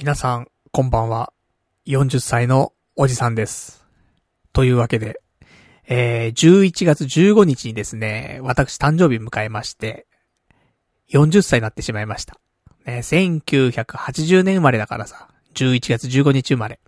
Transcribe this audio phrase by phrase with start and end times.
[0.00, 1.32] 皆さん、こんばんは。
[1.88, 3.84] 40歳のおじさんです。
[4.52, 5.20] というわけで、
[5.88, 10.06] えー、11月15日にですね、私誕生日迎えまして、
[11.10, 12.38] 40歳になってしまいました。
[12.86, 16.78] ね、1980年生まれだからさ、11月15日生まれ。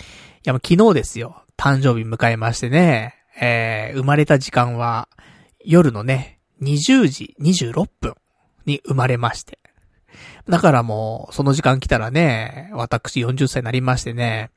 [0.00, 0.02] い
[0.44, 1.44] や、もう昨日ですよ。
[1.56, 5.08] 誕生日迎えましてね、えー、生まれた時間は、
[5.64, 8.14] 夜のね、20時26分
[8.66, 9.58] に生まれまして。
[10.48, 14.50] だからもう、その時間来たらね、私40歳になりましてね。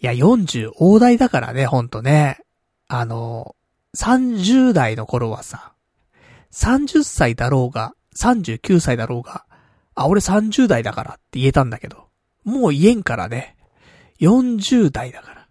[0.00, 2.40] いや、40大台だからね、ほんとね。
[2.88, 3.54] あの、
[3.96, 5.72] 30代の頃はさ、
[6.52, 9.44] 30歳だろうが、39歳だろうが、
[9.94, 12.08] あ、俺30代だからって言えたんだけど、
[12.44, 13.56] もう言えんからね。
[14.20, 15.48] 40代だから。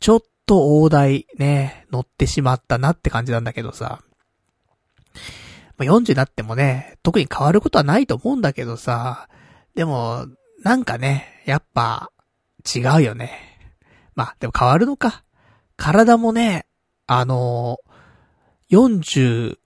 [0.00, 4.02] ちょっと大台ね、乗ってしまったなって感じなんだけどさ。
[5.82, 9.28] まあ、40になってもね、特に変わることはないと思うんだけどさ、
[9.74, 10.26] でも、
[10.62, 12.12] なんかね、やっぱ、
[12.74, 13.32] 違うよね。
[14.14, 15.24] まあ、でも変わるのか。
[15.76, 16.66] 体もね、
[17.06, 19.58] あのー、40、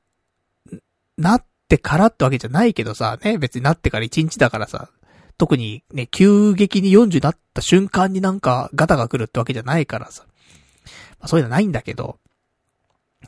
[1.19, 4.89] なってからってわけじゃないけどさ、ね、別になってから1日だからさ、
[5.36, 10.25] 特にね、急激に40になった瞬間になんかガタが来るってわけじゃないからさ。
[11.19, 12.19] まあ、そういうのないんだけど、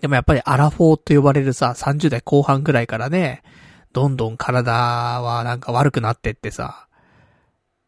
[0.00, 3.42] でもやっぱりアラフォーと呼ばれるさ、30代後半ぐらいからね、
[3.92, 6.86] どんどん体はなんか悪くなってってさ、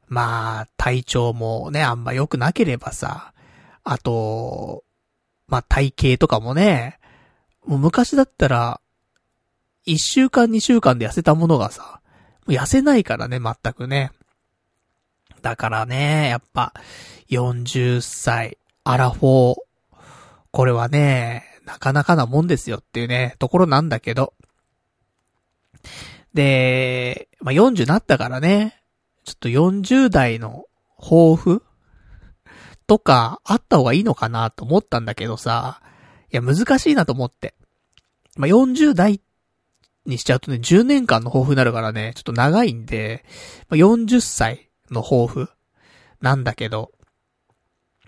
[0.09, 3.33] まあ、体調もね、あんま良くなければさ、
[3.85, 4.85] あと、
[5.47, 6.99] まあ体型とかもね、
[7.65, 8.81] もう昔だったら、
[9.87, 12.01] 1週間2週間で痩せたものがさ、
[12.47, 14.13] もう痩せないからね、全くね。
[15.43, 16.75] だからね、やっぱ、
[17.31, 19.57] 40歳、アラフォー、
[20.51, 24.35] これはね、なかなかなもんですよっていうね、ところなんだけど。
[26.35, 28.83] で、まあ、40なったからね、
[29.25, 30.65] ちょっと40代の
[30.99, 31.63] 抱負
[32.89, 35.81] とかあった方がいいのかなと思ったんだけどさ、
[36.33, 37.55] いや難しいなと思って。
[38.37, 39.21] まあ、40代
[40.07, 43.25] にしちゃうとね、10年間の抱負になるからね、ちょっと長いんで、
[43.69, 45.49] まあ、40歳の抱負
[46.21, 46.91] なんだけど、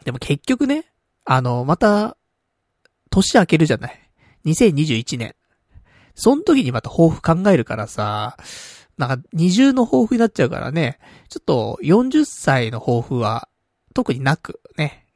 [0.05, 0.93] でも結局ね、
[1.25, 2.17] あの、また、
[3.13, 4.11] 年明けるじゃない。
[4.47, 5.35] 2021年。
[6.15, 8.37] その時にまた抱負考えるからさ、
[8.99, 13.49] なんか二重の抱負になっちゃうからね、ちょっと40歳の抱負は
[13.95, 15.07] 特になくね、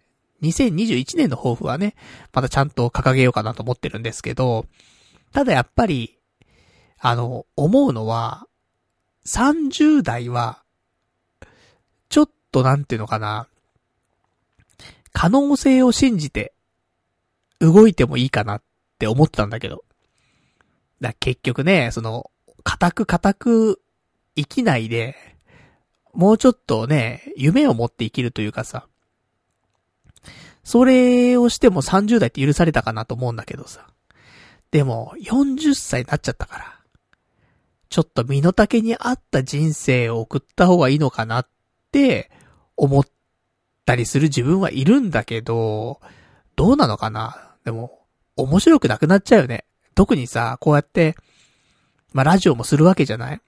[0.43, 1.95] 2021年の抱負はね、
[2.33, 4.67] またちゃんと掲げようかなと思ってるんですけど、
[5.33, 6.19] ただやっぱり、
[6.99, 8.47] あの、思うのは、
[9.27, 10.63] 30代は、
[12.09, 13.49] ちょっとなんていうのかな、
[15.13, 16.53] 可能性を信じて、
[17.61, 18.63] 動いてもいいかなっ
[18.99, 19.85] て思ってたんだけど。
[21.01, 22.31] だ結局ね、その、
[22.65, 23.81] 固く固く
[24.35, 25.17] 生きないで、
[26.13, 28.87] もうちょっとね、夢を持って生きるというかさ、
[30.65, 33.87] それをしても30代って許されたかなと思うんだけどさ。
[34.71, 36.81] でも、40歳になっちゃったから、
[37.89, 41.49] ちょっと身の丈に合った人生を送った方がいいのかなっ
[41.93, 42.31] て
[42.77, 43.05] 思っ
[43.85, 46.01] たりする自分はいるんだけど、
[46.57, 47.46] どうなのかな？
[47.67, 48.07] でも、
[48.37, 49.65] 面白くなくなっちゃうよね。
[49.97, 51.17] 特にさ、こうやって、
[52.13, 53.41] まあ、ラジオもするわけじゃない？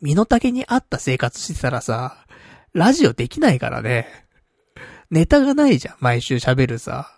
[0.00, 2.24] 身の丈に合った生活してたらさ、
[2.72, 4.06] ラジオできないからね。
[5.10, 7.10] ネタがないじゃん、毎週喋るさ。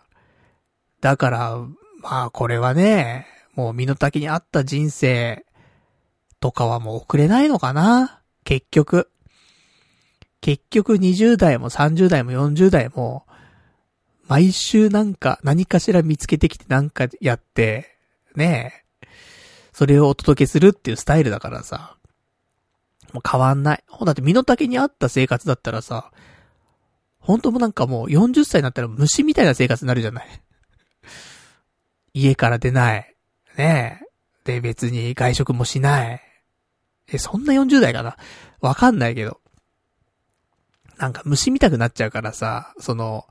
[1.02, 1.58] だから、
[2.00, 5.44] まあこれはね、もう身の丈に合った人生
[6.40, 9.10] とかはもう送れないのかな結局。
[10.40, 13.26] 結局20代も30代も40代も、
[14.28, 17.96] 毎週なんか何かしら見つけてきてなんかやって、
[18.36, 19.08] ねえ。
[19.72, 21.96] それをお届けするっていうスタイルだからさ。
[23.12, 23.84] もう変わんない。
[23.88, 26.12] ほんだって身の丈に合った生活だったらさ、
[27.18, 30.26] 本当もなんかもう40歳になったら虫みたいな生活になるじゃない。
[32.12, 33.14] 家から出ない。
[33.56, 34.02] ね
[34.44, 34.52] え。
[34.52, 36.22] で、別に外食もしない。
[37.10, 38.16] え、そんな40代かな？
[38.60, 39.40] わかんないけど。
[40.98, 43.26] なんか虫見たくなっちゃうからさ、その、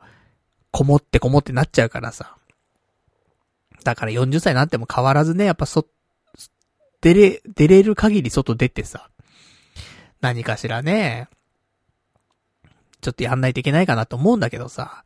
[0.71, 2.37] こもってこもってなっちゃうからさ。
[3.83, 5.85] だから40歳になっても変わらずね、やっぱそ、
[7.01, 9.09] 出れ、出れる限り外出てさ。
[10.21, 11.29] 何かしらね、
[13.01, 15.03] ちょっとやんないといけないかなと思うんだけどさ。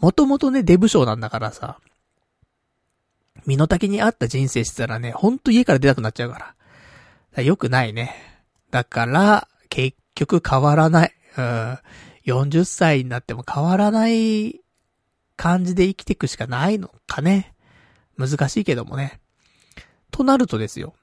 [0.00, 1.78] もともとね、デブ症なんだからさ。
[3.46, 6.46] 身の丈に合った人生してたらね、ほんと家から出たくなっちゃうから。
[6.46, 6.54] か
[7.36, 8.14] らよくないね。
[8.70, 11.14] だから、結局変わらない。
[11.36, 11.78] うん。
[12.24, 14.60] 40歳になっても変わらない
[15.36, 17.54] 感じで生きていくしかないのかね。
[18.18, 19.20] 難しいけどもね。
[20.10, 20.94] となるとですよ。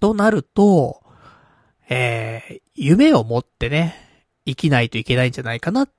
[0.00, 1.02] となると、
[1.88, 3.96] えー、夢を持ってね、
[4.46, 5.90] 生きないといけないんじゃないかなっ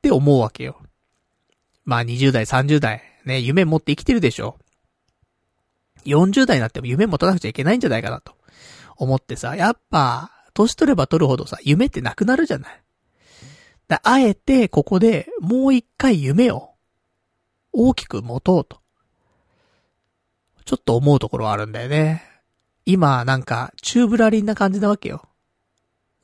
[0.00, 0.80] て思うわけよ。
[1.84, 4.56] まあ20代、30代、ね、夢持って生きてるでしょ。
[6.04, 8.34] 40代になっても夢持たなくちゃいけないんじゃないかなと
[8.96, 12.82] 思ってさ、やっぱ、年取れば取るほどさ、夢ってなくなるじゃない。
[14.02, 16.70] あえて、ここで、もう一回夢を、
[17.72, 18.80] 大きく持とうと。
[20.64, 22.22] ちょっと思うところはあるんだよね。
[22.84, 25.28] 今、なんか、チューブラリンな感じなわけよ。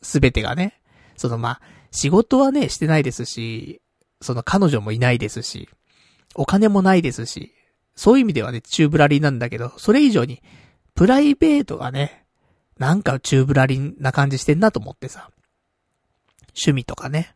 [0.03, 0.81] すべてがね。
[1.17, 1.61] そのま、
[1.91, 3.81] 仕事はね、してないですし、
[4.21, 5.69] その彼女もいないですし、
[6.35, 7.55] お金もないですし、
[7.97, 10.43] そういう意味ではね、チューブラリンなんだけど、それ以上に、
[10.95, 12.25] プライベートがね、
[12.79, 15.31] なんかチューブラリンな感じしてんなと思ってさ。
[16.51, 17.35] 趣味とかね。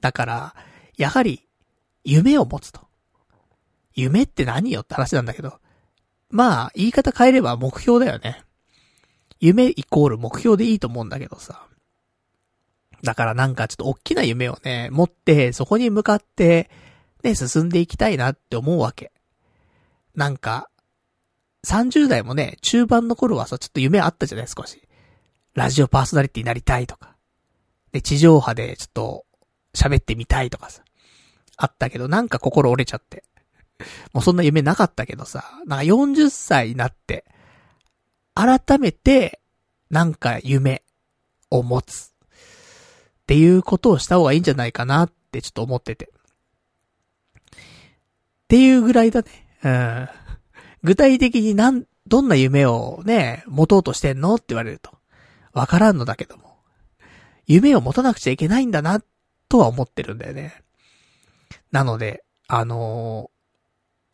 [0.00, 0.54] だから、
[0.96, 1.46] やはり、
[2.04, 2.80] 夢を持つと。
[3.94, 5.58] 夢って何よって話なんだけど。
[6.30, 8.44] まあ、言い方変えれば目標だよね。
[9.40, 11.66] 夢イコール目標でいいと思うんだけどさ。
[13.02, 16.70] だからなんかちょっと大きな夢をね、持って、そこに向かって、
[17.22, 19.12] ね、進んでいきたいなって思うわけ。
[20.14, 20.70] なんか、
[21.66, 24.82] 30代もね、中盤の頃はさ、ちょっと夢あったじゃない少し。
[25.54, 27.16] ラジオパーソナリティになりたいとか。
[27.92, 29.24] で、地上波でちょっと、
[29.74, 30.82] 喋ってみたいとかさ。
[31.56, 33.24] あったけど、なんか心折れちゃって。
[34.12, 37.24] もうそんな夢なかったけどさ、なんか40歳になって、
[38.34, 39.40] 改めて、
[39.90, 40.82] なんか夢
[41.50, 42.12] を持つ。
[43.22, 46.06] っていうことをした方がいいんじゃないかなってちょっと思ってて。
[46.06, 46.10] っ
[48.48, 49.28] ていうぐらいだね。
[49.62, 50.08] うん。
[50.82, 54.36] 具体的になん、どんな夢をね、持とうとしてんの？
[54.36, 54.98] って言われると。
[55.52, 56.56] わからんのだけども。
[57.46, 59.04] 夢を持たなくちゃいけないんだなっ、
[59.50, 60.62] とは思ってるんだよね。
[61.72, 63.30] なので、あの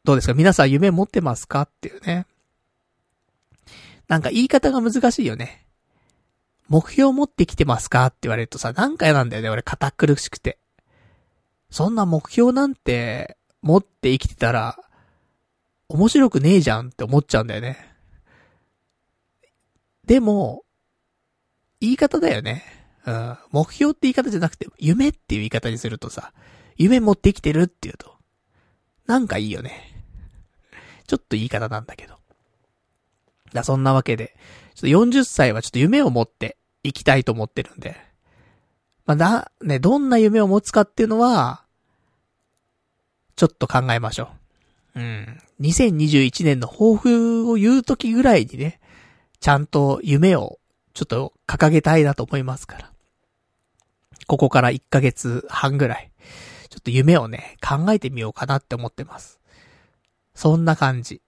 [0.03, 0.35] ー、どうですか？
[0.35, 1.63] 皆さん夢持ってますか？
[1.63, 2.27] っていうね。
[4.09, 5.65] なんか言い方が難しいよね。
[6.69, 8.07] 目標持ってきてますか？
[8.07, 10.59] って言われるとさ、なんか嫌なんだよね、俺堅苦しくて。
[11.71, 14.79] そんな目標なんて持って生きてたら、
[15.89, 17.95] 面白くねえじゃんって思っちゃうんだよね。
[20.07, 20.63] でも、
[21.81, 22.65] 言い方だよね。
[23.07, 23.37] うん。
[23.53, 26.33] 目標って言い方じゃなくて、夢っていう言い方にするとさ、
[26.77, 28.17] 夢持ってきてるって言うと、
[29.07, 30.03] なんかいいよね。
[31.07, 32.17] ちょっと言い方なんだけど。
[33.53, 34.37] だ、そんなわけで、
[34.75, 37.97] ちょっと40歳はちょっと夢を持って生きたいと思ってるんで。
[39.07, 41.65] まあ、な、ね、どんな夢を持つかっていうのは、
[43.37, 44.31] ちょっと考えましょ
[44.97, 45.01] う。
[45.01, 45.41] うん。
[45.61, 48.81] 2021年の抱負を言う時ぐらいにね、
[49.41, 50.59] ちゃんと夢を
[50.95, 52.96] ちょっと掲げたいなと思いますから。
[54.27, 56.11] ここから1ヶ月半ぐらい、
[56.69, 59.41] ちょっと夢をね、考えてみようかなって思ってます。
[60.35, 61.23] そんな感じ。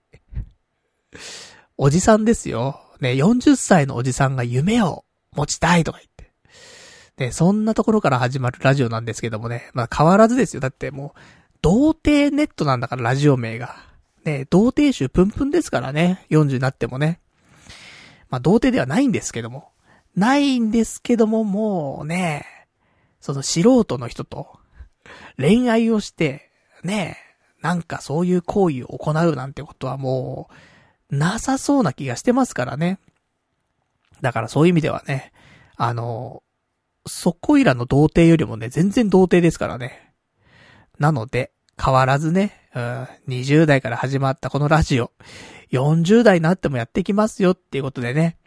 [1.77, 2.79] おじさんですよ。
[2.99, 7.25] ね、40歳のおじさんが夢を持ちたいとか言って。
[7.25, 10.59] ね、そんなところから始まるラジオなんですけどもね、まあ変わらずですよ。
[10.59, 11.19] だってもう、
[11.61, 13.75] 童貞ネットなんだからラジオ名が。
[14.25, 16.25] ね、童貞集プンプンですからね。
[16.29, 17.19] 40になってもね。
[18.29, 19.69] まあ、童貞ではないんですけども。
[20.15, 22.45] ないんですけども、もうね、
[23.19, 24.59] その素人の人と
[25.37, 26.51] 恋愛をして、
[26.83, 27.17] ね
[27.61, 30.49] え、なんかそういう行為を行うなんてことはも
[31.11, 32.99] う、なさそうな気がしてますからね。
[34.21, 35.31] だからそういう意味ではね、
[35.75, 36.43] あの、
[37.07, 40.13] そこいらの童貞よりもね、全然童貞ですからね。
[40.99, 45.11] なので、変わらずね、うん、20代から始まったこのラジオ、
[45.71, 48.37] 40代になってもやってきますよっていうことでね、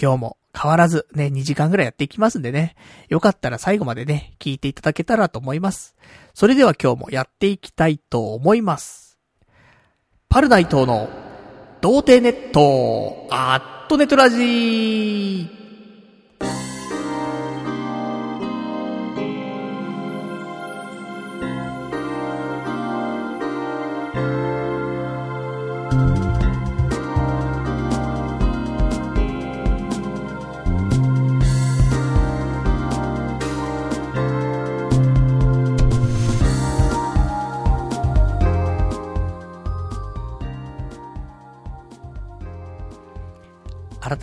[0.00, 2.76] 今日も変わらずね、2時間ぐらいやっていきますんでね、
[3.08, 5.96] よかったら最後までね、聞いていただけたらと思います。
[6.34, 9.18] それでは今日もやっていきたいと思います。
[10.28, 11.08] パルナイトの
[11.80, 15.61] 童貞ネット、アットネトラジー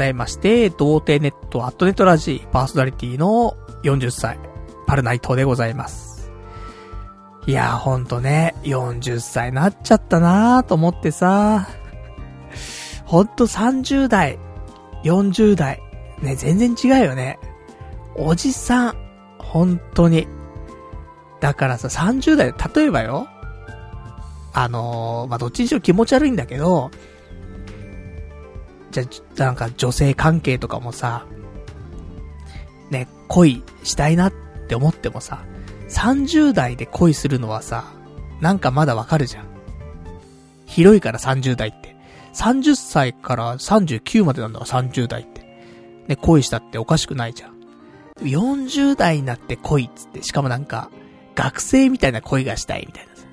[0.10, 4.40] 改めまして、童貞ネットアットネットラジーパーソナリティの40歳、
[4.88, 6.32] パルナイトでございます。
[7.46, 11.68] いやーほんとね、40歳なっちゃったなーと思ってさ、
[13.06, 14.40] ほんと30代、
[15.04, 15.80] 40代、
[16.22, 17.40] ね、全然違うよね。
[18.16, 18.96] おじさん、
[19.38, 20.28] 本当に。
[21.40, 23.28] だからさ、30代、例えばよ、
[24.54, 26.92] あのー、まあ、どっちにしろ気持ち悪いんだけど、
[28.92, 29.04] じゃ、
[29.38, 31.26] なんか女性関係とかもさ、
[32.90, 34.34] ね、恋したいなっ
[34.68, 35.44] て思ってもさ、
[35.90, 37.86] 30代で恋するのはさ、
[38.42, 39.46] なんかまだわかるじゃん。
[40.66, 41.96] 広いから30代って。
[42.34, 45.42] 30歳から39までなんだから30代って。
[46.08, 47.60] ね、恋したっておかしくないじゃん。
[48.22, 50.90] 40代になって恋っつって、しかもなんか、
[51.36, 53.24] 学生みたいな恋がしたいみたいなさ、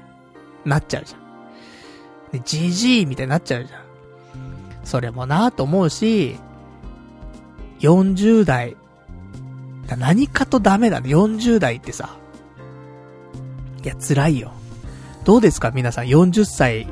[0.64, 1.20] なっちゃうじゃん。
[2.32, 3.85] で、じじいみたいになっちゃうじゃん。
[4.86, 6.36] それもなぁと思うし、
[7.80, 8.76] 40代、
[9.98, 11.10] 何かとダメだね。
[11.10, 12.16] 40代ってさ。
[13.84, 14.52] いや、辛いよ。
[15.24, 16.86] どうですか皆さん、40歳、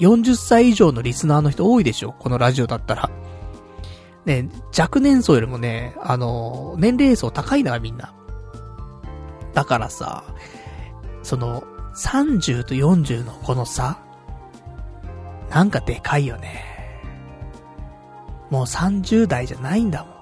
[0.00, 2.12] 40歳以上のリスナーの人多いでしょ？
[2.12, 3.08] このラジオだったら。
[4.24, 8.12] ね、若年層よりもね、あの、年齢層高いのがみんな。
[9.54, 10.24] だからさ、
[11.22, 11.62] その、
[11.94, 13.98] 30と40のこの差
[15.48, 16.75] なんかでかいよね。
[18.50, 20.16] もう30代じゃないんだもん。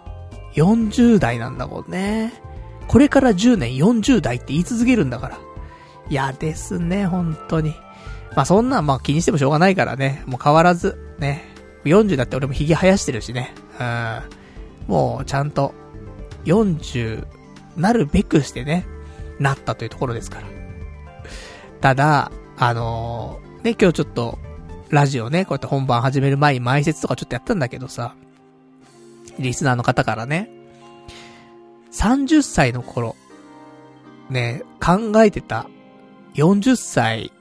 [0.54, 2.33] 40代なんだもんね。
[2.87, 5.38] これから10年40代って言い続けるんだから。
[6.11, 7.75] 嫌ですね、本当に。
[8.37, 10.23] まあそんなんまあ気にしてもしょうがないからね。
[10.26, 11.45] もう変わらず、ね。
[11.85, 13.54] 40だって俺も髭生やしてるしね。
[13.81, 14.23] うん。
[14.87, 15.75] もうちゃんと、
[16.45, 17.26] 40
[17.76, 18.87] なるべくしてね、
[19.38, 20.47] なったというところですから。
[21.81, 24.38] ただ、あのー、ね、今日ちょっと、
[24.94, 28.14] ラジオね、こうやって本番始める前に前説とかちょっとやったんだけどさ、
[29.40, 30.48] リスナーの方からね、
[31.90, 33.16] 30歳の頃、
[34.30, 35.66] ね、考えてた
[36.34, 37.32] 40歳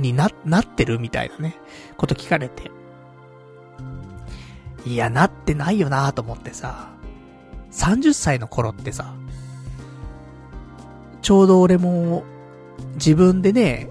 [0.00, 1.54] にな、なってるみたいなね、
[1.96, 2.72] こと聞かれて。
[4.84, 6.90] いや、なってないよなと思ってさ、
[7.70, 9.14] 30歳の頃ってさ、
[11.20, 12.24] ちょうど俺も、
[12.94, 13.88] 自分でね、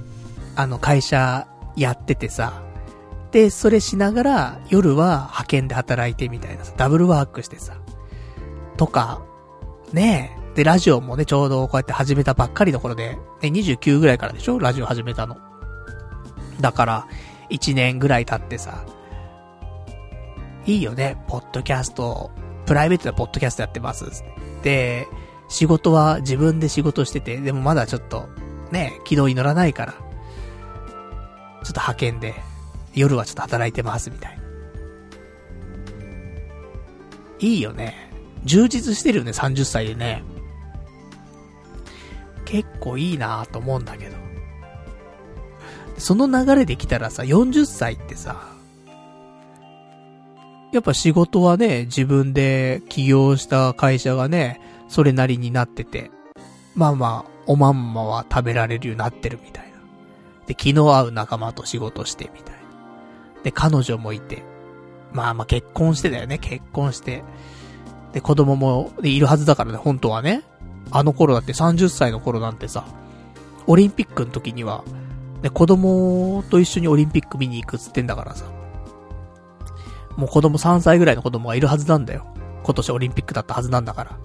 [0.57, 2.63] あの会社やっててさ、
[3.31, 7.75] で、それしながら夜は派遣で働いてみたいなさ、ダブルワークしてさ、
[8.77, 9.21] とか、
[9.93, 14.59] ねえ、で、ラジオもね、ちょうどこうやって始めたばっかりの頃で、ね、29ぐらいからでしょ？
[14.59, 15.37] ラジオ始めたの。
[16.59, 17.07] だから、
[17.49, 18.83] 1年ぐらい経ってさ、
[20.65, 22.31] いいよね、ポッドキャスト、
[22.65, 24.23] プライベートでポッドキャストやってます。
[24.61, 25.07] で、
[25.47, 28.27] 仕事は自分で仕事してて、でもまだちょっと、
[28.71, 29.93] ね、軌道に乗らないから、
[31.63, 32.35] ちょっと派遣で、
[32.93, 34.43] 夜はちょっと働いてます、みたいな。
[37.39, 38.11] いいよね。
[38.45, 40.23] 充実してるよね、30歳でね。
[42.45, 44.15] 結構いいなと思うんだけど。
[45.97, 48.51] その流れで来たらさ、40歳ってさ、
[50.71, 56.11] やっぱ仕事はね、自分で起業した会社がね、それなりになってて、
[56.75, 59.70] まあまあ、おまんまは食べられるようになってるみたいな。
[60.51, 62.59] で、気の合う仲間と仕事してみたいな。
[63.43, 64.43] で、彼女もいて、
[65.13, 67.23] まあまあ結婚してだよね、結婚して。
[68.11, 70.43] で、子供もいるはずだからね、本当はね。
[70.91, 72.85] あの頃だって30歳の頃なんてさ、
[73.65, 74.83] オリンピックの時には、
[75.41, 78.43] ね、子供と一緒にオリンピック見に行くっつってんだからさ。
[80.17, 82.25] もう子供3歳ぐらいの子供がいるはずなんだよ。
[82.65, 84.19] 今年オリンピックだったはずなんだから。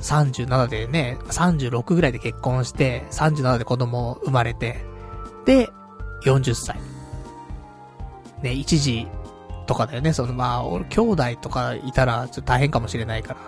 [0.00, 4.84] 37でね、36ぐらいで結婚して、37で子供生まれて、
[5.44, 5.70] で、
[6.24, 6.76] 40歳。
[8.42, 9.06] ね、1時
[9.66, 10.12] とかだよね。
[10.12, 13.40] そのまあ、俺、兄弟とかいたらちょっと大変かもしれないから。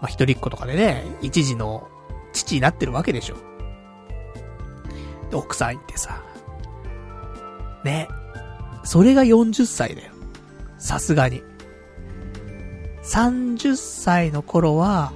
[0.00, 1.88] まあ、一人っ子とかでね、一時の
[2.32, 3.36] 父になってるわけでしょ。
[5.30, 6.22] で、奥さんってさ。
[7.84, 8.08] ね。
[8.82, 10.12] それが40歳だよ。
[10.78, 11.42] さすがに。
[13.02, 15.12] 30歳の頃は、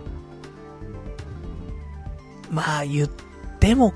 [2.54, 3.08] まあ言っ
[3.58, 3.92] ても、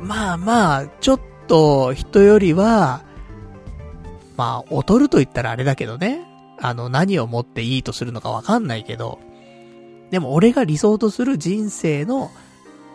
[0.00, 3.02] まあまあ、ちょっと人よりは、
[4.36, 6.26] まあ、劣ると言ったらあれだけどね。
[6.60, 9.18] あの、何をもっていいとするのかわかんないけど、
[10.10, 12.30] でも俺が理想とする人生の、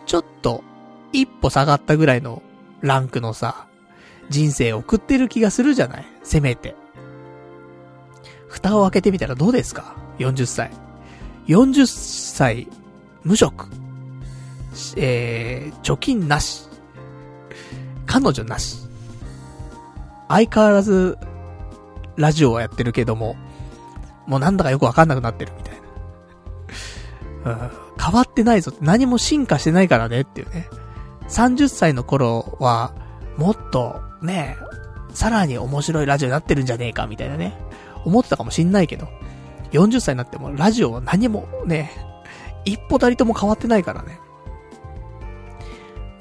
[0.06, 0.64] ちょっと、
[1.12, 2.42] 一歩下がったぐらいの
[2.80, 3.66] ランクのさ、
[4.30, 6.06] 人生送ってる気がするじゃない？
[6.22, 6.74] せめて。
[8.46, 10.70] 蓋を開けてみたらどうですか ?40 歳。
[11.46, 12.68] 40歳、
[13.24, 13.68] 無職。
[14.96, 16.68] えー、貯金なし。
[18.06, 18.78] 彼女なし。
[20.28, 21.18] 相変わらず、
[22.16, 23.36] ラジオはやってるけども、
[24.26, 25.74] もうなんだかよくわかんなくなってるみたい
[27.44, 27.52] な。
[27.52, 27.70] うん、
[28.02, 30.68] 変わってないぞって、何も進化してないからねっていうね。
[31.28, 32.92] 30歳の頃は、
[33.36, 34.56] もっと、ね、
[35.14, 37.56] さらに面白いラジオになってるんじゃねえか、みたいなね。
[38.04, 39.08] 思ってたかもしんないけど、
[39.72, 41.90] 40歳になってもラジオは何もね、
[42.64, 44.20] 一歩たりとも変わってないからね。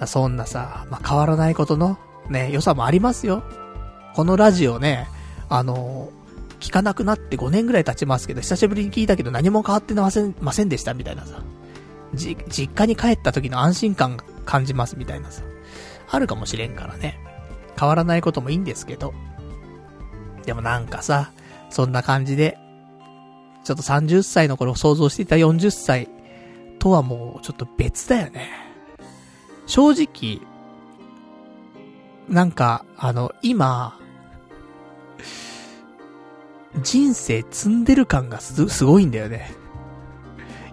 [0.06, 1.98] そんなさ、まあ、変わらないことの、
[2.30, 3.44] ね、良さもありますよ。
[4.14, 5.08] このラジオね、
[5.50, 6.10] あの、
[6.60, 11.42] 聞かなくなって5年ぐらい経ちますけど、久しぶりに聞いたけど何も変わってません、ませんでしたみたいなさ。
[12.14, 15.44] じ、実家に帰った時の安心感感じますみたいなさ。
[16.10, 17.20] あるかもしれんからね。
[17.80, 19.14] 変わらないこともいいんですけど。
[20.46, 21.32] でもなんかさ、
[21.70, 22.58] そんな感じで、
[23.64, 26.10] ちょっと30歳の頃想像していた40歳
[26.80, 28.67] とはもうちょっと別だよね。
[29.68, 30.42] 正直、
[32.28, 34.00] なんか、あの、今、
[36.82, 39.52] 人生積んでる感がす、すごいんだよね。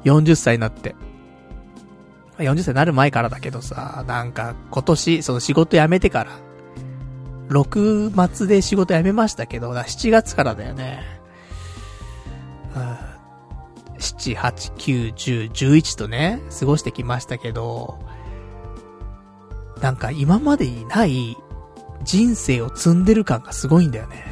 [0.04, 0.94] 40歳になって。
[2.38, 6.30] 40歳になる前からだけどさ、なんか今年、その仕事辞めてから、
[7.48, 11.02] 6末で仕事辞めましたけど、7月からだよね。
[13.98, 17.98] 7、8、9、10、11とね、過ごしてきましたけど、
[19.84, 21.36] なんか今までにない
[22.04, 24.24] 人生を積んでる感がすごいんだよね。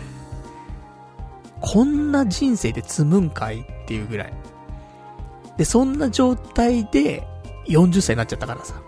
[1.61, 4.33] こんな人生で積むんかいっていうぐらい。
[5.59, 7.29] で、そんな状態で
[7.69, 8.81] 40歳になっちゃったからさ。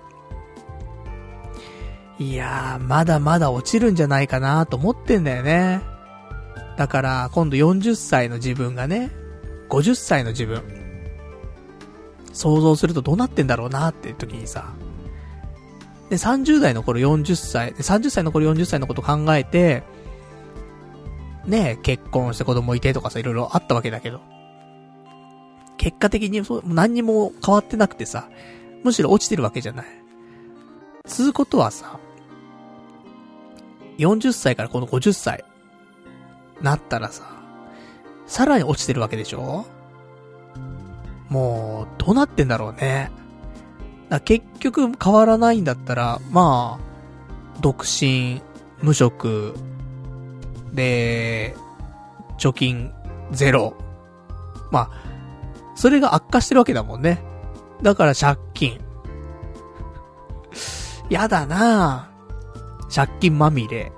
[2.19, 5.83] いやー、まだまだ落ちるんじゃないかなと思ってんだよね。
[6.79, 9.11] だから、今度40歳の自分がね、
[9.69, 10.63] 50歳の自分、
[12.33, 14.73] 想像するとどうなってんだろうなっていう時にさ、
[16.15, 19.83] で、30代の頃40歳、30歳の頃40歳のこと考えて、
[21.45, 24.21] ね結婚して子供いてとかさ、いろいろあったわけだけど、
[25.77, 28.29] 結果的にそう、何にも変わってなくてさ、
[28.85, 29.87] むしろ落ちてるわけじゃない。
[31.05, 31.99] つうことはさ、
[33.99, 35.45] 40歳からこの50歳、
[36.63, 37.25] なったらさ、
[38.27, 39.67] さらに落ちてるわけでしょ？
[41.29, 43.11] もう、どうなってんだろうね。
[44.09, 48.43] だ結局変わらないんだったら、まあ、独身、
[48.83, 49.55] 無職、
[50.75, 51.55] で、
[52.39, 52.93] 貯金
[53.31, 53.75] ゼロ。
[54.71, 55.05] まあ、
[55.77, 57.23] それが悪化してるわけだもんね。
[57.83, 58.81] だから借金。
[61.09, 62.11] やだな
[62.95, 63.93] 借金まみれ。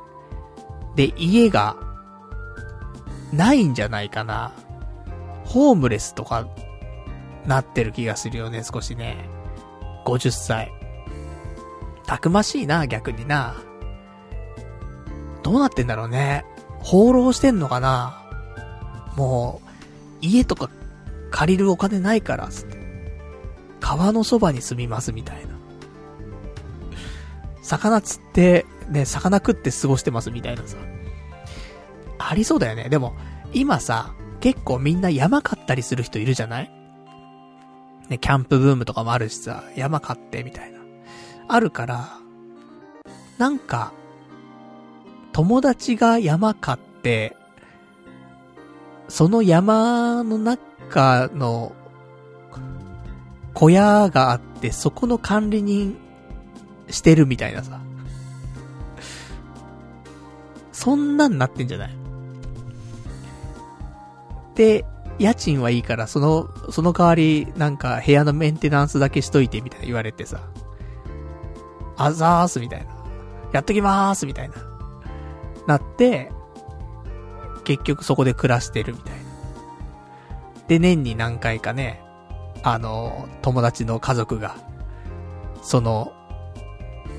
[0.95, 1.77] で、家が、
[3.33, 4.53] ないんじゃないかな。
[5.45, 6.47] ホームレスとか、
[7.47, 9.29] なってる気がするよね、少しね。
[10.07, 10.73] 50歳。
[12.07, 13.57] たくましいな、逆にな。
[15.43, 16.45] どうなってんだろうね。
[16.79, 18.23] 放浪してんのかな
[19.17, 19.69] もう、
[20.21, 20.71] 家とか
[21.31, 22.77] 借りるお金ないから、つって。
[23.81, 25.57] 川のそばに住みますみたいな。
[27.63, 30.77] 魚釣って、ね、魚食って過ごしてますみたいなさ。
[32.19, 32.89] ありそうだよね。
[32.89, 33.15] でも、
[33.53, 36.76] 今さ、結構みんな山買ったりする人いるじゃない？
[38.09, 40.79] ね、キャンプブームとかもあるしさ、山買ってみたいな。
[41.49, 42.09] あるから、
[43.39, 43.93] なんか、
[45.33, 47.37] 友達が山買って、
[49.09, 51.73] その山の中の
[53.55, 55.97] 小屋があって、そこの管理人
[56.89, 57.81] してるみたいなさ。
[60.73, 61.97] そんなんなってんじゃない？
[64.55, 64.85] で、
[65.19, 70.41] 家賃はいいから、その、その代わり、なんか部屋のメンテナンスだけしといて、みたいな言われてさ。
[71.97, 72.87] あざーす、みたいな。
[73.53, 74.55] やっときまーす、みたいな。
[75.67, 76.31] なって、
[77.65, 79.21] 結局そこで暮らしてるみたいな。
[80.69, 82.03] で、年に何回かね、
[82.63, 84.57] あの、友達の家族が、
[85.63, 86.13] その、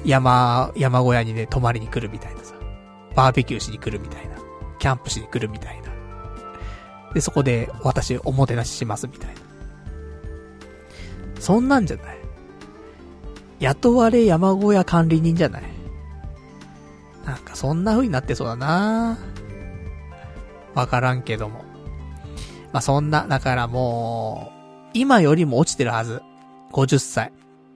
[0.05, 2.53] 山、山小屋にね、泊まりに来るみたいなさ。
[3.15, 4.37] バーベキューしに来るみたいな。
[4.77, 5.86] キャンプしに来るみたいな。
[7.13, 9.41] で、そこで私おもてなししますみたいな。
[11.39, 12.17] そんなんじゃない
[13.59, 15.63] 雇われ山小屋管理人じゃない
[17.25, 19.17] なんかそんな風になってそうだな
[20.73, 21.65] わからんけども。
[22.71, 26.21] まあ、そんな、だからもう、今よりも落ちてるはず。
[26.71, 27.33] 50歳。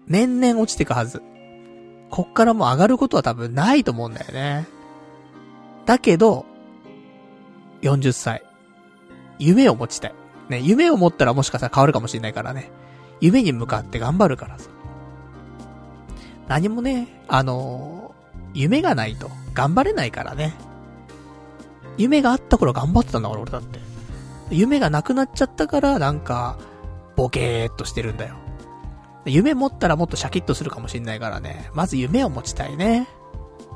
[0.08, 1.22] 年々落ちてくはず。
[2.12, 4.68] こっからもう上がることは多分ないと思うんだよね。
[5.88, 6.46] だけど、
[7.82, 8.44] 40歳。
[9.42, 10.14] 夢を持ちたい。
[10.50, 12.72] ね、夢を持ったらもしかしたら変わるかもしれないからね。
[13.20, 14.70] 夢に向かって頑張るからさ。
[16.48, 20.54] 何もね、あのー、夢がないと頑張れないからね。
[21.98, 23.80] 夢があった頃頑張ってたんだから俺だって。
[24.52, 26.58] 夢がなくなっちゃったからなんか、
[27.16, 28.36] ボケーっとしてるんだよ。
[29.26, 31.70] 夢持ったらもっとシャキッとするかもしんないからね。
[31.74, 33.08] まず夢を持ちたいね。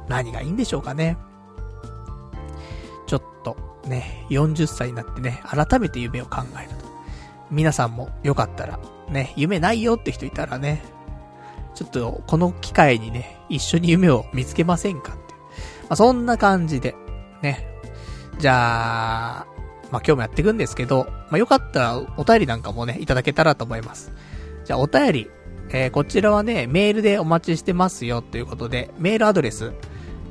[0.08, 1.18] 何がいいんでしょうかね。
[3.08, 3.56] ちょっと、
[3.88, 6.86] ね、40歳になってね、改めて夢を考えると。
[7.52, 10.84] 皆さんもよかったら、ね、夢ないよって人いたらね、
[11.76, 15.34] ちょっとこの機会にね、一緒に夢を見つけませんかって。
[15.84, 16.96] まあ、そんな感じで、
[17.42, 17.68] ね。
[18.40, 19.46] じゃあ、
[19.92, 24.12] まあ、今日もやっていくんですけど、まあ、よかったらお便りなんかもね、いただけたらと思います。
[24.64, 25.32] じゃあ、お便り、
[25.70, 29.74] えー、こちらはね、メールでお待ちしてますよということで、メールアドレス、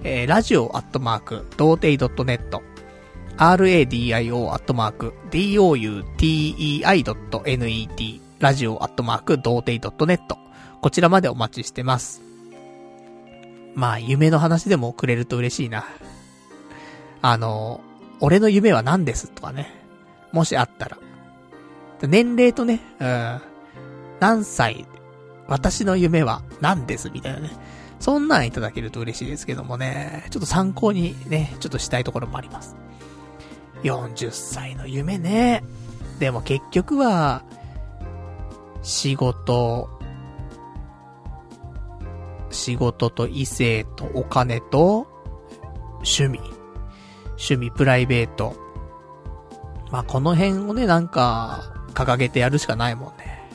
[0.03, 2.61] えー、radio アットマーク、童貞 .net、
[3.37, 10.21] radio アットマーク、doutei.net、ラジオアットマーク、童貞 .net、
[10.81, 12.23] こちらまでお待ちしてます。
[13.75, 15.85] まあ、夢の話でもくれると嬉しいな。
[17.23, 17.81] あの、
[18.21, 19.75] 俺の夢は何ですとかね。
[20.31, 20.97] もしあったら。
[22.03, 23.41] 年齢とね、うん、
[24.21, 24.87] 何歳、
[25.49, 27.51] 私の夢は何ですみたいなね。
[27.99, 32.77] そんなんいただけると嬉しいですけどもね、ちょっと参考にね、ちょっとしたいところもあります。
[33.85, 35.63] 40歳の夢ね。
[36.19, 37.45] でも結局は、
[38.83, 39.89] 仕事、
[42.51, 45.07] 仕事と異性とお金と
[45.99, 46.41] 趣味。
[47.31, 48.57] 趣味、プライベート。
[49.91, 53.49] まあ、この辺をね、なんか、掲げてやるしかないもんね。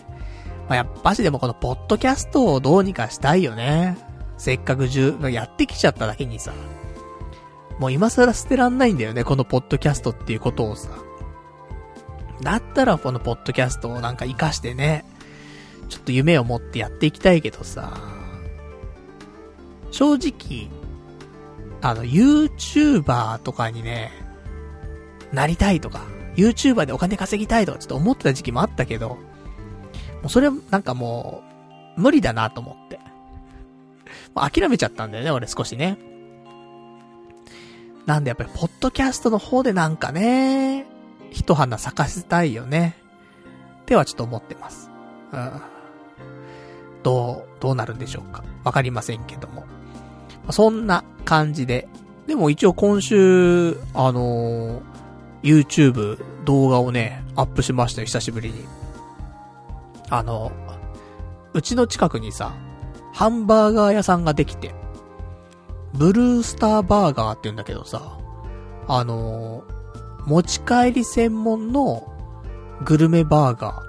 [0.68, 3.98] まあ、やっぱしでもこのポッドキャストをどうにかしたいよね。
[4.38, 6.54] せっかく十、やってきちゃっただけにさ。
[7.80, 10.90] もう今更捨てらんないんだよね、このポッドキャストっていうことをさ。
[12.42, 15.06] だったらこのポッドキャストをなんか活かしてね、
[15.88, 17.98] ちょっと夢を持ってやっていきたいけどさ、
[19.92, 20.70] 正直、
[21.82, 24.12] あの、YouTuber とかにね、
[25.32, 26.02] なりたいとか、
[26.36, 29.18] YouTuber でお金稼ぎたいとかちょっと思ってた時期もあったけど、も
[30.26, 31.44] うそれなんかも
[31.98, 33.00] う、無理だなと思って。
[34.36, 36.09] 諦めちゃったんだよね、俺少しね。
[38.10, 40.88] なんでやっぱり、ポッドキャストの方でなんかね、
[41.30, 42.96] 一花咲かせたいよね。
[43.84, 44.90] ってはちょっと思ってます。
[45.32, 45.62] うん。
[47.04, 48.44] どう、どうなるんでしょうか。
[48.64, 49.64] わかりませんけども。
[50.50, 51.88] そんな感じで。
[52.26, 54.82] でも一応今週、あのー、
[55.44, 58.66] YouTube 動画をね、アップしましたよ、久しぶりに。
[60.10, 60.52] あの、
[61.54, 62.56] うちの近くにさ、
[63.14, 64.74] ハンバーガー屋さんができて、
[65.94, 68.18] ブルースターバーガーって言うんだけどさ、
[68.88, 72.12] あのー、持ち帰り専門の
[72.84, 73.84] グルメバーガ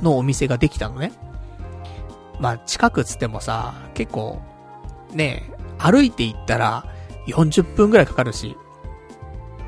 [0.00, 1.12] ーのお店ができたのね。
[2.40, 4.42] まあ、近くつってもさ、結構、
[5.12, 6.86] ね、歩いて行ったら
[7.28, 8.56] 40分くらいかかるし、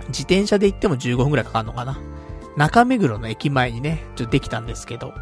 [0.08, 1.98] 自転車で行っても15分くらいかかるのかな。
[2.56, 5.12] 中目黒の駅前にね、ちょっとできたんですけど。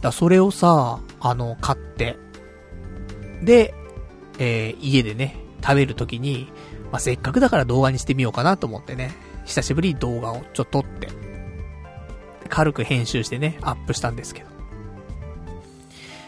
[0.00, 2.18] だそれをさ、あの、買って、
[3.42, 3.74] で、
[4.38, 6.48] えー、家でね、食べるときに、
[6.92, 9.12] まあ、せっかくだから動画にしてみようかなと思ってね、
[9.44, 11.08] 久しぶりに動画をちょっと撮って、
[12.48, 14.54] 軽く編集してね、アップしたんですけど。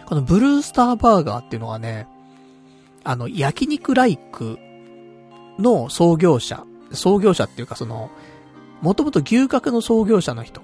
[0.07, 2.07] このブルースターバーガーっていうのはね、
[3.05, 4.59] あの、焼肉ライク
[5.59, 8.11] の創業者、創業者っていうかその、
[8.83, 10.61] もともと牛角の創業者の人。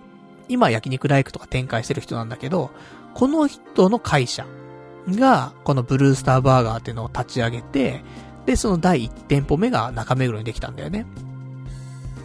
[0.49, 2.71] 今焼肉ライクとか展開してる人なんだけど、
[3.15, 4.47] この人の会社
[5.09, 8.05] が、このブルースターバーガーっていうのを立ち上げて、
[8.47, 11.07] で、その第1店舗目が中目黒にできたんだよね。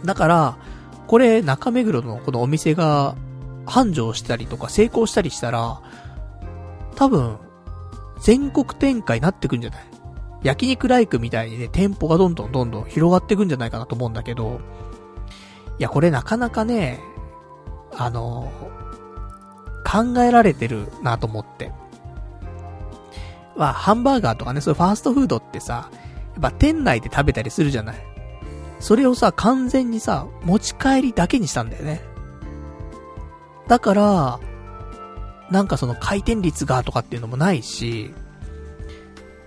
[0.04, 0.58] だから、
[1.06, 3.14] これ中目黒のこのお店が
[3.66, 5.80] 繁盛したりとか成功したりしたら、
[6.96, 7.38] 多分、
[8.20, 9.80] 全国展開になってくんじゃない？
[10.42, 14.60] 焼肉ライクみたいにね、店舗がどんどんどんどん広がってくんじゃないかなと思うんだけど、
[15.78, 17.00] いや、これなかなかね、
[17.96, 18.50] あの、
[19.84, 21.72] 考えられてるなと思って。
[23.58, 27.96] まあ、ハンバーガーとかね、そういうファーストフードってさ、やっぱ店内で食べたりするじゃない。
[28.78, 32.00] それをさ、完全にさ、持ち帰りだけにしたんだよね。
[33.66, 34.40] だから、
[35.50, 38.14] なんかその回転率がとかっていうのもないし、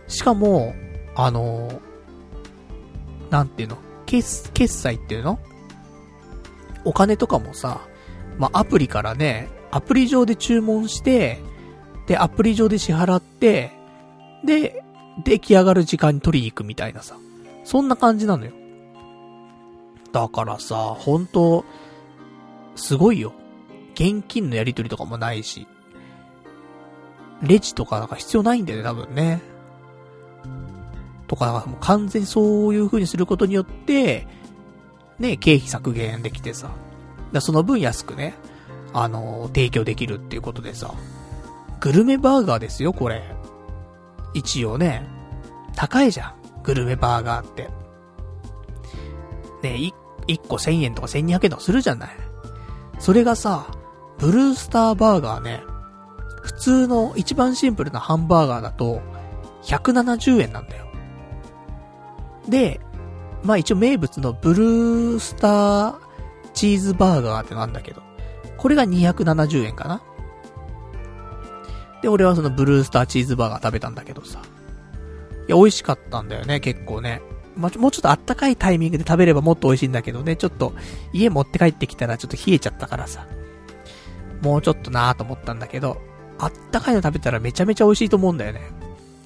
[0.08, 0.76] しかも、
[1.16, 1.82] あの
[3.30, 5.40] なんていうの決、決済っていうの？
[6.84, 7.82] お金とかもさ、
[8.38, 11.40] まあ、アプリからね、アプリ上で注文して、
[12.08, 13.72] で、アプリ上で支払って、
[14.44, 14.84] で、
[15.24, 17.18] 出来上がる時間に取りに行くみたいなさ。
[17.64, 18.52] そんな感じなのよ。
[20.12, 21.64] だからさ、本当
[22.76, 23.34] すごいよ。
[23.94, 25.68] 現金のやり取りとかもないし。
[27.42, 29.42] レジとかなんか必要ないんだよね、多分ね。
[31.28, 34.28] とか、もう完全にそういう風にすることによって、
[35.18, 36.72] ね、経費削減できてさ。
[37.32, 38.34] だその分安くね、
[38.94, 40.94] あのー、提供できるっていうことでさ。
[41.80, 43.24] グルメバーガーですよ、これ。
[44.34, 45.08] 一応ね、
[45.76, 46.34] 高いじゃん。
[46.64, 47.70] グルメバーガーって。
[49.64, 49.92] ね、
[50.28, 52.10] 1個1000円とか1200円とかするじゃない。
[53.00, 53.68] それがさ、
[54.18, 55.64] ブルースターバーガーね、
[56.42, 59.02] 普通の一番シンプルなハンバーガーだと、
[59.64, 60.86] 170円なんだよ。
[62.48, 62.80] で、
[63.44, 65.96] まあ一応名物のブルースター
[66.54, 68.02] チーズバーガーってなんだけど、
[68.58, 70.02] これが270円かな
[72.02, 74.42] で、俺はそのブルースターチーズバーガー食べたんだけどさ。
[75.48, 77.22] いや、美味しかったんだよね、結構ね。
[77.56, 80.74] まあ、もうちょっとあったかいタイミングで食べればもっと美味しいんだけどね、ちょっと
[81.14, 83.28] 家持って帰ってきたらちょっと冷えちゃったからさ。
[84.42, 86.02] もうちょっとなーと思ったんだけど、
[86.40, 88.62] あったかいの食べたらめちゃめちゃ美味しいと思うんだよね。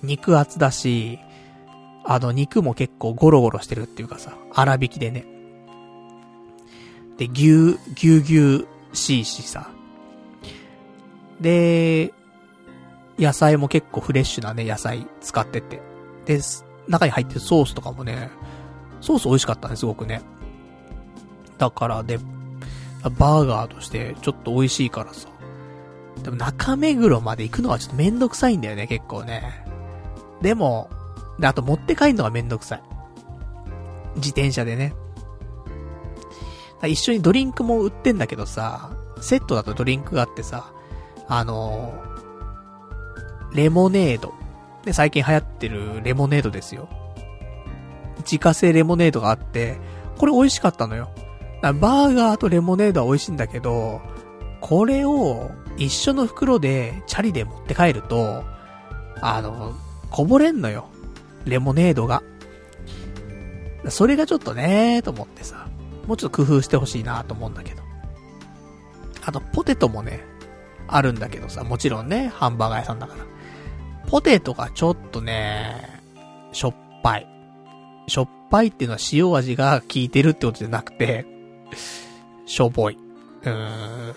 [0.03, 1.19] 肉厚だし、
[2.03, 5.25] あの肉も結構ゴロゴロしてるっていうかさ、粗挽きでね。
[7.17, 9.69] で、牛、牛牛しいしさ。
[11.39, 12.13] で、
[13.17, 15.81] 野菜も結構フレッシュなね、野菜使ってて。
[16.25, 16.39] で、
[16.87, 18.29] 中に入ってるソースとかもね、
[19.01, 20.21] ソース美味しかったね、すごくね。
[21.57, 22.17] だからで、
[23.17, 25.29] バーガーとしてちょっと美味しいからさ。
[26.23, 29.65] でも中目黒まで行くのはちょっとめんどくさいんだよね、結構ね。
[30.41, 30.89] でも、
[31.39, 32.83] で、あと持って帰るのがめんどくさい。
[34.15, 34.93] 自転車でね。
[36.83, 40.71] 一緒にドリンクも売ってんだけどさ、セットだとドリンクがあってさ、
[41.27, 42.14] あのー、
[43.55, 44.33] レモネード。
[44.83, 46.89] で、最近流行ってるレモネードですよ。
[48.19, 49.77] 自家製レモネードがあって、
[50.17, 51.09] これ美味しかったのよ。
[51.61, 54.01] バーガーとレモネードは美味しいんだけど、
[54.61, 58.43] これを一緒の袋でチャリで持って帰ると、
[59.21, 59.73] あの、
[60.11, 60.87] こぼれんのよ。
[61.45, 62.23] レモネードが。
[63.89, 65.67] それがちょっとねと思ってさ、
[66.07, 67.81] もうちょっと工夫してほしいなと思うんだけど。
[69.25, 70.23] あと、ポテトもね、
[70.87, 73.34] あるんだけどさ、もちろんね、ハンバーガー屋さんだから。
[74.07, 76.01] ポテトがちょっとね、
[76.51, 77.27] しょっぱい。
[78.07, 81.25] しょっぱいっていうのは塩味が効いてるってことじゃなくて、
[82.45, 82.97] しょぼい。
[83.43, 84.15] うーん。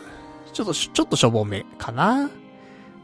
[0.52, 2.30] ちょっと、ちょっとしょぼめかな。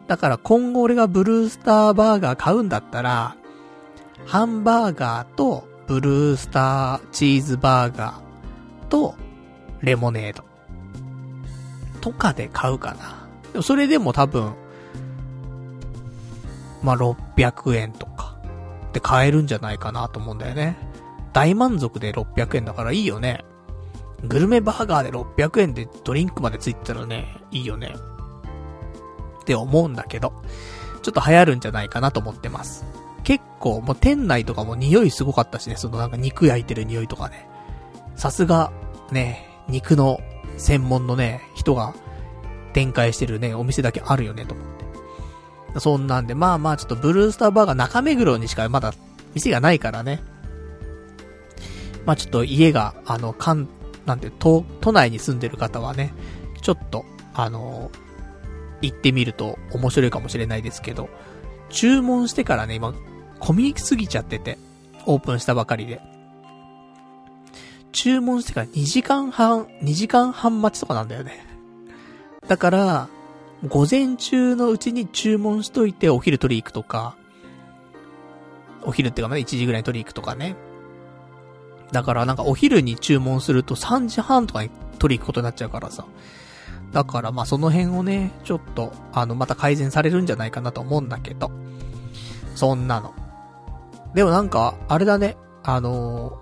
[0.07, 3.37] だから今後俺がブルースターバーガー買うんだったら、
[4.27, 9.15] ハンバーガーとブルースターチーズバーガーと
[9.81, 10.45] レモネード
[12.01, 13.27] とかで買うかな。
[13.53, 14.55] でもそれでも多分、
[16.85, 18.37] まあ、600円とか
[18.93, 20.77] で買えるんじゃないかなと思うんだよね。
[21.33, 23.45] 大満足で600円だからいいよね。
[24.23, 27.95] グルメバーガーで600円でドリンクまでついてたらね、いいよね。
[29.41, 30.33] って思うんだけど、
[31.03, 32.85] ちょっと流行るんじゃないかなと思ってます。
[33.25, 37.49] 結構、もう店内とかも匂いすごかったしね、そのなんか肉焼いてる匂いとかね。
[38.15, 38.71] さすが、
[39.11, 40.21] ね、肉の
[40.57, 41.95] 専門のね、人が
[42.75, 44.84] 展開してるね、お店だけあるよね、と思って。
[45.79, 48.95] そんなんで、まあまあちょっとブルースターバーガー中目黒にしかまだ
[49.35, 50.23] 店がないからね。
[52.07, 53.69] まあちょっと家が、あの、関、
[54.07, 56.13] なんて、都、都内に住んでる方はね、
[56.61, 57.05] ちょっと、
[57.37, 57.91] あの
[58.81, 61.09] 行ってみると面白いかもしれないですけど、
[61.71, 62.95] 注文してからね、今、
[63.41, 64.59] 混みすぎちゃってて、
[65.07, 66.01] オープンしたばかりで。
[67.93, 71.47] 注文してから2時間半、2時間半待ちとかなんだよね。
[72.47, 73.09] だから、
[73.69, 77.17] 午前中のうちに注文しといてお昼取り行くとか、
[78.83, 80.57] お昼ってかね、1時ぐらいに取り行くとかね。
[81.93, 86.05] だからなんかお昼に注文すると3時半とかに取り行くことになっちゃうからさ。
[86.93, 91.51] だからまあその辺をね、ちょっと、あの、また改善されるんじゃないかなと思うんだけど。
[92.55, 93.15] そんなの。
[94.15, 96.41] でもなんか、あれだね、あの、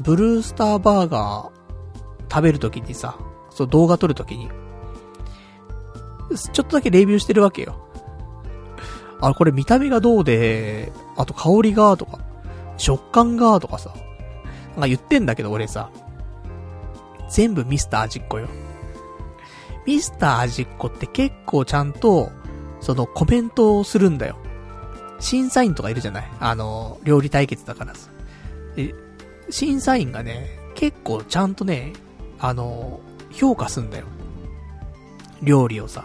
[0.00, 3.18] ブルースターバーガー食べるときにさ、
[3.50, 4.48] そう動画撮るときに、
[6.36, 7.80] ちょっとだけレビューしてるわけよ。
[9.20, 12.18] あ、これ見た目がどうで、あと香りがとか、
[12.76, 13.94] 食感がとかさ、
[14.72, 15.90] なんか言ってんだけど俺さ、
[17.30, 18.48] 全部ミスター味っ子よ。
[19.86, 22.30] ミスター味っ子って結構ちゃんと、
[22.80, 24.36] そのコメントをするんだよ。
[25.18, 26.30] 審査員とかいるじゃない？
[26.40, 28.10] あの、料理対決だからさ。
[29.48, 31.94] 審査員がね、結構ちゃんとね、
[32.38, 34.04] あの、評価すんだよ。
[35.42, 36.04] 料理をさ。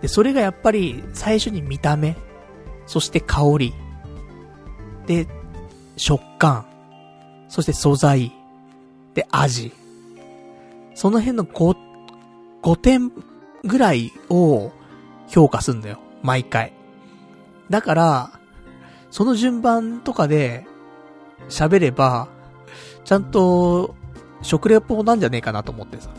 [0.00, 2.16] で、それがやっぱり最初に見た目、
[2.86, 3.74] そして香り、
[5.06, 5.26] で、
[5.96, 6.66] 食感、
[7.48, 8.32] そして素材、
[9.14, 9.72] で、味。
[10.94, 11.76] その辺の5、
[12.62, 13.12] 5点
[13.64, 14.70] ぐらいを
[15.28, 15.98] 評価すんだよ。
[16.22, 16.72] 毎回。
[17.70, 18.30] だから、
[19.10, 20.66] その順番とかで
[21.48, 22.28] 喋れば、
[23.04, 23.94] ちゃんと
[24.42, 26.10] 食レポなんじゃねえかなと思ってさ。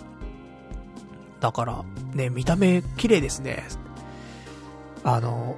[1.39, 3.65] だから、ね、見た目綺麗ですね。
[5.03, 5.55] あの、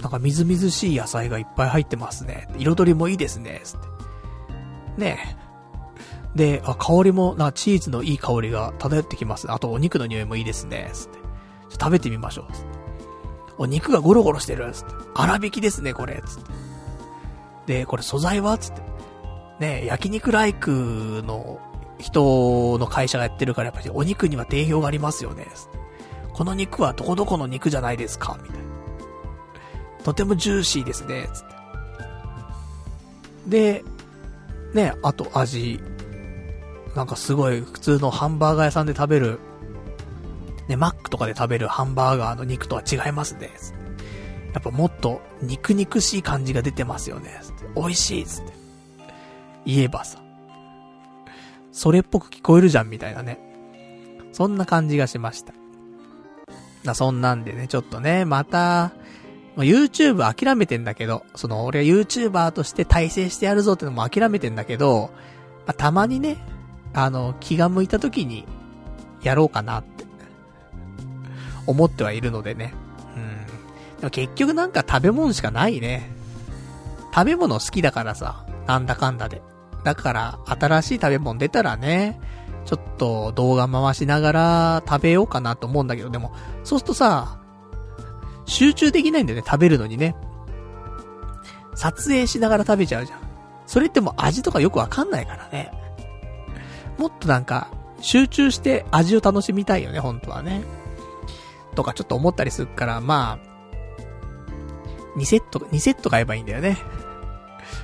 [0.00, 2.48] なんかみずみずしい野菜がいっぱい入ってますね。
[2.56, 3.60] 彩りもいいですね。
[3.62, 3.80] つっ
[4.96, 5.00] て。
[5.00, 5.36] ね
[6.34, 9.52] で、あ、香りも、な、チーズのいい香りが漂ってきます。
[9.52, 10.90] あとお肉の匂いもいいですね。
[10.92, 11.18] つって。
[11.72, 12.52] 食べてみましょう。
[12.52, 12.66] つって。
[13.58, 14.72] お肉がゴロゴロしてる。
[14.72, 14.92] つって。
[15.14, 16.22] 粗挽きですね、これ。
[16.26, 16.50] つって。
[17.66, 18.58] で、これ素材は？
[18.58, 18.82] つって。
[19.60, 21.60] ね焼肉ライクの
[22.02, 25.46] 人の会社がやってるからやっぱりお肉には定評がありますよね。
[26.34, 28.64] この肉はどこどこの肉じゃないですかみたいな。
[30.04, 31.28] とてもジューシーですね。
[31.32, 31.42] つっ
[33.48, 33.82] て。
[33.82, 33.84] で、
[34.74, 35.80] ね、あと味。
[36.96, 39.38] なんかすごい普通のハンバーガー屋さんで食べる、
[40.68, 43.50] ね、マックとかで食べるハンバーガーの肉とは違いますね。
[44.52, 47.40] やっぱもっと肉肉しい感じが出てますよね。
[47.74, 48.52] 美味しいっつって。
[49.64, 50.21] 言えばさ。
[51.72, 53.38] それっぽく聞こえるじゃんみたいなね。
[54.32, 55.52] そんな感じがしました。
[56.84, 58.92] な、そんなんでね、ちょっとね、また
[59.56, 65.10] ま、YouTube 諦めてんだけど、その俺は YouTuber として体制してやるぞってのも諦めてんだけど、
[65.66, 66.38] まあ、たまにね、
[66.94, 68.46] あの、気が向いた時に、
[69.22, 70.04] やろうかなって、
[71.66, 72.74] 思ってはいるのでね。
[73.16, 74.00] うん。
[74.00, 76.10] でも結局なんか食べ物しかないね。
[77.14, 79.42] 食べ物好きだからさ、なんだかんだで。
[79.84, 82.20] だから、新しい食べ物出たらね、
[82.64, 86.32] ちょっと動画回しながら食べようかなと思うんだけど、でも、
[86.64, 87.38] そうするとさ、
[88.44, 90.14] 集中できないんだよね、食べるのにね。
[91.74, 93.18] 撮影しながら食べちゃうじゃん。
[93.66, 95.72] それってもう味とかよくわかんないからね。
[96.98, 97.68] もっとなんか、
[98.00, 100.62] 集中して味を楽しみたいよね、本当はね。
[101.74, 106.78] とかちょっと思ったりするから、まあ、2セット、2セット買えばいいんだよね。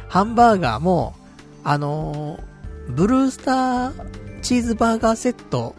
[0.08, 1.14] ハンバーガーも、
[1.64, 5.74] あのー、ブルースターチーズバーガーセット、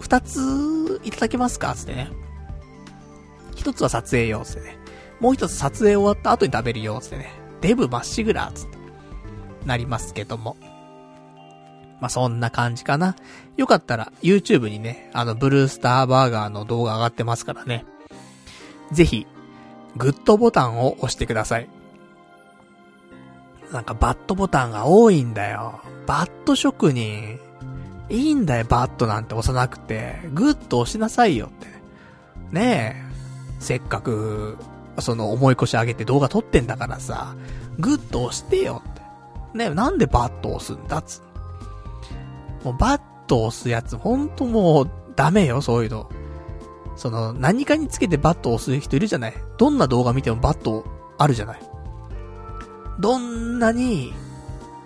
[0.00, 1.74] 2ついただけますか？
[1.74, 2.10] つってね。
[3.56, 4.78] 1つは撮影用つってね。
[5.20, 7.30] もう1つ撮影終わった後に食べるよつってね。
[7.60, 8.76] デブまっしぐらつって。
[9.64, 10.56] なりますけども。
[12.00, 13.16] まあ、そんな感じかな。
[13.56, 17.86] よかったら YouTube にね、あのブルースターバーガーの動画上がってますからね。
[18.92, 19.26] ぜひ、
[19.96, 21.68] グッドボタンを押してください。
[23.76, 25.82] なんかバットボタンが多いんだよ。
[26.06, 27.38] バット職人。
[28.08, 30.18] いいんだよ、バットなんて押さなくて。
[30.32, 31.66] グッと押しなさいよって。
[32.50, 33.14] ねえ。
[33.60, 34.56] せっかく、
[34.98, 37.36] その重い腰上げて動画撮ってんだからさ、
[37.78, 39.02] グッド押してよって。
[39.58, 41.20] ねえ、なんでバッド押すんだっつ。
[42.64, 46.08] もうバッド押すやつ、ほんともう、ダメよ、そういうの。
[46.96, 50.86] その、何かにつけてバッド押す人いるじゃないどんな動画見てもバッド
[51.18, 51.60] あるじゃない
[52.98, 54.12] どんなに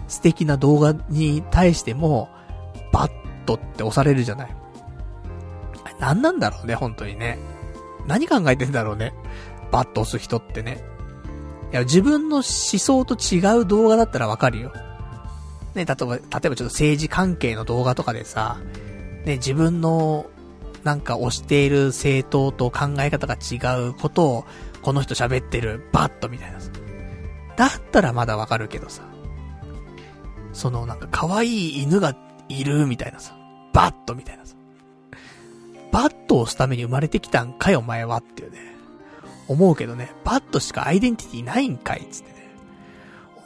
[0.08, 2.28] 素敵な動画に対しても、
[2.92, 3.10] バッ
[3.46, 4.56] トって押されるじゃない。
[5.98, 7.38] 何なんだろうね、本当にね。
[8.06, 9.12] 何考えてんだろうね。
[9.70, 10.82] バット押す人ってね。
[11.72, 14.72] いや、自分の思想と違う動画だったらわかるよ。
[15.74, 18.58] ね、例えば、例えばちょっと政治関係の動画とかでさ、
[19.24, 20.26] ね、自分の、
[20.82, 24.44] なんか推している政党と考え方が違うことを、
[24.82, 26.69] この人喋ってる、バットみたいなさ。
[27.60, 29.02] だったらまだわかるけどさ。
[30.54, 32.16] そのなんか可愛い犬が
[32.48, 33.36] いるみたいなさ。
[33.74, 34.56] バッドみたいなさ。
[35.92, 38.58] バッドを押すために生まれてきたんかよお前はっていうね。
[39.46, 42.50] 思うけどね、バットしかアイデンティティないんかいつってね。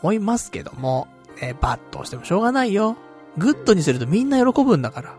[0.00, 1.09] 思いますけども、
[1.42, 2.96] ね、バッド押してもしょうがないよ。
[3.37, 5.16] グッドにするとみんな喜ぶんだから。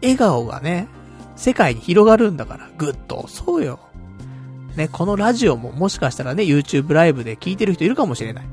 [0.00, 0.86] 笑顔がね、
[1.34, 3.80] 世界に広がるんだから、グッド押そうよ。
[4.76, 8.46] ね、このラジオももしかしたらね、YouTube ライブで聞いてる人いるかもしれない。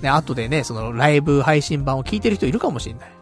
[0.00, 3.12] ね、後でね、そのライブ配信版を聞いてる人いるかもしれない。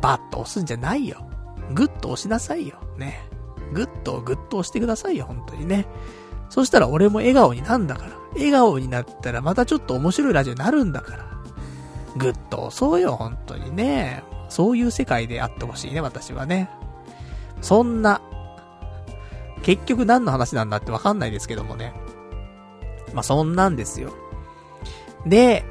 [0.00, 1.26] バッと押すんじゃないよ。
[1.72, 2.76] グッと押しなさいよ。
[2.98, 3.28] ね。
[3.72, 5.86] グッとグッと押してくださいよ、本当にね。
[6.48, 8.10] そしたら俺も笑顔になんだから。
[8.34, 11.24] 笑顔になったらまたちょっと面白いラジオになるんだから。
[12.16, 14.22] グッと押そうよ、本当にね。
[14.48, 16.70] そういう世界であってほしいね、私はね。
[17.60, 18.20] そんな
[19.64, 21.94] 結局何の話なんだってわかんないですけどもね。
[23.14, 24.12] まあ、そんなんですよ。
[25.26, 25.64] で、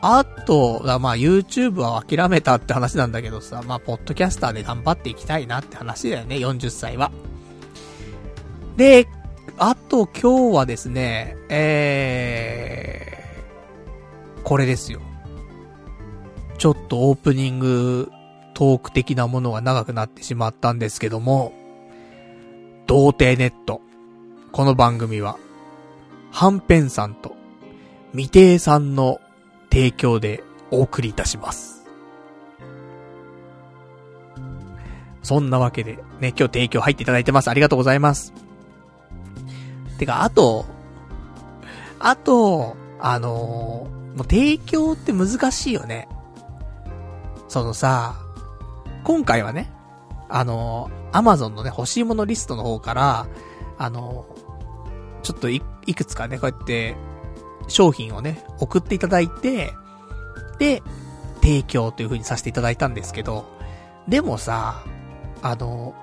[0.00, 7.10] あと、まあ YouTube は諦めたって話なんだけどさ、まあポッドキャスターで頑張っていきたいなって話だよね、40歳は。
[8.76, 9.08] で、
[9.56, 15.00] あと今日はですね、えー、これですよ。
[16.58, 18.12] ちょっとオープニング
[18.52, 21.52] トーク的なものが長くなってしまったんですけども、
[22.86, 23.80] 童貞ネット。
[24.52, 25.38] この番組は、
[26.30, 27.34] はんぺんさんと、
[28.12, 29.20] 未定さんの
[29.70, 31.86] 提供でお送りいたします。
[35.22, 37.48] そんなわけで、ね、今日提供入っていただいてます。
[37.48, 38.34] ありがとうございます。
[39.98, 40.66] てか、あと、
[41.98, 46.06] あと、あのー、もう提供って難しいよね。
[47.48, 48.16] そのさ、
[49.04, 49.72] 今回はね、
[50.34, 53.28] あの、アマゾンのね、欲しいものリストの方から、
[53.78, 54.26] あの、
[55.22, 56.96] ちょっとい、いくつかね、こうやって、
[57.68, 59.72] 商品をね、送っていただいて、
[60.58, 60.82] で、
[61.40, 63.46] 提供という風にさせていただいたんですけど、
[64.08, 64.82] でもさ、
[65.40, 65.94] あの、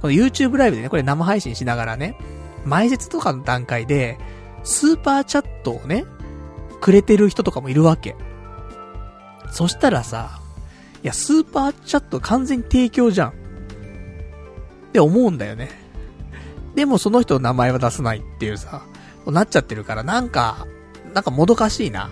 [0.00, 2.16] この YouTube ライブでね、これ生配信しながらね、
[2.64, 4.16] 前説とかの段階で、
[4.64, 6.06] スーパーチャットをね、
[6.80, 8.16] くれてる人とかもいるわけ。
[9.50, 10.40] そしたらさ、
[11.02, 13.47] いや、スーパーチャット完全に提供じゃん。
[14.98, 15.70] って思うんだよね。
[16.74, 18.82] でもその人の名前は出さないっていうさ、
[19.26, 20.66] なっちゃってるから、なんか、
[21.14, 22.10] なんかもどかしいな。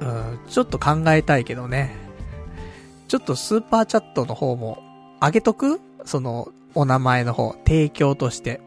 [0.00, 1.96] うん、ちょっと考えたいけどね。
[3.08, 4.82] ちょっとスーパーチャットの方も、
[5.22, 5.80] 上げとく？
[6.04, 8.60] その、お名前の方、提供として。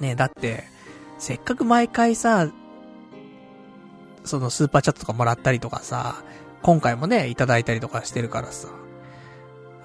[0.00, 0.64] ねだって、
[1.18, 2.50] せっかく毎回さ、
[4.24, 6.16] そのスーパーチャットとかもらったりとかさ、
[6.62, 8.68] 今回もね、いただいたりとかしてるからさ。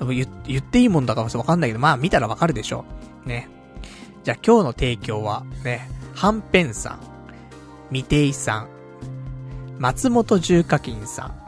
[0.07, 2.85] 言言っていいもんだかもわかんないけど、まあ見たらわかるでしょ。
[3.25, 3.49] ね。
[4.23, 6.99] じゃあ今日の提供は、ね、はんぺんさん、
[7.89, 8.67] みていさん、
[9.79, 11.41] 松本重課金さん、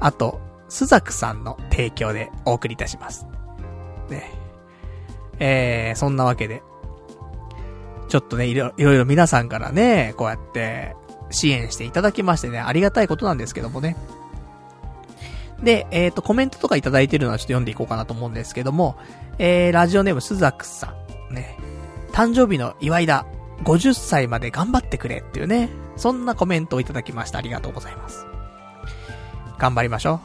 [0.00, 3.26] あと、スザクさんの提供でお送りいたします。
[4.08, 4.30] ね。
[5.38, 6.62] えー、そんなわけで、
[8.08, 10.96] ちょっとね、いろいろ皆さんからね、こうやって
[11.30, 13.96] 支援していただきましてね、ありがたいことなんですけどもね。
[15.62, 18.96] で、えっ、ー、と、コメントとかいただいてるのはちょっと読んでいこうかなと思うんですけども、
[19.38, 20.94] えー、ラジオネームスザクさ
[21.30, 21.56] ん、ね、
[22.12, 23.26] 誕生日の祝いだ、
[23.64, 27.38] 50歳まで頑張ってくれっていうね、そんなコメントをいただきました。
[27.38, 28.26] ありがとうございます。
[29.58, 30.20] 頑張りましょ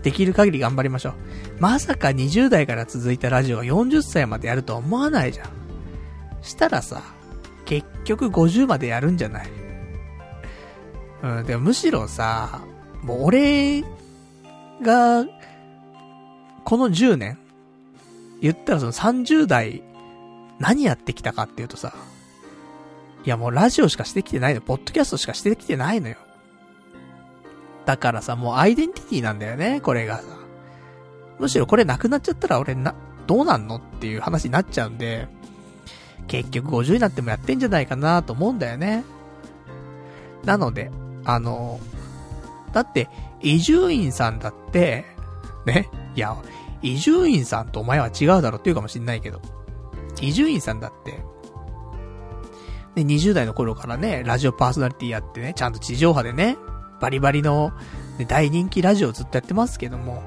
[0.00, 0.02] う。
[0.02, 1.14] できる限り頑張りましょう。
[1.60, 5.48] まさか20代から続いたラジオが40歳までやるとは思わないじゃん。
[6.42, 7.02] したらさ、
[7.64, 9.48] 結局50までやるんじゃない
[11.22, 12.60] うん、でもむしろさ、
[13.04, 13.82] もう俺
[14.82, 15.26] が、
[16.64, 17.38] この10年
[18.40, 19.82] 言ったらその30代、
[20.58, 21.94] 何やってきたかっていうとさ、
[23.24, 24.60] いやもうラジオしかしてきてないの。
[24.62, 26.16] ポッドキャストしかしてきてないのよ。
[27.84, 30.24] だからさ、もうアイデンティティなんだよね、これがさ。
[31.38, 32.94] むしろこれなくなっちゃったら俺な、
[33.26, 35.28] どうなんのっていう話になっちゃうんで、
[36.26, 39.04] 結局50になってもやってんじゃないかなと思うんだよね。
[40.44, 40.90] なので、
[41.24, 41.80] あの、
[42.74, 43.08] だって、
[43.40, 45.04] 伊集院さんだって、
[45.64, 46.36] ね、いや、
[46.82, 49.40] 伊集院さんとお前は違うだろって言うかもしんないけど、
[50.20, 51.12] 伊集院さんだって、
[52.96, 56.56] ね、20代の頃からね、ラジオパーソナリティやってね、ちゃんと地上波でね、
[57.00, 57.72] バリバリの、
[58.18, 60.22] ね、大人気ラジオずっとやってますけども、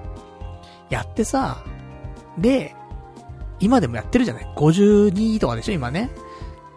[0.90, 1.64] やってさ、
[2.38, 2.76] で、
[3.60, 6.10] 今でもやってるじゃない ?52 とかでしょ今ね。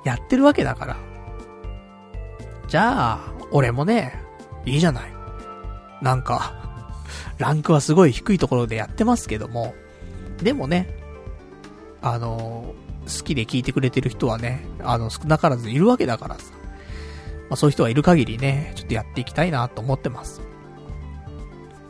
[0.05, 0.97] やってるわけだから。
[2.67, 3.21] じゃあ、
[3.53, 4.21] 俺もね、
[4.65, 5.20] いいじゃない。
[6.03, 6.55] なんか、
[7.39, 9.75] ランクはすごい低いところでやってますけども、
[10.43, 10.95] でもね、
[12.03, 12.75] あの、
[13.07, 16.53] 好きで聞いてくれてる人はね、あの、少なからずいるわけだからさ。
[17.51, 20.41] まあそういう人がいる限りね、ちょっとやっていきたいなと思ってます。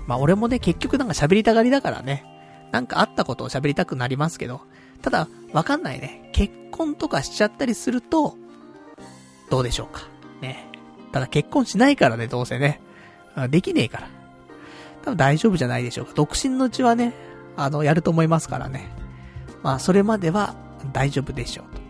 [0.07, 2.25] まあ俺もね、結局なんか喋りたがりだからね、
[2.73, 4.63] なんかあったことを喋りたくなりますけど、
[5.03, 6.31] ただ、わかんないね。
[6.33, 8.37] 結婚とかしちゃったりすると、
[9.51, 10.03] どうでしょうか。
[10.41, 10.67] ね。
[11.13, 12.81] ただ結婚しないからね、どうせね。
[13.49, 14.09] できねえから。
[15.03, 16.13] 多分大丈夫じゃないでしょうか。
[16.15, 17.15] 独身のうちはね、
[17.57, 18.91] あの、やると思いますからね。
[19.63, 20.55] まあ、それまでは
[20.93, 21.81] 大丈夫でしょうと。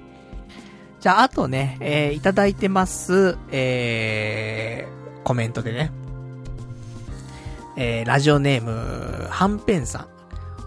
[1.00, 5.92] じゃあ、あとね、えー、いただいてます、えー、コメントでね。
[7.76, 10.08] えー、ラジオネーム、はんぺんさん。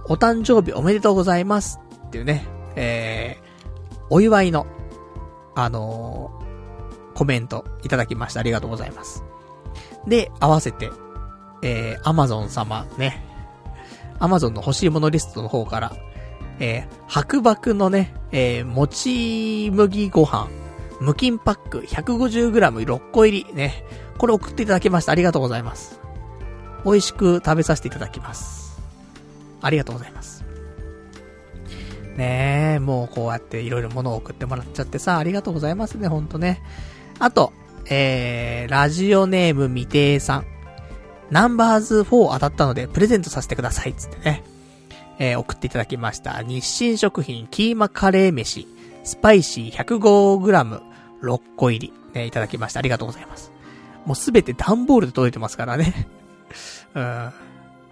[0.05, 1.79] お誕生日おめでとうございます。
[2.07, 4.65] っていうね、えー、お祝いの、
[5.55, 8.39] あのー、コメントいただきました。
[8.39, 9.23] ありがとうございます。
[10.07, 10.89] で、合わせて、
[11.61, 13.23] えー、アマゾン様ね、
[14.19, 15.95] アマゾンの欲しいものリストの方から、
[16.59, 20.49] えー、白麦のね、えー、もち麦ご飯、
[20.99, 23.83] 無菌パック 150g6 個入りね、
[24.17, 25.11] これ送っていただきました。
[25.11, 25.99] ありがとうございます。
[26.85, 28.81] 美味しく食べさせていただきます。
[29.61, 30.43] ありがとうございます。
[32.17, 36.61] ねえ、もうこうやっていろいろ物を送ってもらっちゃってさ、ありがとうございますね、ほんとね。
[37.19, 37.51] あと、
[37.89, 40.45] えー、ラジオネーム未定さん。
[41.31, 44.43] ナンバーズ4当たったので、プレゼントさせてください、つってね。
[45.19, 46.41] えー、送っていただきました。
[46.43, 48.67] 日清食品キーマカレー飯、
[49.03, 52.79] スパイシー 105g6 個入り、ね、いただきました。
[52.79, 53.51] ありがとうございます。
[54.05, 56.07] もうすべて段ボールで届いてますからね。
[56.93, 57.31] うん。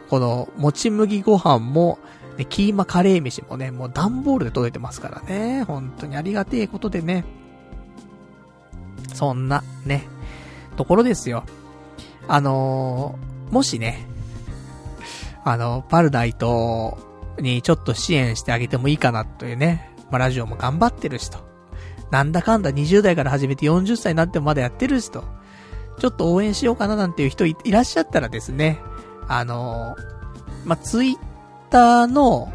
[0.10, 2.00] この、もち麦ご飯も、
[2.38, 5.64] ね、キーマカレー飯もね、もう段ボールで届いてますからね。
[5.64, 7.24] 本当にありがてえことでね。
[9.14, 10.08] そんな、ね、
[10.78, 11.44] ところですよ。
[12.28, 14.06] あのー、もしね、
[15.44, 16.98] あの、パルダイト
[17.40, 21.40] にちょっと支援してあげてもいいかなというね、まあ、ラジオも頑張ってるしと。
[22.12, 25.24] なんだかんだ20代から始めて40歳になってもまだやってるしと。
[26.00, 28.80] ちょっと応援しようかななんていう人いらっしゃったらですね、
[29.28, 29.96] あの
[30.66, 31.18] まあ、ツイッ
[31.70, 32.52] ターの、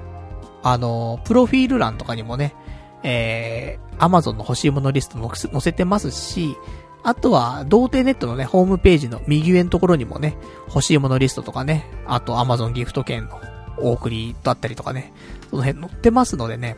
[0.63, 2.55] あのプロフィール欄とかにもね、
[3.03, 6.57] えー、アマゾンの欲しいものリストも載せてますし、
[7.03, 10.37] あとは、童貞ネットのね、ホームページの右上のところにもね、
[10.67, 13.41] 欲しいものリストとかね、あとアマゾンギフト券の
[13.79, 15.13] お送りだったりとかね、
[15.51, 16.77] その辺載ってますのでね、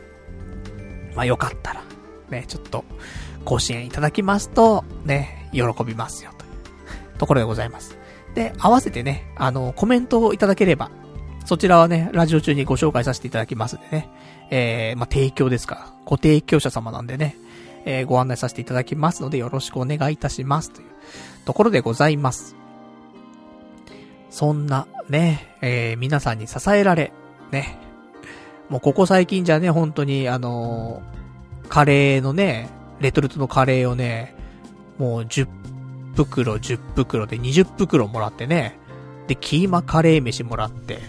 [1.15, 1.83] まあよかったら、
[2.29, 2.85] ね、ちょっと、
[3.43, 6.47] ご支援いただきますと、ね、喜びますよ、とい
[7.15, 7.97] うところでございます。
[8.35, 10.91] で、合わせてね、あの、コメントをいただければ、
[11.45, 14.09] そちらはね、ラジオ中にご紹介させていただきますんでね、
[14.49, 15.93] えー、まあ、提供ですか。
[16.05, 17.35] ご提供者様なんでね、
[17.85, 20.87] えー、ご案内させていただきますのでよろしくお願いいたしますという
[21.45, 22.55] ところでございます。
[24.29, 27.11] そんな、ね、えー、皆さんに支えられ、
[27.51, 27.77] ね、
[28.69, 32.69] もうここ最近じゃね、本当にあのー、カレーのね、
[32.99, 34.35] レトルトのカレーをね、
[34.97, 35.47] もう10
[36.15, 38.77] 袋、10袋で20袋もらってね、
[39.27, 40.99] で、キーマカレー飯もらって、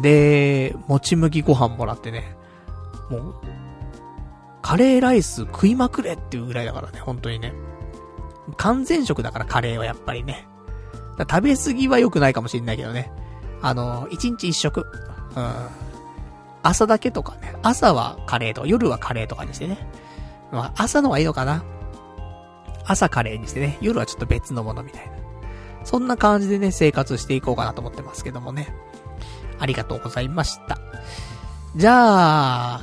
[0.00, 2.37] で、もち麦ご飯もらってね、
[3.10, 3.34] もう、
[4.62, 7.52] カレーライス食いまくれっていうぐらいだからね、本当にね。
[8.56, 10.46] 完全食だからカレーはやっぱりね。
[11.18, 13.10] 食べ過ぎは良くないかもしれないけどね。
[13.62, 14.86] あの、一日一食。
[15.36, 15.52] うん。
[16.62, 17.54] 朝だけとかね。
[17.62, 19.88] 朝はカレーとか、夜はカレーとかにしてね。
[20.52, 21.64] まあ、朝の方がいいのかな。
[22.84, 23.78] 朝カレーにしてね。
[23.80, 25.12] 夜はちょっと別のものみたいな。
[25.84, 28.74] そんな感じでね、生活していこうかなと思ってますけどもね。
[29.58, 30.78] ありがとうございました。
[31.76, 32.80] じゃあ、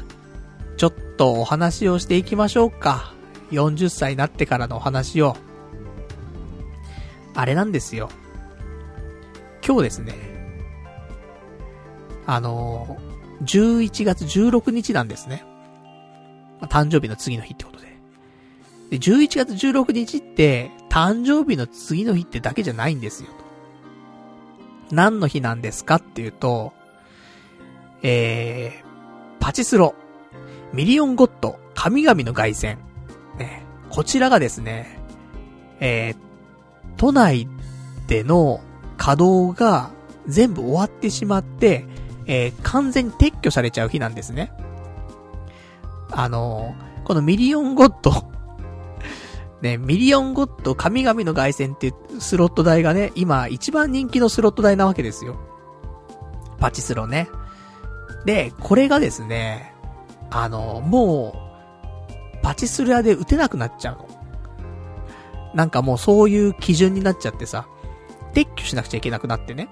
[0.78, 3.13] ちょっとお話をしていきましょうか。
[3.51, 5.36] 40歳になってからのお話を。
[7.34, 8.09] あれなんですよ。
[9.65, 10.13] 今日ですね。
[12.28, 12.97] あの
[13.43, 15.45] 11月16日なんですね。
[16.61, 17.86] 誕生日の次の日ってことで。
[18.91, 23.30] で、11月16日って、誕生日の次の日ってだけじゃないんですよ。
[24.91, 26.73] 何の日なんですかっていうと、
[28.03, 28.86] えー、
[29.39, 29.95] パチスロ、
[30.76, 32.78] ミリオンゴッド、神々の凱旋。
[33.39, 34.99] ね、こちらがですね、
[35.80, 36.17] えー、
[36.97, 37.47] 都内
[38.07, 38.59] での
[38.97, 39.91] 稼働が
[40.28, 41.86] 全部終わってしまって、
[42.26, 44.51] えー、完全に撤去されちゃう日なんですね。
[46.11, 48.11] あのー、このミリオンゴッド
[49.61, 55.38] ね、ミリオンゴッド神々の凱旋ってスロット台がね、今一番人気のスロット台なわけですよ。
[56.59, 57.30] パチスロね。
[58.26, 59.74] で、これがですね、
[60.36, 64.09] あの、もう、パチスロ屋で打てなくなっちゃうの。
[65.53, 67.69] なんかもうそういう基準になっちゃってさ、
[68.33, 69.69] 撤去しなくちゃいけなくなってね。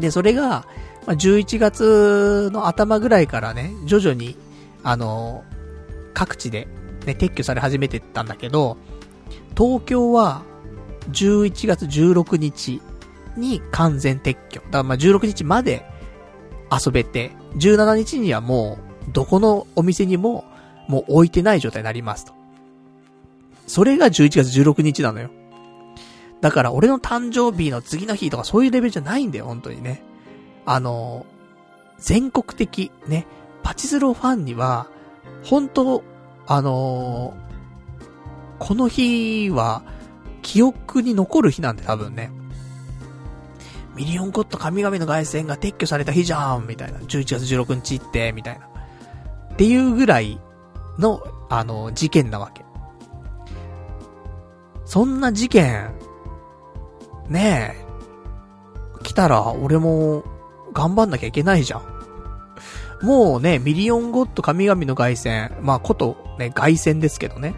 [0.00, 0.66] で、それが、
[1.06, 4.38] ま、11月の頭ぐらいからね、徐々に、
[4.82, 5.44] あの、
[6.14, 6.66] 各地で、
[7.04, 8.78] ね、撤去され始めてったんだけど、
[9.54, 10.40] 東京は、
[11.10, 12.80] 11月16日
[13.36, 14.62] に完全撤去。
[14.62, 15.84] だからまあ16日まで
[16.72, 20.44] 遊べて、17日にはもう、どこのお店にも、
[20.88, 22.32] もう置いてない状態になりますと。
[23.66, 25.30] それが11月16日なのよ。
[26.40, 30.02] だから俺の誕生日の次の日とかそういうレベルじゃないんだよ、本当にね。
[30.64, 31.26] あの、
[31.98, 33.26] 全国的、ね、
[33.62, 34.86] パチスロファンには、
[35.44, 36.02] 本当
[36.46, 37.34] あの
[38.58, 39.82] この日は、
[40.42, 42.30] 記憶に残る日なんで多分ね。
[43.94, 46.98] ミリオンコット神々の凱旋が撤去された日じゃんみたいな。
[47.00, 48.67] 11月16日って、みたいな。
[49.58, 50.40] っていうぐらい
[51.00, 52.64] の、あの、事件なわけ。
[54.84, 55.90] そんな事件、
[57.28, 60.22] ねえ、来たら俺も
[60.72, 63.04] 頑張んなきゃいけないじゃん。
[63.04, 67.56] もうね、ミリオンゴッド神々の凱旋、まあことね、凱旋ですけどね。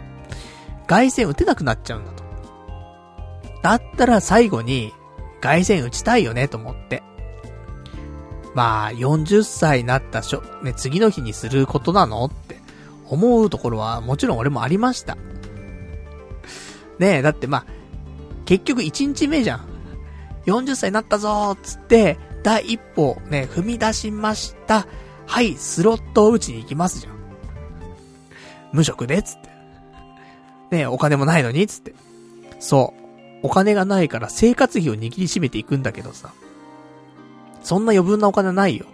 [0.87, 2.23] 凱旋打てなくなっちゃうんだと。
[3.61, 4.91] だったら最後に、
[5.39, 7.03] 凱旋打ちたいよね、と思って。
[8.53, 12.25] まあ、40歳になったしょ、ね、次の日にすることなの？
[12.25, 12.59] って
[13.07, 15.15] 思うところはもちろん俺もありました。
[16.99, 17.65] ねえ、だってまあ、
[18.45, 19.67] 結局1日目じゃん。
[20.45, 24.87] 40歳になったぞーつって、第一歩ね、踏み出しました。
[25.27, 27.13] はい、スロットを打ちに行きますじゃん。
[28.73, 29.49] 無職でつって。
[30.71, 31.93] ねえ、お金もないのにつって。
[32.59, 33.01] そう。
[33.43, 36.33] お金がないから生活費を握りしめていくんだけどさ。
[37.61, 38.85] そんな余分なお金はないよ。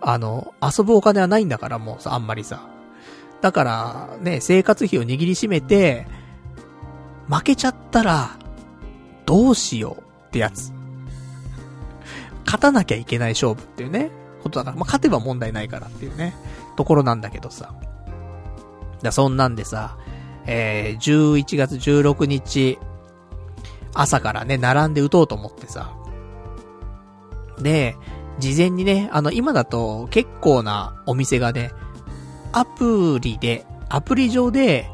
[0.00, 2.68] あの、遊ぶお金はないんだからもうさ、あんまりさ。
[3.40, 6.06] だから、ね、生活費を握りしめて、
[7.28, 8.38] 負けちゃったら、
[9.24, 10.72] どうしようってやつ。
[12.44, 14.10] 勝たなきゃいけない勝負っていうね、
[14.42, 16.34] ことだから、まあ、勝てば問題ないからっていうね、
[16.76, 17.74] ところなんだけどさ。
[19.02, 19.98] だそんなんでさ、
[20.46, 22.78] えー、11月16日、
[23.92, 25.94] 朝からね、並んで打とうと思ってさ。
[27.58, 27.96] で、
[28.38, 31.72] 事前にね、あの、今だと結構なお店がね、
[32.52, 34.90] アプリで、アプリ上で、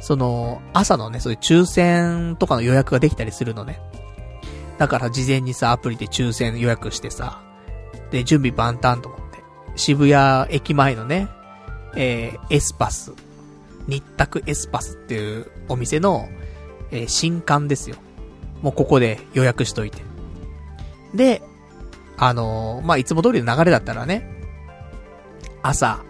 [0.00, 3.80] その、朝のね、そういう抽選とかの予約ができたりするのね。
[4.78, 7.40] だから事前にさ、アプリで抽選予約してさ、
[8.10, 9.38] で、準備万端と思って、
[9.76, 11.28] 渋谷駅前のね、
[11.94, 13.12] えー、エスパス、
[13.86, 16.28] 日卓エスパスっていうお店の、
[16.90, 17.96] えー、新刊ですよ。
[18.62, 20.02] もうここで予約しといて。
[21.14, 21.42] で、
[22.22, 24.24] あのー、まあ、いつも通りの流れだったらね、
[25.60, 26.04] 朝、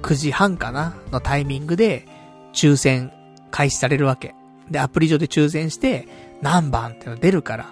[0.00, 2.06] 9時半かなのタイミングで、
[2.54, 3.12] 抽選
[3.50, 4.34] 開始されるわけ。
[4.70, 6.08] で、アプリ上で抽選して、
[6.40, 7.66] 何番っての出るから。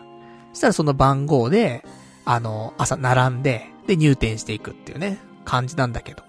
[0.53, 1.87] そしたらその番号で、
[2.27, 6.23] あの、朝並んで、で、入店していくっていうね、感じなんだけど。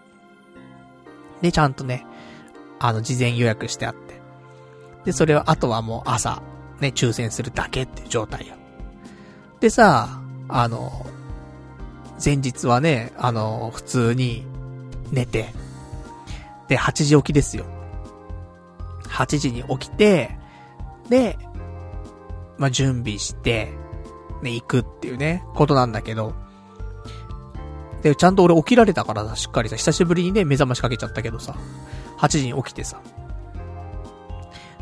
[1.42, 2.06] で、ちゃんとね、
[2.80, 4.22] あの、事前予約してあって。
[5.04, 6.42] で、それを、あとはもう朝、
[6.80, 8.56] ね、抽選するだけっていう状態よ。
[9.60, 11.06] でさ、あの、
[12.24, 14.46] 前日はね、あの、普通に
[15.12, 15.54] 寝て、
[16.68, 17.66] で、8時起きですよ。
[19.04, 20.38] 8時に起きて、
[21.10, 21.38] で、
[22.58, 23.70] まあ、準備して、
[24.42, 26.34] ね、行くっていうね、ことなんだけど、
[28.02, 31.56] で、ちゃんと俺起きられたからさ、しっかりさ、久しぶりにね、目覚ましかけちゃったけどさ、
[32.18, 33.02] 8時に起きてさ。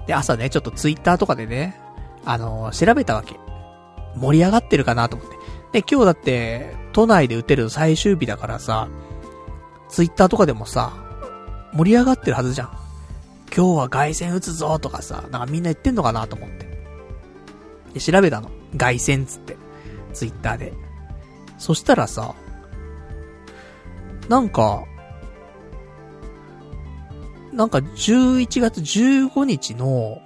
[0.07, 1.79] で、朝ね、ちょっとツイッターとかでね、
[2.25, 3.39] あのー、調べたわけ。
[4.15, 5.37] 盛り上がってるかなと思って。
[5.73, 8.87] で、今日だって、都内で打てる最終日だからさ、
[9.89, 10.93] ツイッターとかでもさ、
[11.73, 12.69] 盛り上がってるはずじゃん。
[13.55, 16.67] 今日は外線打つぞとかさ、なんかみんな言ってんのかなと思って。
[17.93, 18.51] で、調べたの。
[18.77, 19.57] 外線つって。
[20.13, 20.73] ツイッターで。
[21.57, 22.35] そしたらさ、
[24.29, 24.83] なんか、
[27.51, 30.21] なんか11月15日の、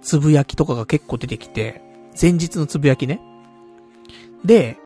[0.00, 1.82] つぶやきとかが結構出てきて、
[2.20, 3.20] 前日のつぶやきね。
[4.44, 4.78] で、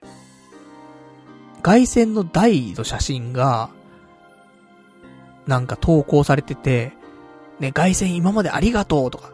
[1.63, 3.71] 外線の台の写真が、
[5.47, 6.93] なんか投稿されてて、
[7.61, 9.31] ね、外線今までありがとうとか、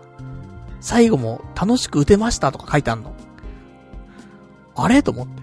[0.81, 3.15] 最後も楽しく打てましたとか書いてあんの。
[4.77, 5.03] あれ？
[5.03, 5.43] と思って。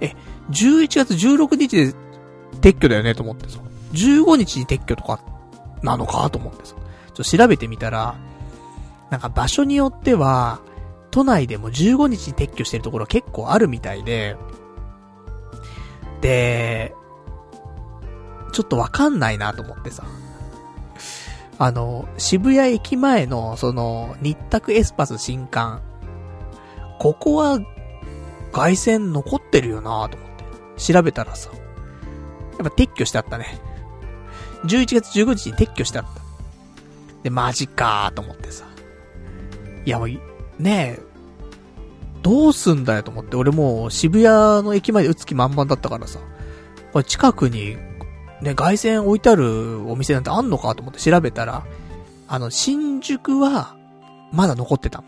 [0.00, 0.14] え、
[0.50, 1.94] 11月16日で
[2.60, 3.14] 撤去だよね？
[3.14, 3.58] と思ってさ。
[3.92, 5.20] 15日に撤去とか
[5.82, 6.28] なのか？
[6.30, 6.74] と思ってさ。
[6.74, 8.16] ちょっと調べてみたら、
[9.10, 10.60] なんか場所によっては、
[11.14, 14.36] 都内でも15日に撤去してるところ結構あるみたいで、
[16.20, 16.92] で、
[18.50, 20.04] ちょっとわかんないなと思ってさ。
[21.60, 25.82] あの、渋谷駅前の、その、日卓エスパス新館。
[26.98, 27.60] ここは、
[28.50, 30.30] 外線残ってるよなと思っ
[30.74, 30.82] て。
[30.82, 31.52] 調べたらさ。
[32.58, 33.60] やっぱ撤去してあったね。
[34.64, 36.20] 11月15日に撤去してあった。
[37.22, 38.64] で、マジかーと思ってさ。
[39.84, 41.02] いや、もう、ねえ、
[42.22, 46.18] どうすんだよと思って、俺もう渋谷の駅前で打つ気満々だったからさ。
[46.92, 47.76] これ近くに、
[48.40, 51.66] ね、外線置いてあるお店なんてあんのかと思って調べたら、
[52.28, 53.76] あの、新宿は、
[54.32, 55.02] まだ残ってた。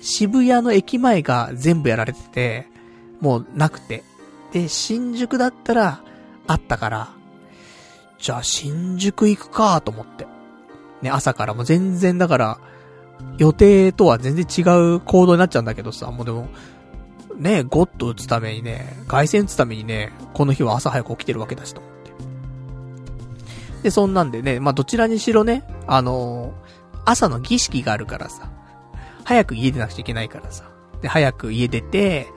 [0.00, 2.66] 渋谷の駅前が全部やられてて、
[3.20, 4.02] もうなくて。
[4.52, 6.00] で、新宿だったら、
[6.46, 7.08] あったから、
[8.18, 10.26] じゃあ新宿行くかと思って。
[11.02, 12.58] ね、朝からも全然だから、
[13.38, 14.62] 予定とは全然違
[14.94, 16.48] う行動になっちゃうんだけどさ、もうでも、
[17.36, 22.12] ね、ゴッド打つためにね、外線打つためにね、この日は朝早く起きてるわけだしと思って。
[23.84, 28.50] で、そんなんでね、まあ、どちらにしろね、あのー、朝の儀式があるからさ、
[29.24, 30.70] 早く家出なくちゃいけないからさ。
[31.00, 32.28] で、早く家出て、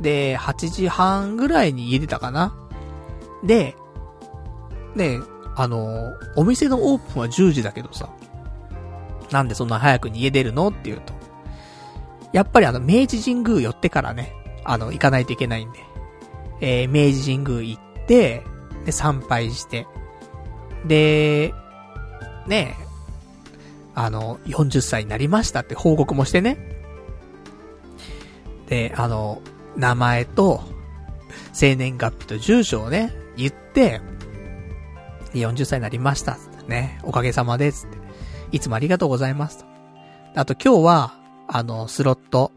[0.00, 2.54] で、8時半ぐらいに家出たかな。
[3.44, 3.76] で、
[4.94, 5.20] ね、
[5.56, 8.10] あのー、お店のオープンは10時だけどさ、
[9.30, 10.68] なんでそんな早くに家出るの？
[10.68, 11.12] って言うと。
[12.32, 14.32] やっぱりあの、明治神宮寄ってからね、
[14.64, 15.78] あの、行かないといけないんで。
[16.60, 18.42] えー、明治神宮行って、
[18.84, 19.86] で、参拝して、
[20.86, 21.54] で、
[22.46, 22.84] ねえ
[23.94, 26.58] あの、40歳になりましたって報告もしてね。
[28.66, 29.40] で、あの、
[29.76, 30.62] 名前と、
[31.52, 34.00] 生年月日と住所をね、言って、
[35.32, 36.38] 40歳になりました。
[36.66, 37.86] ね、おかげさまです。
[38.54, 39.64] いつもありがとうございますと。
[40.36, 41.14] あと今日は、
[41.48, 42.52] あの、スロット、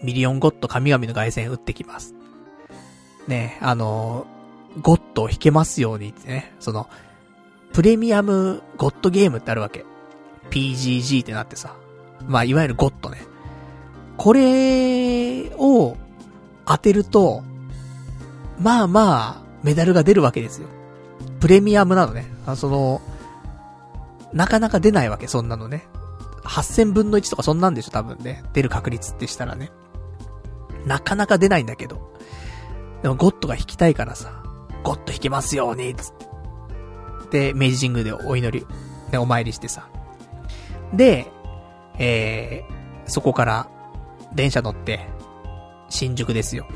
[0.00, 2.14] ミリオンゴッド神々の凱旋打ってきます。
[3.26, 4.28] ね、あの、
[4.80, 6.88] ゴッドを弾けますようにってね、その、
[7.72, 9.84] プレミアムゴッドゲームってあるわけ。
[10.50, 11.74] PGG ってなってさ。
[12.28, 13.18] まあ、いわゆるゴッドね。
[14.16, 15.96] これを
[16.64, 17.42] 当てると、
[18.60, 20.68] まあまあ、メダルが出るわけですよ。
[21.40, 22.26] プレミアムなのね。
[22.46, 23.02] あその、
[24.34, 25.86] なかなか出ないわけ、そんなのね。
[26.42, 28.44] 8000分の1とかそんなんでしょ、多分ね。
[28.52, 29.70] 出る確率ってしたらね。
[30.84, 32.12] なかなか出ないんだけど。
[33.02, 34.42] でもゴッドが引きたいからさ、
[34.82, 36.12] ゴッド引きますように、つっ
[37.30, 37.52] て。
[37.52, 38.66] で、明治神宮でお祈り、
[39.12, 39.88] ね、お参りしてさ。
[40.92, 41.30] で、
[41.98, 43.68] えー、そこから
[44.34, 45.08] 電車乗って、
[45.88, 46.66] 新宿ですよ。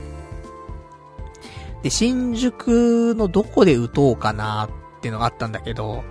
[1.82, 6.04] で、新宿のどこで打とうかなっていうのがあったんだけど、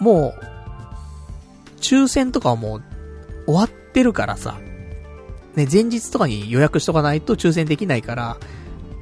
[0.00, 2.82] もう、抽選とかはもう
[3.46, 4.58] 終わってるからさ、
[5.54, 8.36] ね、前日とかに予約しとかないと抽選できないから、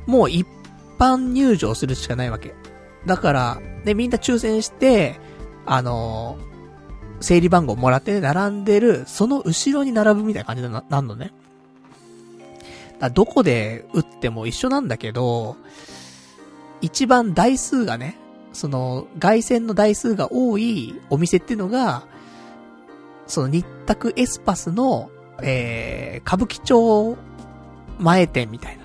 [0.07, 0.47] もう一
[0.99, 2.55] 般入場するしかないわけ。
[3.07, 5.19] だから、ね、みんな抽選して、
[5.67, 11.33] あのー、整理番号もらって並んでる、その後ろに並ぶみたいな感じにな、なんのね。
[13.01, 15.57] だどこで打っても一緒なんだけど、
[16.81, 18.19] 一番台数がね、
[18.55, 22.05] その、外線の台数が多いお店っていうのが、
[23.27, 25.11] その日卓エスパスの、
[25.43, 27.17] えー、歌舞伎町
[27.99, 28.85] 前店みたいな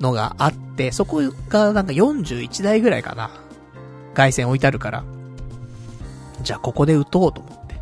[0.00, 3.30] のがあって、そこがなんか41台ぐらいかな。
[4.14, 5.04] 外線置いてあるから。
[6.42, 7.80] じゃあここで打とうと思って。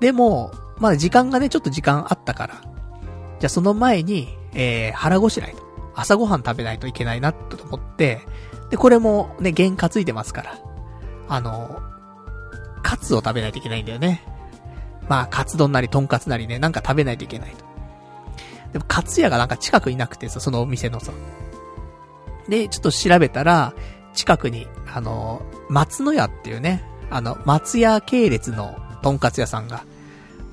[0.00, 2.54] でも、まだ時間がね、ちょっと時間あったから。
[3.40, 5.68] じゃあその前に、えー、腹ごしらえと。
[5.94, 8.20] 朝ごはん食べないといけないな、と思って、
[8.70, 10.58] で、これもね、原価ついてますから。
[11.28, 11.82] あの、
[12.82, 14.22] カツを食べないといけないんだよね。
[15.08, 17.64] まあ、カツ丼なり、トンカツなりね、なんか食べないといけないと。
[18.72, 21.12] でも、カツ屋がなんか近くいなくてさ、そのお店のさ。
[22.48, 23.72] で、ちょっと調べたら、
[24.14, 29.84] 近くに、あの、松の屋っていうね、あの、松屋系列のトンカツ屋さんが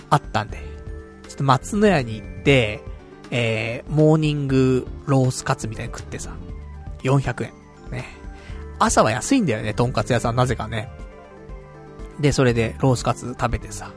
[0.09, 0.57] あったんで、
[1.27, 2.81] ちょっと松の屋に行って、
[3.31, 6.35] えー、モーニングロースカツみたいに食ってさ、
[7.03, 7.64] 400円。
[8.79, 10.89] 朝は安いんだよね、トンカツ屋さん、なぜかね。
[12.19, 13.91] で、それでロースカツ食べてさ、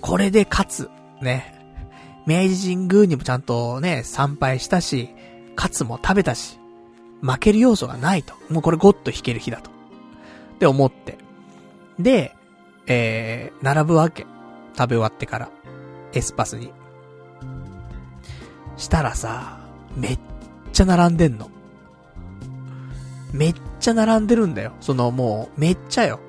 [0.00, 0.90] これでカツ、
[1.20, 1.54] ね。
[2.26, 5.08] 明治神宮にもちゃんとね、参拝したし、
[5.56, 6.58] カツも食べたし、
[7.22, 8.34] 負ける要素がないと。
[8.50, 9.70] もうこれゴッと弾ける日だと。
[9.70, 11.18] って思って。
[11.98, 12.34] で、
[12.86, 14.26] えー、並ぶわけ。
[14.76, 15.50] 食べ終わってから。
[16.12, 16.72] エスパスに。
[18.76, 19.58] したらさ、
[19.96, 20.18] めっ
[20.72, 21.50] ちゃ並んでんの。
[23.32, 24.72] めっちゃ並んでるんだよ。
[24.80, 26.20] そのもう、めっちゃよ。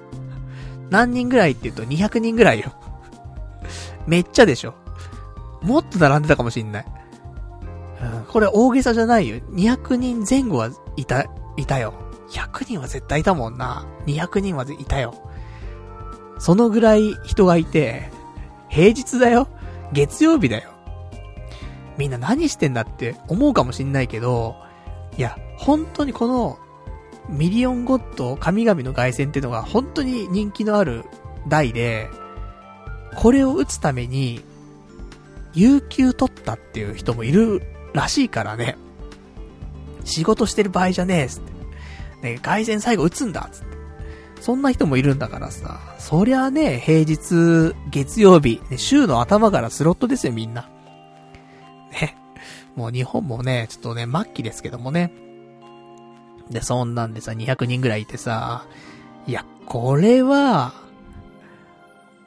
[0.89, 2.73] 何人ぐらいって言うと200人ぐらいよ。
[4.07, 4.73] めっちゃでしょ。
[5.61, 6.85] もっと並んでたかもしんない。
[8.01, 9.37] うん、これ大げさじゃないよ。
[9.51, 11.25] 200人前後はいた、
[11.57, 11.93] いたよ。
[12.29, 13.85] 100人は絶対いたもんな。
[14.05, 15.13] 200人はいたよ。
[16.39, 18.09] そのぐらい人がいて、
[18.69, 19.47] 平日だよ。
[19.91, 20.69] 月曜日だよ。
[21.97, 24.55] みんな何してんだって思うかもしんないけど、
[25.17, 26.57] いや、本当にこの、
[27.29, 31.05] ミリオンゴッド神々の凱旋っていうのが本当に人気のある
[31.47, 32.09] 台で、
[33.15, 34.41] これを打つために、
[35.53, 37.61] 有給取ったっていう人もいる
[37.93, 38.77] らしいからね。
[40.05, 41.51] 仕事してる場合じゃねえっ、つって。
[42.33, 43.69] ね、外線最後打つんだっ、つって。
[44.41, 45.79] そんな人もいるんだからさ。
[45.97, 50.69] そりゃね、平日、月曜日、ね、週の頭からスロットですよ、みんな。
[51.91, 52.15] ね。
[52.75, 55.11] もう日本もね、ちょっとね、末期ですけどもね。
[56.49, 58.65] で、そんなんでさ、200人ぐらいいてさ、
[59.27, 60.73] いや、これは、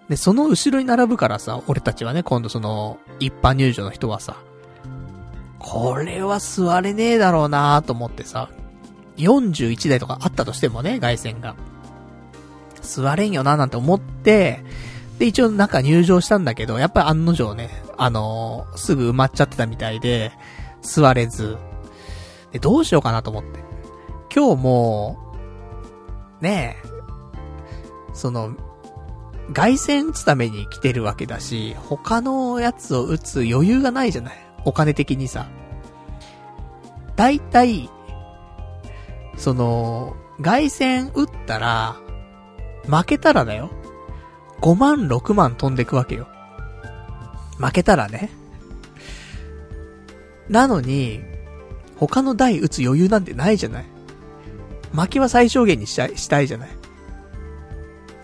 [0.08, 4.36] で、その後ろに並ぶからさ、俺たちはね、今度その、一般入場の人はさ、
[5.58, 8.50] これは座れねえだろうなと思ってさ、
[9.16, 11.54] 41台とかあったとしてもね、外線が。
[12.80, 14.64] 座れんよななんて思って、
[15.18, 20.32] で、一応中入場したんだけど、やっぱり案の定ね、あのー、すぐ埋まっちゃってたみたいで、
[20.82, 21.56] 座れず、
[22.50, 23.61] で、どうしようかなと思って。
[24.34, 25.18] 今日も、
[26.40, 26.88] ねえ、
[28.14, 28.56] その、
[29.52, 34.34] 外線打つために来てるわけだし、他のやつを打つ余裕がないじゃない？
[34.64, 35.48] お金的にさ。
[37.16, 37.90] 大体、
[39.36, 41.96] その、外線打ったら、
[42.86, 43.70] 負けたらだよ。
[44.62, 46.26] 5万、6万飛んでくわけよ。
[47.58, 48.30] 負けたらね。
[50.48, 51.20] なのに、
[51.96, 53.91] 他の台打つ余裕なんてないじゃない？
[54.92, 56.68] 負けは最小限にしたい、したいじゃない。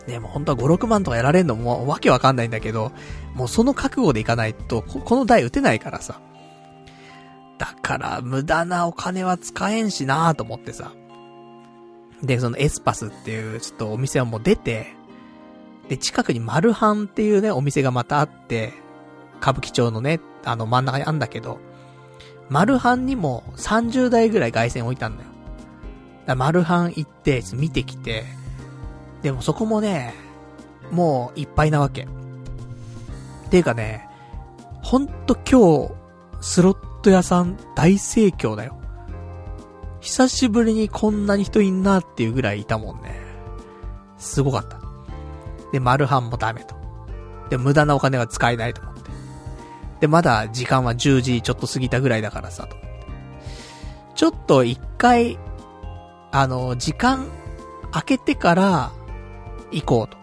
[0.07, 2.93] でもう本当は5、6万とかやられんのもわけわかんないんだけど、
[3.35, 6.21] もうその覚悟でいかないと、ここの台打てないからさ。
[7.59, 10.93] だから、無駄なお金は使えんしなーと思ってさ。
[12.23, 14.95] で、そのエスパスっていう、ちょっとお店はもう出て、
[15.89, 18.73] で、近くにマルハンっていうね、お店がまたあって、
[19.41, 21.59] 歌舞伎町のね、あの真ん中にあんだけど、
[22.49, 25.28] マルハンにも30台ぐらい外線置いたんだよ。
[26.29, 28.25] だマルハン行って、見てきて、
[29.23, 30.13] でもそこもね、
[30.93, 32.07] もういっぱいなわけ。
[33.51, 34.07] ていうかね、
[34.83, 35.95] ほんと今日、
[36.43, 38.79] スロット屋さん大盛況だよ。
[40.01, 43.19] 久しぶりにこんなに人いんなっていうぐらいいたもんね。
[44.19, 44.79] すごかった。
[45.73, 46.77] で、マルハンもダメと。
[47.49, 49.11] で、無駄なお金は使えないと思って。
[50.01, 52.99] で、まだ時間は10時ちょっと過ぎたぐらいだからさ、と思って。
[54.15, 55.39] ちょっと一回、
[56.31, 57.29] あの、時間
[57.93, 58.93] 開けてから
[59.71, 60.19] 行こうと。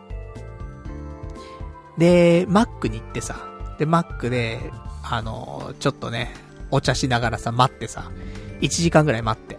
[1.97, 3.35] で、マックに行ってさ、
[3.79, 4.59] で、マックで、
[5.03, 6.33] あの、ちょっとね、
[6.71, 8.11] お茶しながらさ、待ってさ、
[8.61, 9.57] 1時間ぐらい待って。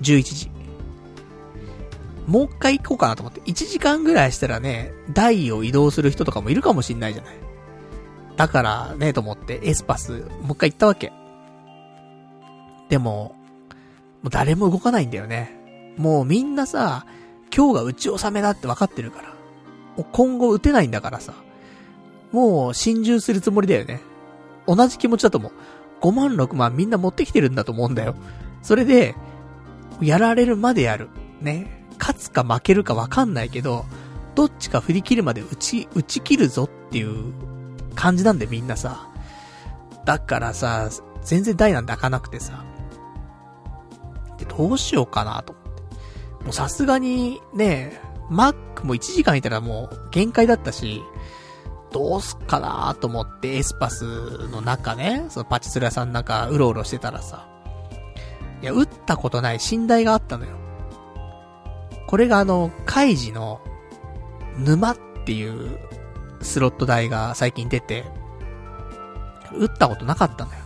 [0.00, 0.50] 11時。
[2.26, 3.40] もう一回行こうかなと思って。
[3.42, 7.34] 1時間ぐらいしたらね、台を移動する人とかもいるかもしんないじゃない。
[8.36, 11.12] だからね、と思って、エスパス、もう一回行ったわけ。
[12.88, 13.34] でも、
[14.22, 15.94] もう誰も動かないんだよね。
[15.96, 17.06] もうみんなさ、
[17.54, 19.34] 今日が打ち納めだって分かってるから。
[20.12, 21.34] 今後打てないんだからさ。
[22.30, 24.00] もう心中するつもりだよね。
[24.66, 25.52] 同じ気持ちだと思う。
[26.00, 28.14] 5万6万みんな持ってきてるんだと思うんだよ。
[28.62, 29.14] それで、
[30.00, 31.08] やられるまでやる。
[31.40, 31.84] ね。
[31.98, 33.84] 勝つか負けるか分かんないけど、
[34.34, 37.32] どっちか振り切るまで打ち、打ち切るぞっていう
[37.94, 39.08] 感じなんでみんなさ。
[40.04, 40.88] だからさ、
[41.22, 42.64] 全然台なんて開かなくてさ。
[44.44, 46.44] で、どうしようかなと思って。
[46.44, 51.02] もうさすがにね、マックも1時間いたらもう限界だったし、
[51.92, 57.46] どうすっかなと思ってエスパスの中ね、そのパチスラさんの中うろうろしてたらさ、
[58.62, 60.52] いや、打ったことない寝台があったのよ。
[62.06, 63.60] これがあの、カイジの
[64.58, 65.78] 沼っていう
[66.40, 68.04] スロット台が最近出て、
[69.54, 70.58] 打ったことなかったのよ。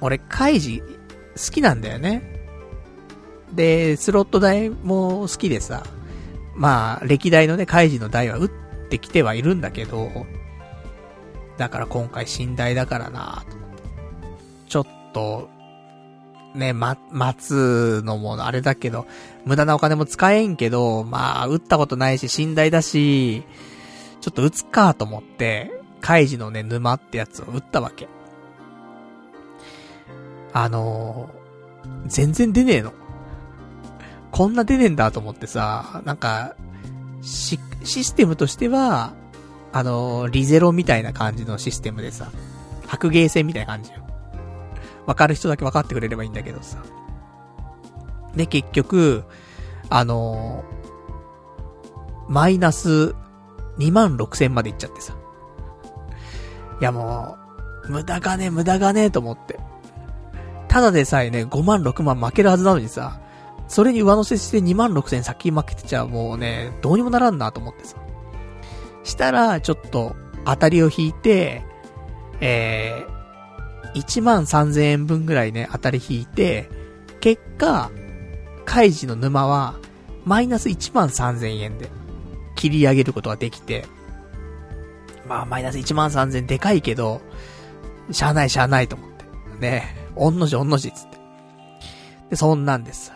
[0.00, 0.82] 俺、カイジ
[1.36, 2.22] 好きなんだよね。
[3.52, 5.84] で、スロット台も好きでさ、
[6.54, 8.50] まあ、歴代のね、カイジの台は打っ
[8.88, 10.10] てきてはいるんだけど、
[11.56, 13.56] だから今回寝台だからなと。
[14.68, 15.48] ちょっと、
[16.54, 19.06] ね、ま、待つのもあれだけど、
[19.44, 23.44] 無駄なお金も使えんけど、まあ、打ったことないし、寝台だし、
[24.20, 25.70] ちょっと打つかと思って、
[26.00, 28.08] カイジのね、沼ってやつを打ったわけ。
[30.58, 32.94] あのー、全然出ねえの。
[34.30, 36.56] こんな出ねえんだと思ってさ、なんか、
[37.20, 39.12] シ、システムとしては、
[39.74, 42.32] あのー、リゼロみたいな感じのシステムでさ、
[42.86, 43.98] 白芸戦みたいな感じよ。
[45.04, 46.82] わかる人だけわかってくれればいいんだけどさ。
[48.34, 49.24] で、結局、
[49.90, 53.14] あのー、マイナス
[53.76, 55.14] 2万6千までいっちゃってさ。
[56.80, 57.36] いやも
[57.84, 59.60] う、無駄がね、無駄がね、と思って。
[60.76, 63.18] ただでさえね、5万6万負けるはずなのにさ、
[63.66, 67.96] それに上乗せして2万6千先負けてちゃもうね、どうにもならんなと思ってさ。
[69.02, 70.14] したら、ちょっと、
[70.44, 71.64] 当たりを引いて、
[72.42, 76.68] えー、1万3千円分ぐらいね、当たり引いて、
[77.20, 77.90] 結果、
[78.66, 79.76] カイジの沼は、
[80.26, 81.88] マイナス1万3千円で、
[82.54, 83.86] 切り上げることができて、
[85.26, 87.22] まあ、マイナス1万3千でかいけど、
[88.10, 89.24] しゃあないしゃあないと思って。
[89.58, 91.18] ね、おんのじおんのじつって。
[92.30, 93.12] で、そんなんでさ。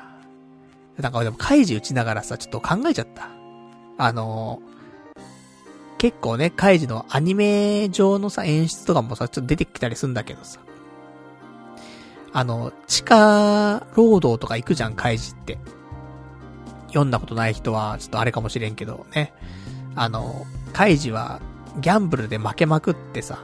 [0.98, 3.28] なんかでも、カイジ打ちながらさ、ちょっと考えちゃった。
[3.96, 5.20] あのー、
[5.98, 10.60] 結構ね、カイジのアニメ上のさ、演出とかもさ、ちょっと出てきたりすんだけどさ。
[12.32, 15.58] あの、地下労働とか行くじゃん、カイジって。
[16.88, 19.32] 読んだことない人は、ちょっとあれかもしれんけどね。
[19.94, 21.40] あの、カイジは、
[21.80, 23.38] ギャンブルで負けまくってさ、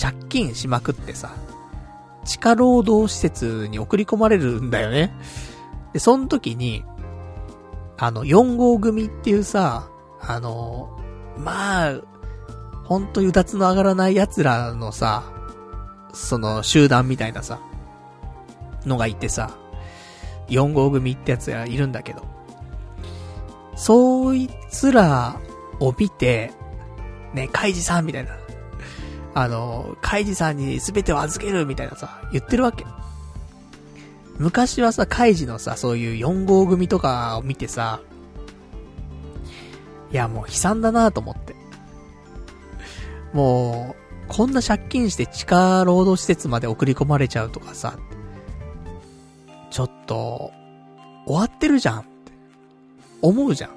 [0.00, 1.34] 借金しまくってさ、
[2.24, 5.14] 地下労働施設に送り込まれるんだよね。
[5.92, 6.84] で、その時に、
[7.98, 9.88] あの、4号組っていうさ、
[10.20, 10.98] あの、
[11.38, 12.00] まあ、
[12.84, 15.24] ほんとうだつの上がらない奴らのさ、
[16.12, 17.60] その集団みたいなさ、
[18.86, 19.56] のがいてさ、
[20.48, 22.22] 4号組ってやつがいるんだけど、
[23.76, 25.40] そいつら
[25.80, 26.52] を見て、
[27.34, 28.36] ね、カイジさんみたいな。
[29.34, 32.84] あの、カイジさんに全てを預けるみたいなさ、言ってるわけ。
[34.38, 38.00] 昔はさ、カイジのさ、そういう4号組とかを見てさ、
[40.12, 41.54] いやもう悲惨だなと思って。
[43.32, 43.96] も
[44.28, 47.98] う、こんな借金して地下労働施設まで送り込まれちゃうとかさ、
[49.70, 50.52] ちょっと、
[51.26, 52.08] 終わってるじゃんって、
[53.22, 53.70] 思うじゃん。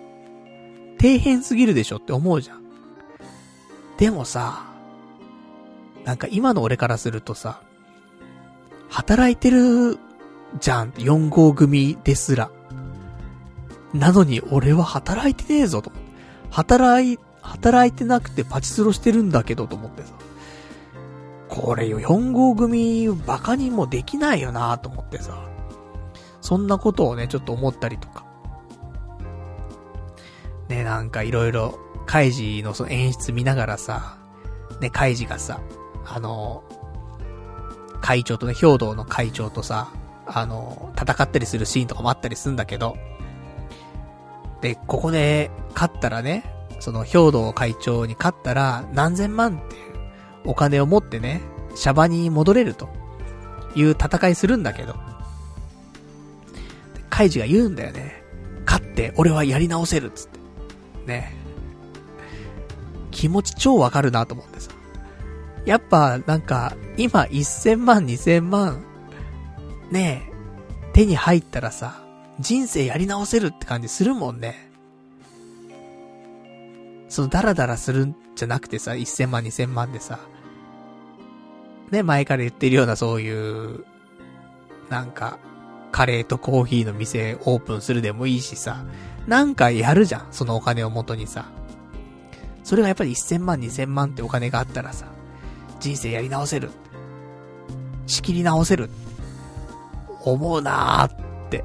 [1.00, 2.64] 底辺すぎるでしょって思うじゃん。
[3.98, 4.75] でもさ、
[6.06, 7.62] なんか今の俺からするとさ、
[8.90, 9.98] 働いてる
[10.60, 12.50] じゃん、4号組ですら。
[13.94, 15.92] なのに俺は働いてねえぞと。
[16.52, 20.14] 働い、働いてなくてパチスロしてるんだけどと思ってさ。
[21.50, 25.48] これよ、4号組、バカにもできないよなと思ってさ。
[26.42, 28.26] そんなことをね、ちょっと思ったりとか。
[30.70, 34.18] ね、なんかいろいろ、カイジのその演出見ながらさ、
[34.80, 35.60] ね、カイジがさ、
[36.06, 36.64] あの、
[38.02, 39.92] 会長とね、兵道の会長とさ、
[40.28, 42.98] あの、戦ったりするシーンとかもあったりするんだけど、
[44.62, 46.44] で、ここで勝ったらね、
[46.80, 49.94] その兵道会長に勝ったら何千万っていう
[50.46, 51.42] お金を持ってね、
[51.76, 52.90] シャバに戻れると
[53.76, 54.96] いう戦いするんだけど、
[57.10, 58.24] カイジが言うんだよね。
[58.66, 60.40] 勝って俺はやり直せるっつって。
[61.08, 61.36] ね。
[63.12, 64.72] 気持ち超わかるなと思ってさ。
[65.66, 68.84] やっぱ、なんか、今1000万、2000万、
[69.92, 70.34] ねえ、
[70.94, 72.02] 手に入ったらさ、
[72.40, 74.70] 人生やり直せるって感じするもんね。
[77.10, 80.20] そのダラダラするんじゃなくてさ、1000万2000万でさ、
[81.92, 83.86] ね、前から言ってるようなそういう、
[84.90, 85.40] なんか、
[85.92, 88.86] カレーとコーヒーの店オープンするでもいいしさ、
[89.28, 91.46] なんかやるじゃん、そのお金を元にさ。
[92.64, 95.06] それがやっぱり1000万2000万ってお金があったらさ、
[95.80, 96.70] 人生やり直せる。
[98.08, 98.90] 仕切り直せる。
[100.24, 101.64] 思うなーって、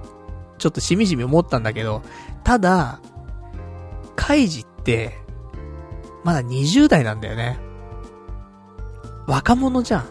[0.59, 2.03] ちょっとしみじみ思ったんだけど、
[2.45, 3.01] ただ、
[4.17, 5.17] カイジって、
[6.25, 7.59] まだ20代なんだよね。
[9.27, 10.11] 若者じゃん。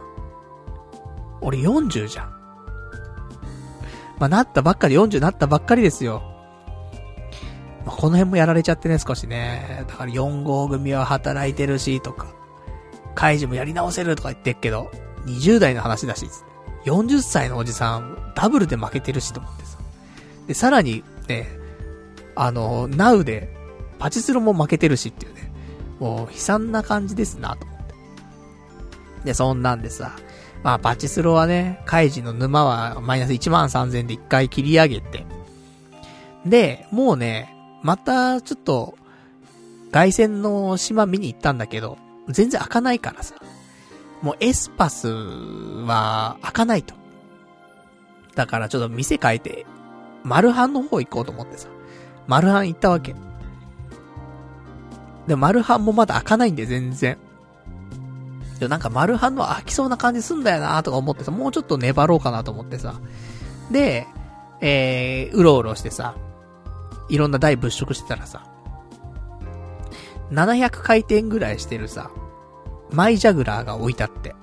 [1.41, 2.29] 俺40じゃん。
[4.19, 6.21] まあ、なったばっかり、40なったばっかりですよ。
[7.85, 9.85] まあ、この辺もやられちゃってね、少しね。
[9.87, 12.38] だから4号組は働いてるし、とか。
[13.19, 14.89] カイジもやり直せるとか言ってっけど、
[15.25, 16.25] 20代の話だし、
[16.85, 19.77] 40歳のおじさん、ダブルで負けてるしと思ってさ。
[20.47, 21.49] で、さらに、ね、
[22.37, 23.53] あの、ナウで、
[23.97, 25.51] パチスロも負けてるしっていうね。
[25.99, 27.93] もう、悲惨な感じですな、と思って。
[29.25, 30.13] で、そんなんでさ、
[30.63, 35.25] まあ、パチスロはね、カイジの沼はマイナス1万3000で一回切り上げて、
[36.45, 37.53] で、もうね、
[37.83, 38.95] また、ちょっと、
[39.91, 41.97] 外線の島見に行ったんだけど、
[42.29, 43.35] 全然開かないからさ。
[44.21, 46.93] もうエスパスは開かないと。
[48.35, 49.65] だからちょっと店変えて、
[50.23, 51.69] マルハンの方行こうと思ってさ。
[52.27, 53.15] マルハン行ったわけ。
[55.27, 57.17] で、マルハンもまだ開かないんで全然。
[58.59, 62.95] でなんかマルハンの開きそうな感じすんだよなとか思ってさ、もうちょっと粘ろうかなと思ってさ。
[63.71, 64.05] で、
[64.59, 66.15] えー、うろうろしてさ、
[67.07, 68.43] いろんな台物色してたらさ、
[70.31, 72.11] 700回転ぐらいしてるさ、
[72.91, 74.35] マイジャグラーが置いてあって。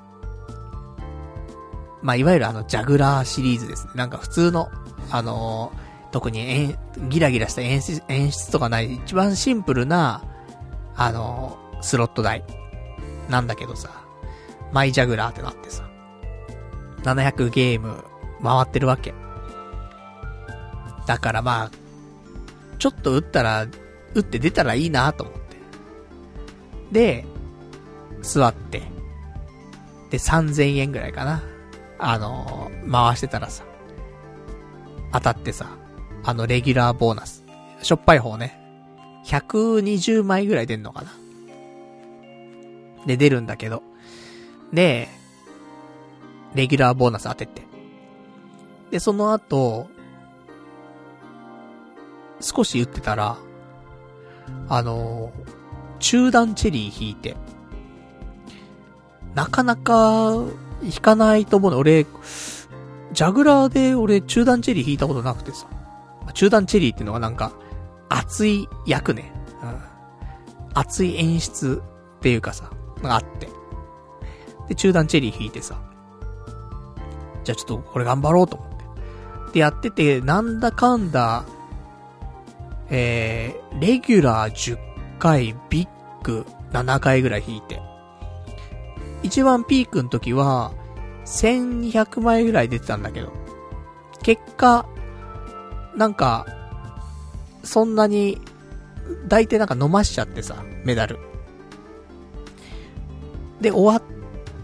[2.02, 3.92] まあ、いわゆるあの、ジャグラーシリーズですね。
[3.94, 4.70] なんか普通の、
[5.10, 6.78] あのー、特にえ
[7.08, 10.22] ギラギラした演出、演出とかない、一番シンプルな、
[10.94, 12.44] あのー、スロット台。
[13.28, 13.90] なんだけどさ、
[14.72, 15.88] マイジャグラーってなってさ、
[17.02, 18.04] 700ゲーム
[18.42, 19.14] 回ってるわけ。
[21.06, 21.70] だからまあ、
[22.78, 23.66] ちょっと打ったら、
[24.14, 25.45] 打って出たらいいなと思って。
[26.96, 27.26] で、
[28.22, 28.80] 座って、
[30.08, 31.42] で、3000円ぐらいかな。
[31.98, 33.64] あのー、回してたらさ、
[35.12, 35.76] 当たってさ、
[36.24, 37.44] あの、レギュラーボーナス。
[37.82, 38.58] しょっぱい方ね。
[39.26, 41.12] 120枚ぐらい出んのかな。
[43.04, 43.82] で、出るんだけど。
[44.72, 45.08] で、
[46.54, 47.60] レギュラーボーナス当てて。
[48.90, 49.86] で、その後、
[52.40, 53.36] 少し言ってたら、
[54.70, 55.55] あのー、
[55.98, 57.36] 中段チェリー引いて、
[59.34, 60.32] なかなか、
[60.82, 61.78] 引かないと思うの。
[61.78, 62.06] 俺、
[63.12, 65.66] ジャグラーで俺中段チェリー引いたことなくてさ。
[66.34, 67.52] 中段チェリーっていうのがなんか、
[68.08, 69.32] 熱い役ね。
[69.62, 69.78] うん。
[70.74, 71.82] 熱い演出
[72.18, 72.70] っていうかさ、
[73.02, 73.48] があって。
[74.68, 75.80] で、中段チェリー引いてさ。
[77.44, 78.68] じゃあちょっとこれ頑張ろうと思っ
[79.48, 79.52] て。
[79.52, 81.44] で、やってて、なんだかんだ、
[82.88, 85.88] えー、レギュラー10回、ビッ
[86.22, 87.80] グ7回ぐらい引いて。
[89.22, 90.72] 一番ピークの時は、
[91.24, 93.32] 1200枚ぐらい出てたんだけど、
[94.22, 94.86] 結果、
[95.96, 96.46] なんか、
[97.62, 98.40] そんなに、
[99.28, 101.18] 大体なんか飲ましちゃってさ、メダル。
[103.60, 104.02] で、終わっ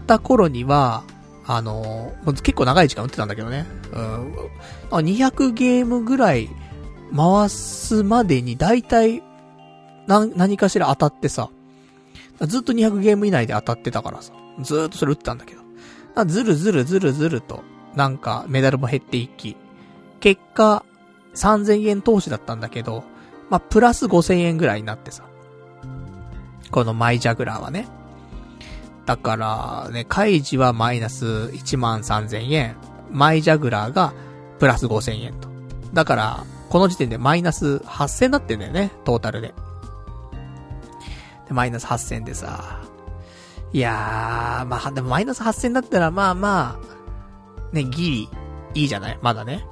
[0.07, 1.03] た頃には、
[1.45, 3.65] あのー、結構長い時間打ってたんだけどね。
[3.91, 4.33] うん。
[4.91, 6.49] 200ゲームぐらい
[7.15, 9.21] 回すまでに大体、
[10.07, 11.49] な、何かしら当たってさ、
[12.41, 14.33] ずっと200ゲーム以内で当たってたからさ。
[14.61, 15.63] ずーっとそれ打ってたんだけど。
[16.25, 17.63] ずるずるずるずると、
[17.95, 19.55] なんかメダルも減っていき、
[20.19, 20.85] 結果、
[21.35, 23.03] 3000円投資だったんだけど、
[23.49, 25.23] まあ、プラス5000円ぐらいになってさ。
[26.71, 27.87] このマイジャグラーはね。
[29.05, 32.75] だから、ね、カイジはマイナス1万3000円。
[33.11, 34.13] マイジャグラーが
[34.59, 35.49] プラス5000円と。
[35.93, 39.53] だから、この時点でマイナス8000になってんだよね、トータルで。
[41.47, 42.81] で、マイナス8000でさ。
[43.71, 48.29] いやー、まあ、でもマイナス8000だったら、まあまあ、ね、ギリ、
[48.75, 49.19] いいじゃない？
[49.21, 49.65] まだね。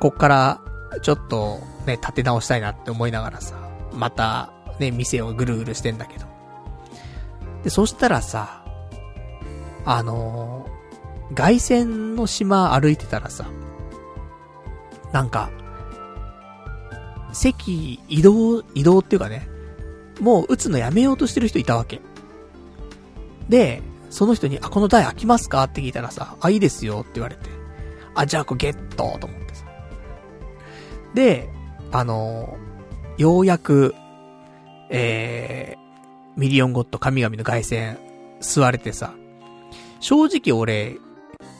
[0.00, 0.60] こっから、
[1.00, 3.54] ちょっと、ね、立て直したいなって思いながらさ、
[3.92, 6.26] また、ね、店をぐるぐるしてんだけど。
[7.62, 8.64] で、そしたらさ、
[9.84, 13.46] あのー、外線の島歩いてたらさ、
[15.12, 15.50] なんか、
[17.32, 19.48] 席移動、移動っていうかね、
[20.20, 22.00] もう打つのやめようとしてる人いたわけ。
[23.48, 25.62] で、その人に、あ、この台空きますか？
[25.64, 27.50] って聞いたらさ、あ、いいですよって言われて。
[28.14, 29.64] あ、じゃあこれゲットと思ってさ。
[31.14, 31.48] で、
[31.90, 33.94] あのー、ようやく、
[34.90, 37.98] えー、ミリオンゴッド神々の凱旋、
[38.40, 39.14] 座れてさ、
[40.00, 40.98] 正直俺、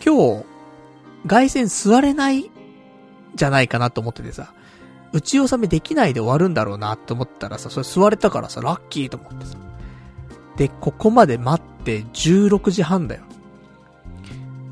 [0.05, 0.45] 今日、
[1.27, 2.51] 凱旋座れない、
[3.35, 4.53] じゃないかなと思っててさ、
[5.13, 9.57] 打ち納めできないで終わるんだろうなって思ったらさ、それ座れたからさ、ラッキーと思ってさ。
[10.57, 13.23] で、ここまで待って16時半だよ。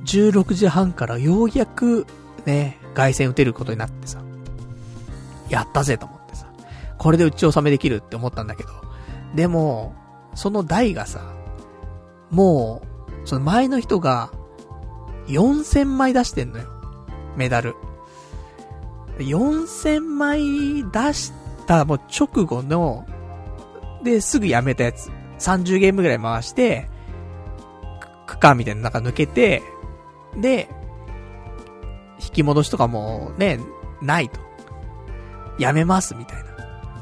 [0.04, 2.06] 16時半からようやく、
[2.46, 4.22] ね、外線打てることになってさ、
[5.48, 6.46] やったぜと思ってさ、
[6.98, 8.70] これで打ち納めできるって思ったんだけど、
[9.34, 9.94] でも、
[10.34, 11.34] その台がさ、
[12.30, 12.82] も
[13.24, 14.30] う、その前の人が、
[15.28, 16.68] 4000枚出してんのよ。
[17.36, 17.76] メダル。
[19.24, 21.32] 4000枚出し
[21.66, 23.06] たもう直後の、
[24.02, 25.10] で、すぐやめたやつ。
[25.38, 26.88] 30ゲームぐらい回して、
[28.26, 29.62] 区間みたいな中抜けて、
[30.36, 30.68] で、
[32.22, 33.58] 引き戻しとかもね、
[34.02, 34.40] ないと。
[35.58, 36.50] やめます、みたいな。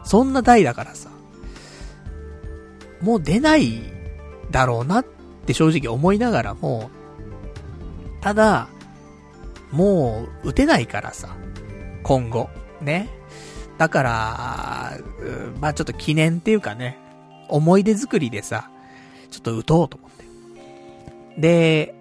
[0.05, 1.11] そんな台だからさ。
[3.01, 3.81] もう出ない
[4.51, 5.05] だろうなっ
[5.47, 6.91] て正直思いながらも、
[8.21, 8.69] ただ、
[9.71, 11.37] もう打てないからさ。
[12.09, 12.49] 今後。
[12.81, 13.07] ね。
[13.77, 14.99] だから、
[15.61, 16.97] まあちょっと記念っていうかね、
[17.49, 18.71] 思い出作りでさ、
[19.31, 20.25] ちょっと打とうと思って。
[21.39, 21.95] で、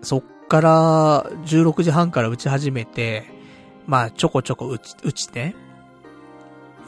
[0.00, 3.26] そっから16時半から打ち始めて、
[3.86, 5.54] まあちょこちょこ打ち、打ちて。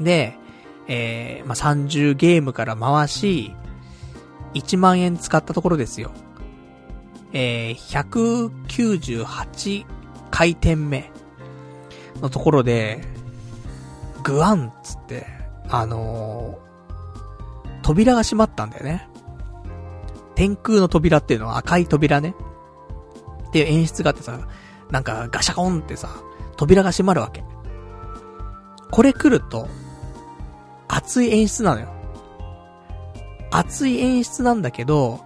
[0.00, 0.38] で、
[0.86, 3.54] えー、まあ30ゲームから回し、
[4.54, 6.12] 1万円使ったところですよ。
[7.34, 9.84] えー、198
[10.30, 11.12] 回転目
[12.20, 13.00] のところで、
[14.22, 15.26] グワンっつって、
[15.68, 19.08] あのー、扉が閉まったんだよね。
[20.34, 22.34] 天空の扉っていうのは赤い扉ね。
[23.48, 24.38] っていう演出があってさ、
[24.90, 26.08] なんかガシャコンってさ、
[26.56, 27.42] 扉が閉まるわけ。
[28.90, 29.68] これ来ると、
[30.88, 31.88] 熱い演出なのよ。
[33.50, 35.20] 熱い演出なんだけど、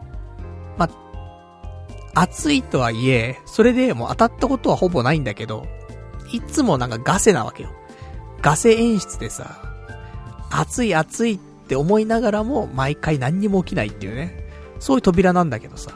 [0.76, 0.88] ま、
[2.14, 5.66] 熱いとはいえ、それでもう当たったことはほぼないんだけど、
[6.32, 7.70] いつもなんかガセなわけよ。
[8.40, 9.62] ガセ演出でさ、
[10.50, 14.50] 熱い熱いって思いながらも毎回何にも起きないっていうね。
[14.78, 15.92] そういう扉なんだけどさ。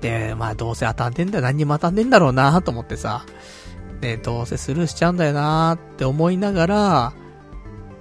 [0.00, 3.24] で、まあどうせ当たんねんだよ、何にも当たんねんだろうなと思ってさ。
[4.00, 7.12] で、どうせスルーしちゃうんだよなって思いながら、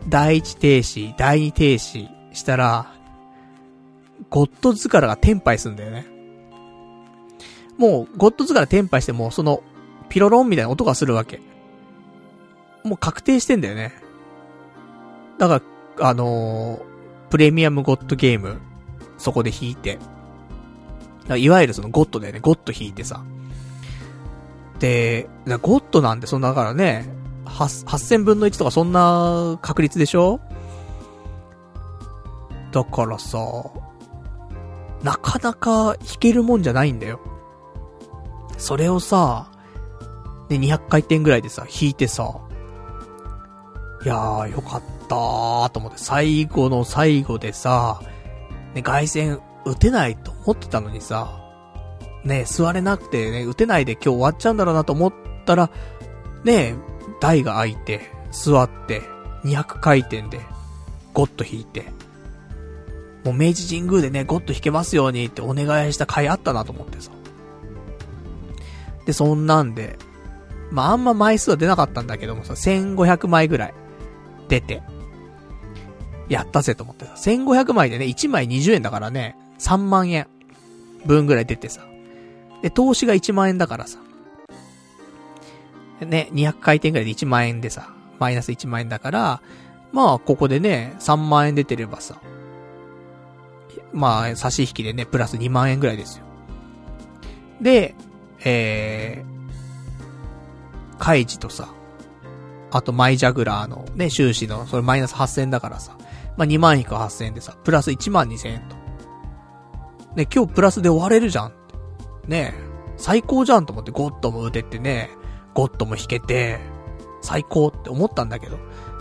[0.07, 2.94] 第一停止、第二停止したら、
[4.30, 6.07] ゴッドズカラがテンパイすんだよね。
[7.78, 9.61] もう、ゴッドズカラテンパイしても、その、
[10.10, 11.41] ピロロンみたいな音がするわけ。
[12.84, 13.94] もう確定してんだよね。
[15.38, 15.61] だか
[15.98, 16.82] ら、あのー、
[17.30, 18.60] プレミアムゴッドゲーム、
[19.18, 19.99] そこで弾いて。
[21.38, 22.40] いわゆるそのゴッドだよね。
[22.40, 23.23] ゴッド弾いてさ。
[24.80, 25.27] で、
[25.61, 27.10] ゴッドなんで、そんな、だからね、
[27.45, 30.40] 8000分の1とかそんな確率でしょ？
[32.72, 33.40] だからさ、
[35.02, 37.19] なかなか弾けるもんじゃないんだよ。
[38.57, 39.49] それをさ、
[40.50, 42.42] で、200回転ぐらいでさ、弾いてさ、
[44.04, 48.02] いやー、よかったーと思って、最後の最後でさ、
[48.74, 51.42] ね、外線打てないと思ってたのにさ、
[52.24, 55.14] ね、座れなくてね、打てないで今日終わっちゃうんだろうなと思っ
[55.46, 55.72] たら、
[56.44, 56.76] ね、
[57.20, 59.02] 台が開いて、座って、
[59.44, 60.40] 200回転で、
[61.14, 61.86] ゴッド弾いて、
[63.24, 67.12] もう明治神宮でね、ゴッド弾けますようにってお願いした回あったなと思ってさ。
[69.06, 69.98] で、そんなんで、
[70.72, 73.74] まあ、あんま枚数は出なかったんだけどもさ、1500枚ぐらい
[74.48, 74.82] 出て、
[76.28, 80.28] やったぜと思ってさ、1500枚でね、1枚20円だからね、3万円
[81.06, 81.86] 分ぐらい出てさ。
[82.62, 84.00] で、投資が1万円だからさ。
[86.02, 89.42] ね、200回転ぐらいで1万円でさ、マイナス1万円だから、
[89.94, 92.20] まあ、ここでね、3万円出てればさ、
[93.94, 96.26] まあ、差し引きでね、プラス2万円ぐらいですよ。
[97.62, 97.96] で、
[98.44, 99.35] えー、
[101.00, 101.74] カイジとさ、
[102.72, 105.98] あとマイジャグラーのね、収支の、それマイナス8000だからさ、
[106.38, 108.76] まあ2万引く8000円でさ、プラス1万2000円と。
[110.16, 111.54] ね、今日プラスで終われるじゃん。
[112.28, 112.54] ね
[112.98, 115.10] 最高じゃんと思ってゴッドも打ててね、
[115.54, 116.60] ゴッドも弾けて、
[117.22, 118.58] 最高って思ったんだけど、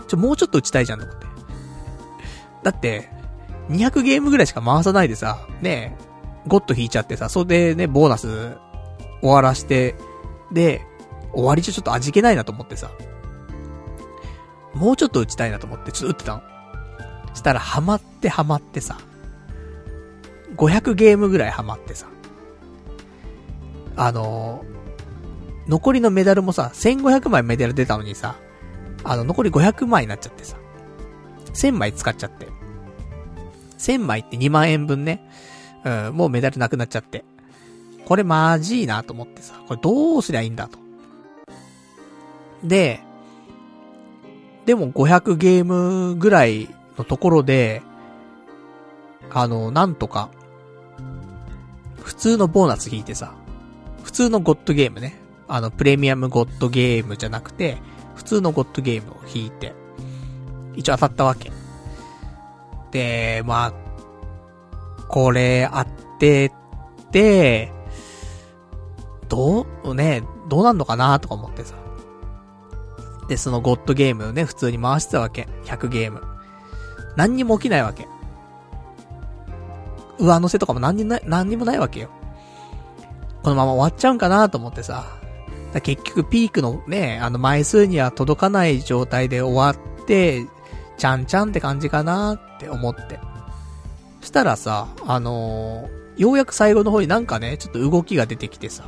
[0.07, 1.25] ちょ、もうちょっと打ちたいじゃんと思って。
[2.63, 3.09] だって、
[3.69, 5.97] 200ゲームぐらいしか回さないでさ、ね
[6.47, 8.57] ゴッド引いちゃってさ、それでね、ボーナス
[9.21, 9.95] 終わらして、
[10.51, 10.81] で、
[11.35, 12.89] 終わりじゃちょっと味気ないなと思ってさ、
[14.73, 16.41] もうちょっと打ちたいなと思って、ちょっと打ってたの。
[17.33, 18.97] したら、ハマってハマってさ、
[20.55, 22.07] 500ゲームぐらいハマってさ、
[23.97, 28.35] あのー、残りのメダルもさ、1500枚メダル出たのにさ、
[29.03, 30.57] あの、残り500枚になっちゃってさ、
[31.53, 32.47] 1000枚使っちゃって。
[33.77, 35.29] 1000枚って2万円分ね、
[35.83, 37.23] うん、もうメダルなくなっちゃって。
[38.05, 40.84] これマジいなと思ってさ、これどうすりゃいいんだと。
[42.67, 43.01] で、
[44.65, 47.81] でも500ゲームぐらいのところで、
[49.31, 50.29] あの、なんとか、
[52.01, 53.33] 普通のボーナス引いてさ、
[54.03, 55.19] 普通のゴッドゲームね。
[55.47, 57.77] あの、プレミアムゴッドゲームじゃなくて、
[58.15, 59.73] 普通のゴッドゲームを引いて、
[60.75, 61.51] 一応当たったわけ。
[62.91, 63.73] で、まあ、
[65.07, 65.87] これあっ
[66.19, 66.45] て
[67.07, 67.71] って、
[69.27, 71.75] どう、ね、どうなんのかなとか思ってさ。
[73.27, 75.47] で、そのゴッドゲームをね、普通に回してたわけ。
[75.65, 76.21] 100ゲーム。
[77.15, 78.07] 何にも起きないわけ。
[80.19, 82.09] 上乗せとかも何にない、何にもないわけよ。
[83.43, 85.05] このまま終わっちゃうんかなと思ってさ。
[85.81, 90.45] 結局ピークのね、あの枚数には届かない状態で終わって、
[90.97, 93.19] ちゃんちゃんって感じかなって思って。
[94.21, 98.85] したらさ、あのー、ようやく最後の方になんかね、ちょっと動きが出てきてさ。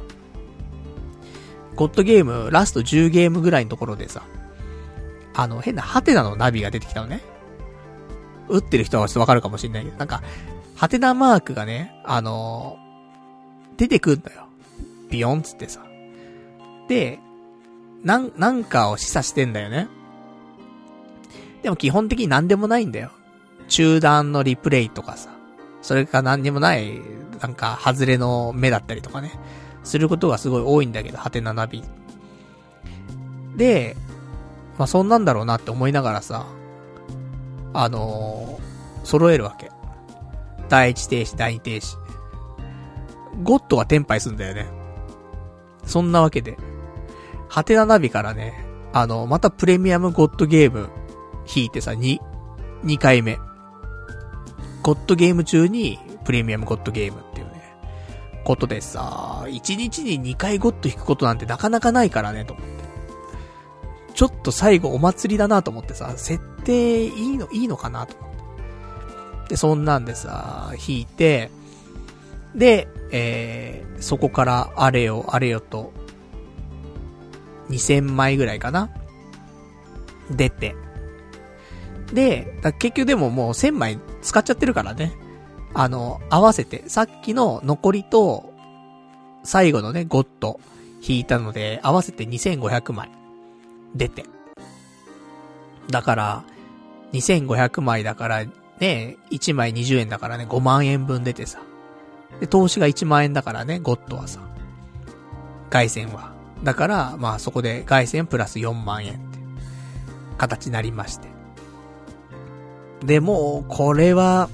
[1.78, 4.24] ゴッドゲーム、ラスト10ゲームぐらいのところでさ、
[5.36, 7.22] あの、変なハテナのナビが出てきたのね。
[8.50, 10.24] 打ってる人はちょっとわかるかもしんないけど、なんか、
[10.76, 14.48] ハテナマークがね、あのー、出てくんのよ。
[15.12, 15.86] ビヨンつってさ。
[16.90, 17.20] で、
[18.04, 19.88] なん、なんかを示唆してんだよね。
[21.62, 23.12] でも基本的に何でもないんだよ。
[23.68, 25.30] 中断のリプレイとかさ。
[25.84, 27.00] それか何にもない、
[27.40, 29.32] なんか、外れの目だったりとかね。
[29.88, 31.84] することがすごい多いんだけど、ハテナナビ。
[33.56, 33.96] で、
[34.78, 36.46] まあ、そんなんだろうなって思いながらさ、
[37.74, 39.72] あのー、揃えるわけ。
[40.70, 41.98] 第一停止、第二停止。
[43.44, 44.68] ゴッドはテンパイすんだよね。
[45.86, 46.58] そんなわけで。
[47.48, 50.90] ハテナナビからね、あの、またプレミアムゴッドゲーム
[51.56, 52.20] 引いてさ、2、
[52.84, 53.40] 2回目。
[54.84, 57.24] ゴッドゲーム中にプレミアムゴッドゲーム、
[58.48, 62.78] ことでさ、1日に2回ゴッド引くことなんてなかなかないからね、と思って。
[64.14, 68.32] ちょっと最後お祭りだなと思ってさ、設定いいの、いいのかなと思っ
[69.44, 69.50] て。
[69.50, 71.52] で、そんなんでさ、引いて、
[72.56, 75.92] で、えー、そこからあれよあれよと、
[77.70, 78.90] 2000枚ぐらいかな
[80.32, 80.74] 出て。
[82.14, 85.12] で、結局でももう1000枚使っちゃってるからね。
[85.74, 88.54] あの、合わせて、さっきの残りと、
[89.44, 90.60] 最後のね、ゴッド
[91.02, 93.10] 引いたので、合わせて2500枚
[93.96, 94.26] 出て。
[95.90, 96.44] だから、
[97.14, 98.46] 2500枚だから、
[98.80, 101.62] ね、1枚20円だからね、5万円分出てさ。
[102.40, 104.42] で、投資が1万円だからね、ゴッドはさ。
[105.70, 106.34] 外線は。
[106.64, 109.40] だから、まあそこで外線プラス4万円って
[110.38, 111.28] 形になりまして。
[113.06, 114.50] で、もう、これは、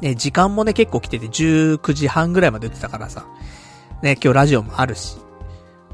[0.00, 3.26] ね、時間もね、結構来てて、19時半ぐらいまで打ってたからさ。
[4.02, 5.16] ね、今日ラジオもあるし。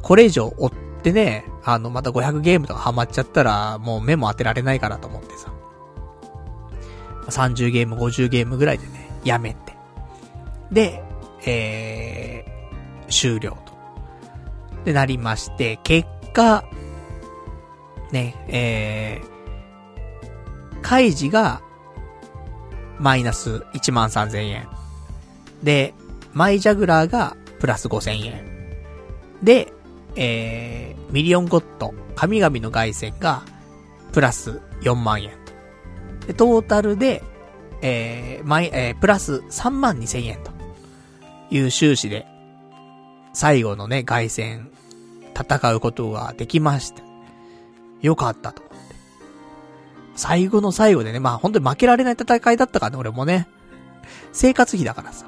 [0.03, 0.73] これ以上追っ
[1.03, 5.53] てね、あの、また500ゲームとかハマっちゃったら、もう目も当てられないからと思ってさ。
[7.29, 9.77] 30ゲーム、50ゲームぐらいでね、やめて。
[10.73, 11.03] で、
[11.47, 13.73] えー、終了と。
[14.85, 16.65] で、なりまして、結果、
[18.11, 21.63] ね、えー、開示が、
[23.03, 24.69] マイナス1万3000円。
[25.63, 25.93] で、
[26.33, 28.45] マイジャグラーがプラス5000円。
[29.43, 29.73] で、
[30.15, 33.43] えー、ミリオンゴッド、神々の凱旋が、
[34.13, 35.33] プラス4万円。
[36.27, 37.25] で、トータルで、
[37.83, 40.53] えー、マイ、えー、プラス3万2000円と。
[41.51, 42.27] いう収支で、
[43.35, 44.69] 最後のね、凱旋、
[45.35, 47.03] 戦うことができました。
[48.01, 48.63] よかったと。
[50.15, 53.49] 最後の最後でね、まあ本当に負けられない戦いだったからね、俺もね。
[54.33, 55.27] 生活費だからさ。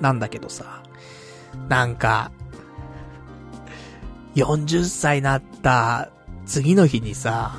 [0.00, 0.82] なんだけどさ、
[1.68, 2.30] なんか、
[4.34, 6.10] 40歳になった
[6.46, 7.56] 次の日にさ、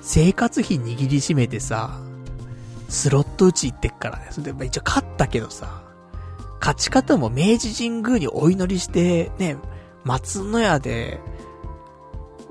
[0.00, 2.00] 生活費握りしめてさ、
[2.88, 4.28] スロット打ち行ってっからね。
[4.30, 5.82] それで、一応勝ったけどさ、
[6.60, 9.56] 勝ち方も明治神宮にお祈りして、ね、
[10.04, 11.20] 松の屋で、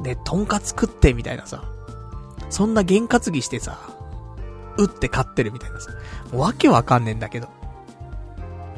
[0.01, 1.63] ね、とんかつ食ってみたいなさ、
[2.49, 3.79] そんな験担ぎしてさ、
[4.77, 5.91] 打って勝ってるみたいなさ、
[6.31, 7.49] もうわけわかんねえんだけど。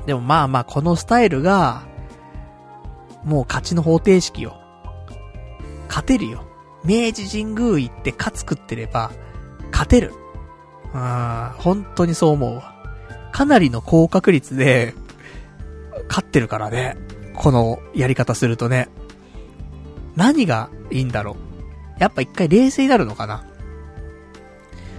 [0.05, 1.83] でもまあまあ、このスタイルが、
[3.23, 4.57] もう勝ちの方程式よ。
[5.87, 6.43] 勝てるよ。
[6.83, 9.11] 明治神宮行って勝つ食ってれば、
[9.71, 10.13] 勝てる。
[10.93, 12.75] うん、本当にそう思うわ。
[13.31, 14.95] かなりの高確率で、
[16.09, 16.97] 勝ってるからね。
[17.35, 18.89] このやり方するとね。
[20.15, 21.35] 何がいいんだろう？
[21.99, 23.45] やっぱ一回冷静になるのかな？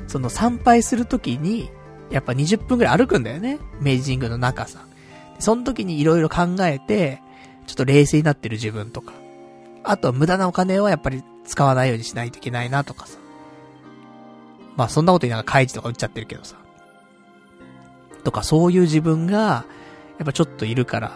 [0.07, 1.71] その参拝するときに、
[2.11, 3.59] やっぱ20分くらい歩くんだよね？
[3.81, 4.87] 明治神宮の中さ。
[5.39, 7.21] その時に色々考えて、
[7.67, 9.13] ちょっと冷静になってる自分とか。
[9.85, 13.19] あとは無駄なお金はやっぱり使わないようにしないといけないなとかさ。
[14.77, 16.57] まあそんなこと言いながら開示とか打っちゃってるけどさ。
[18.23, 19.65] とかそういう自分が、
[20.19, 21.13] やっぱちょっといるから、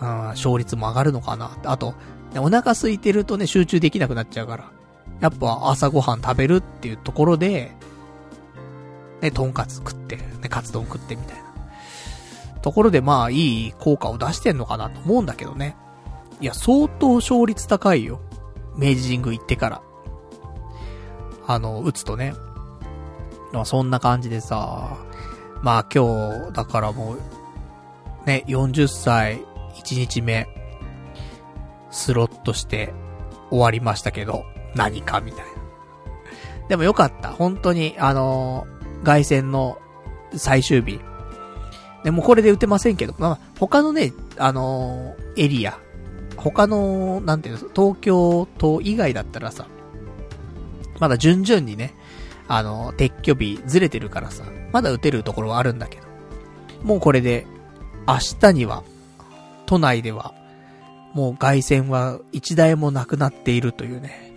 [0.00, 1.56] うん、勝率も上がるのかな。
[1.64, 1.94] あと、
[2.40, 4.70] お腹空いてるとね、集中できなくなっちゃうから。
[5.20, 7.72] やっぱ朝ごはん食べるっていうところで、
[9.20, 11.44] ね、とんかつ食って、ね、カツ丼食ってみたいな。
[12.60, 15.76] ところでまあいい効果を出してんのかなと思うんだけどね。
[16.40, 18.20] いや、相当勝率高いよ。
[18.76, 19.82] 明治神宮行ってから。
[21.46, 22.34] あの、打つとね。
[23.52, 24.96] まあそんな感じでさ、
[25.62, 29.40] まあ今日、だからもう、ね、40歳
[29.76, 30.48] 1日目、
[31.94, 32.92] スロットして
[33.50, 34.44] 終わりましたけど、
[34.74, 35.52] 何かみたいな。
[36.68, 37.30] でもよかった。
[37.30, 39.78] 本当に、あのー、外線の
[40.34, 41.00] 最終日。
[42.02, 45.78] でもこれで打てませんけど、まあ、他のね、あのー、エリア、
[46.36, 49.66] 他の、なんていうの、東京都以外だったらさ、
[50.98, 51.94] まだ順々にね、
[52.48, 56.06] あの、撤去日ずれてるからさ、まだ打てるところはあるんだけど、
[56.82, 57.46] もうこれで、
[58.06, 58.82] 明日には、
[59.66, 60.34] 都内では、
[61.14, 64.32] もう外線は一台もなくなっているというね、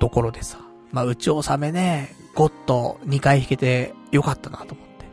[0.00, 0.58] ところでさ、
[0.92, 5.06] まあ、打ち納めね、ゴッと2回引けてよかったなと思って。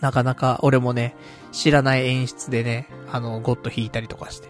[0.00, 1.14] なかなか俺もね、
[1.52, 4.48] 知らない演出でね、あの、ゴッド弾いたりとかして。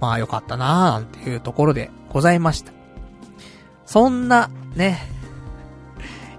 [0.00, 2.72] まあよかったなーなんていうところでございました。
[3.86, 5.00] そんな、ね、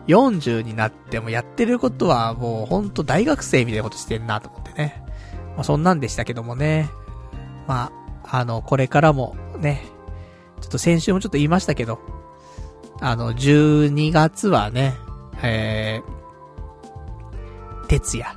[0.08, 5.04] 40になってもやってることはもうほんと大学生みたいなことしてんなと思ってね。
[5.56, 6.90] まあそんなんでしたけどもね。
[7.68, 7.92] ま
[8.24, 9.84] あ、あの、これからもね、
[10.62, 12.00] ちょっと先週もちょっと言いましたけど、
[13.00, 14.96] あの、12月はね、
[15.44, 18.28] えー、徹夜。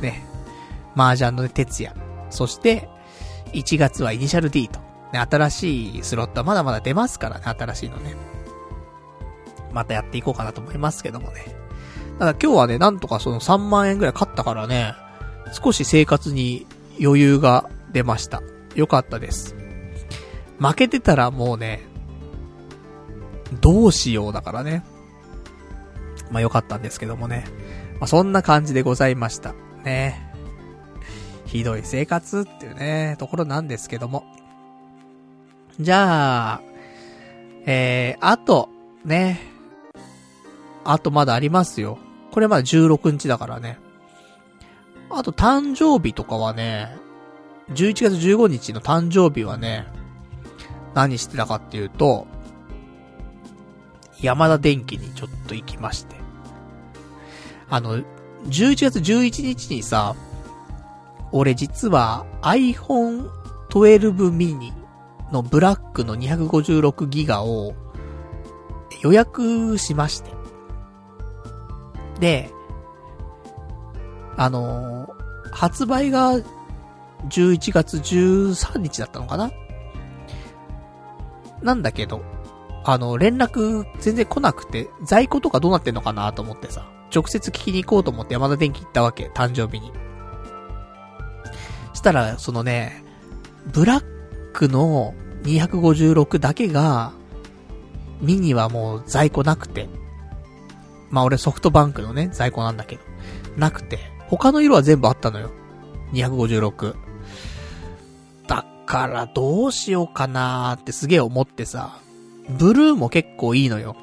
[0.00, 0.24] ね。
[0.96, 1.94] 麻雀の徹夜。
[2.30, 2.88] そして、
[3.52, 4.80] 1月はイニシャル D と。
[5.12, 8.14] ね、新しいスロットはまだまだ出ますからね、新しいのね。
[9.72, 11.44] またやっていこうかなと思いますけどもね。
[12.18, 14.94] ただ今日はね、なんとかその3万円ぐらい買ったからね、
[15.52, 16.66] 少し生活に
[17.02, 18.42] 余裕が出ました。
[18.74, 19.54] よかったです。
[20.58, 21.82] 負けてたらもうね、
[23.60, 24.84] どうしようだからね。
[26.30, 27.44] まあよかったんですけどもね。
[27.98, 29.54] まあそんな感じでございました。
[29.84, 30.30] ね。
[31.46, 34.24] ひどい生活っていうね、ところなんですけども。
[35.80, 36.62] じゃあ、
[37.66, 38.68] えー、あと、
[39.04, 39.40] ね。
[40.84, 41.98] あとまだありますよ。
[42.30, 43.78] これまだ16日だからね。
[45.10, 46.96] あと誕生日とかはね、
[47.74, 49.86] 11月15日の誕生日はね、
[50.94, 52.26] 何してたかっていうと、
[54.20, 56.16] 山田電機にちょっと行きまして。
[57.68, 57.98] あの、
[58.46, 60.16] 11月11日にさ、
[61.32, 63.28] 俺実は iPhone
[63.68, 64.72] 12 mini
[65.30, 67.74] のブラックの256ギガを
[69.02, 70.32] 予約しまして。
[72.18, 72.50] で、
[74.36, 75.08] あの、
[75.52, 76.34] 発売が
[77.28, 79.50] 11月13日だったのかな？
[81.62, 82.22] なんだけど、
[82.84, 89.92] あの、連絡全然来なくて、在庫とかどうなってんのかなと思ってさ、直接聞きに行こうと思って山田電機行ったわけ、誕生日に。
[91.92, 93.04] したら、そのね、
[93.72, 94.04] ブラッ
[94.52, 97.12] クの256だけが、
[98.22, 99.88] ミニはもう在庫なくて。
[101.10, 103.02] まあ俺ソフトバンクのね、在庫なんだけど。
[103.56, 103.98] なくて。
[104.28, 105.50] 他の色は全部あったのよ。
[106.12, 106.94] 256。
[108.90, 112.00] だからどうしようかなーってすげえ思ってさ。
[112.48, 113.94] ブルーも結構いいのよ。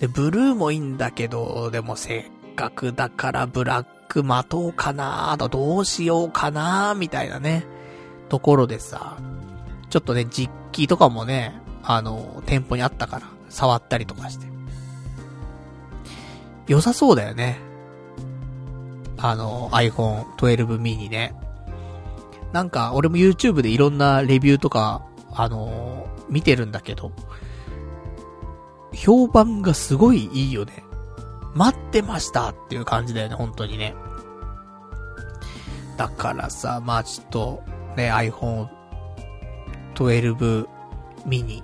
[0.00, 7.66] で、ブルーもいいんだけど、でもせっかくだからブラック待とうかなーと、どうしようかなーみたいなね、
[8.30, 9.18] ところでさ、
[9.90, 14.46] ちょっとね、実機とかもね、あの、店舗にあったから、触ったりとかして。
[16.66, 17.58] 良さそうだよね。
[19.18, 21.34] あの、iPhone 12 mini ね。
[22.54, 27.10] なんか、俺も YouTube でいろんなレビューとか、あのー、見てるんだけど、
[28.94, 30.84] 評判がすごいいいよね。
[31.54, 33.96] 待ってましたっていう感じだよね、本当にね。
[35.96, 37.62] だからさ、まあちょっと、
[37.96, 38.68] ね、iPhone
[39.96, 40.68] 12
[41.26, 41.60] mini、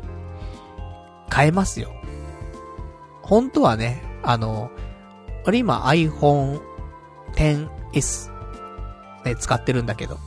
[1.28, 1.92] 買えますよ。
[3.22, 4.72] 本当はね、あの、
[5.46, 6.60] 俺今 iPhone
[7.36, 8.32] XS、
[9.24, 10.18] ね、使ってるんだけど。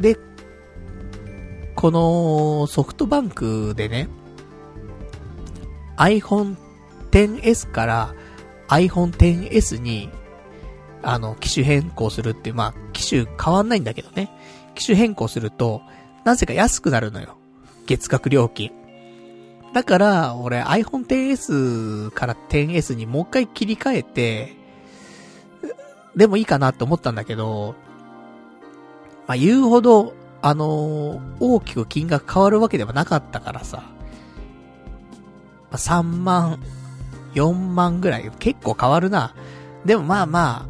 [0.00, 0.18] で、
[1.76, 4.08] このソフトバンクでね、
[5.96, 6.56] iPhone
[7.10, 8.14] XS から
[8.68, 10.10] iPhone XS に、
[11.02, 14.30] あの、機種変更するっていう、まあ、機種変わんないんだけどね。
[14.74, 15.82] 機種変更すると、
[16.24, 17.36] なぜか安くなるのよ。
[17.86, 18.70] 月額料金。
[19.74, 24.56] だから、俺 iPhone XS から 10S にもう一回切り替えて、
[26.16, 27.74] でもいいかなって思ったんだけど、
[29.30, 30.12] まあ、言うほど、
[30.42, 33.84] あのー、大きく金額変わるわけではなかったからさ、
[35.70, 36.58] まあ、3万、
[37.34, 39.36] 4万ぐらい、結構変わるな。
[39.84, 40.68] でもまあまあ、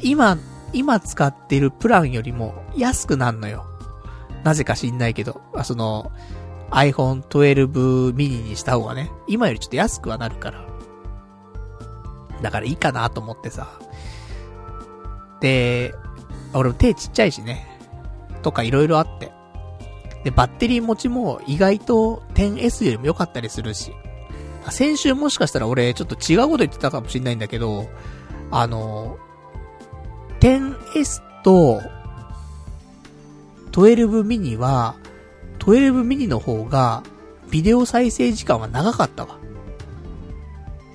[0.00, 0.38] 今、
[0.72, 3.66] 今使ってるプランよりも安くなんのよ。
[4.44, 6.12] なぜか知んないけど、あその、
[6.70, 10.64] iPhone 12 mini にした方がね、今よりちょっと安くはなるから。
[12.42, 13.66] だからいいかなと思ってさ。
[15.40, 15.96] で、
[16.54, 17.67] 俺も手ちっちゃいしね。
[18.42, 19.32] とか色々あって。
[20.24, 23.92] で、バッテリー持ちも意外と 10S よりも良かったりするし。
[24.70, 27.88] 先週もしかしたら俺ちょっと違うこと言ってたかもしんないんだけど、
[28.50, 29.18] あの、
[30.40, 31.80] 10S と
[33.72, 34.96] 12 mini は、
[35.58, 37.02] 12ミニの方が、
[37.50, 39.38] ビデオ再生時間は長かったわ。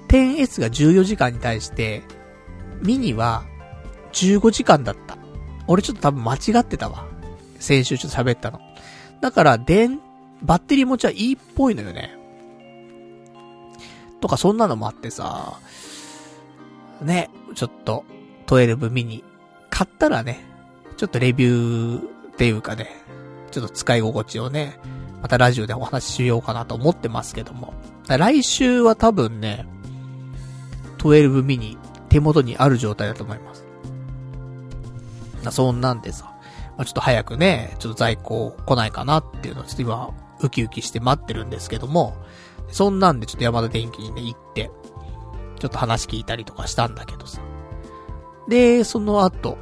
[0.10, 2.04] 10S が14時間に対して、
[2.82, 3.46] ミニは
[4.14, 5.18] 15時間だった。
[5.68, 7.08] 俺ちょっと多分間違ってたわ。
[7.64, 8.60] 先週ちょっと喋ったの。
[9.22, 10.02] だから、電、
[10.42, 12.14] バッテリー持ちはいいっぽいのよね。
[14.20, 15.58] とかそんなのもあってさ、
[17.02, 18.04] ね、ちょっと、
[18.48, 19.24] 12ミニ、
[19.70, 20.44] 買ったらね、
[20.98, 22.02] ちょっとレビューっ
[22.36, 22.90] ていうかね、
[23.52, 24.78] ちょっと使い心地をね、
[25.22, 27.74] またラジオでお話ししようかなと思ってますけども。
[28.10, 29.66] 来週は多分ね、
[30.98, 31.78] 12ミニ
[32.10, 33.66] 手元にある状態だと思います。
[35.56, 36.33] そんなんでさ、
[36.78, 40.10] まあ、ちょっと早くね、ちょっと在庫来ないかなっていうのをちょっと今、
[40.42, 42.16] ウキウキして待ってるんですけども、
[42.70, 44.72] そんなんでちょっと山田電機にね、行って、
[45.60, 47.42] ちょっと話聞いたりとかしたんだけどさ。
[48.48, 49.58] で、その後、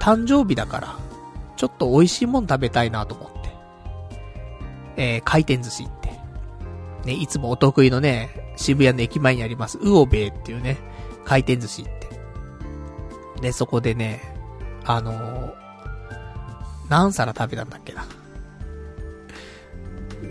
[0.00, 0.96] 誕生日だから、
[1.56, 3.40] ちょっと美味しいもん食べたいなと思って。
[4.96, 6.10] えー、回転寿司行って。
[7.04, 10.78] ね、いつもお得意のね、渋谷の駅前にあります、ウオベイっていうね、
[11.24, 12.08] 回転寿司行って。
[13.42, 14.20] で、そこでね、
[14.84, 15.59] あのー、
[16.90, 18.04] 何皿食べたんだっけな？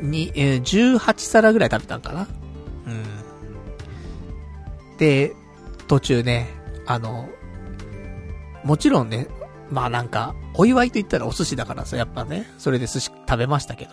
[0.01, 2.27] に、えー、18皿ぐらい食べたんかな？
[2.85, 3.03] うん。
[4.97, 5.33] で、
[5.87, 6.49] 途中ね、
[6.85, 7.27] あの、
[8.63, 9.27] もちろんね、
[9.71, 13.91] まあなんか、お祝いと言ったらお寿司だからさ、やっぱね、それで寿司食べましたけど。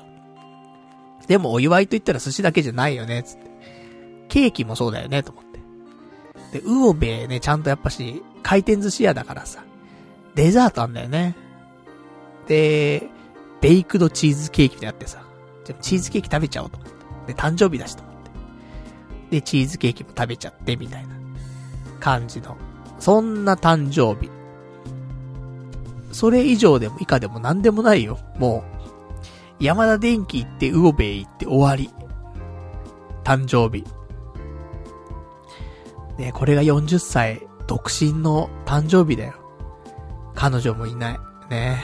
[1.29, 3.47] でもお祝いと言ったら寿司だけじゃないよね、つって。
[4.29, 6.59] ケーキもそうだよね、と思って。
[6.61, 9.65] で、ウオベね、ちゃんとやっぱし、回転寿司屋だからさ、
[10.35, 11.37] デザートあんだよね。
[12.47, 13.09] で、
[13.61, 15.23] ベイクドチーズケーキってあってさ、
[15.65, 16.89] じゃチーズケーキ食べちゃおうと思っ
[17.27, 17.33] て。
[17.33, 18.31] で、誕生日だしと思って。
[19.31, 21.15] で、チーズケーキも食べちゃって、みたいな
[22.01, 22.57] 感じの。
[22.99, 24.31] そんな誕生日。
[26.13, 28.19] それ以上でも以下でも何でもないよ。
[28.39, 28.65] も
[29.61, 31.91] う、山田電機行って、ウオベイ行って終わり。
[33.25, 33.85] 誕生日。
[36.19, 39.35] ねこれが40歳、独身の誕生日だよ。
[40.35, 41.19] 彼女もいない。
[41.51, 41.83] ね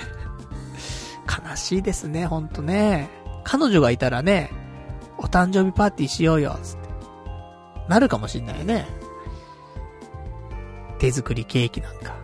[1.27, 3.09] 悲しいですね、ほんとね。
[3.45, 4.51] 彼女がいたらね、
[5.19, 6.89] お誕生日パーティーしようよ、つって。
[7.89, 8.87] なるかもしんないよね。
[10.99, 12.15] 手作りケーキなんか、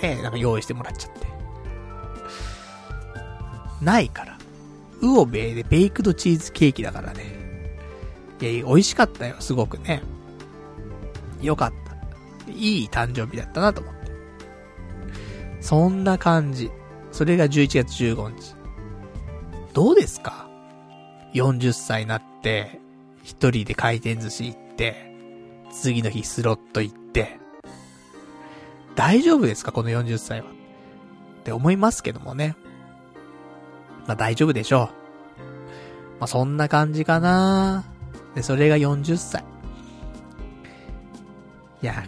[0.00, 1.26] ねなんか用意してもらっちゃって。
[3.82, 4.38] ないから。
[5.02, 7.24] ウオベイでベイクドチーズケーキだからね。
[8.40, 10.02] いや、美味しかったよ、すごくね。
[11.42, 12.50] よかった。
[12.50, 14.12] いい誕生日だったなと思って。
[15.60, 16.70] そんな感じ。
[17.16, 18.54] それが11月15日。
[19.72, 20.50] どうですか
[21.32, 22.78] ?40 歳になって、
[23.22, 25.16] 一人で回転寿司行って、
[25.72, 27.38] 次の日スロット行って、
[28.96, 29.72] 大丈夫ですか？
[29.72, 30.48] この40歳は。
[31.40, 32.54] って思いますけどもね。
[34.06, 34.90] まあ大丈夫でしょ
[36.18, 36.20] う。
[36.20, 37.84] まあそんな感じかな
[38.34, 39.42] で、それが40歳。
[41.82, 42.04] いや、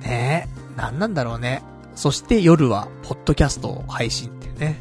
[0.00, 1.62] ねえ、なんなんだろうね。
[1.94, 4.80] そして夜は、ポッドキャストを配信ね。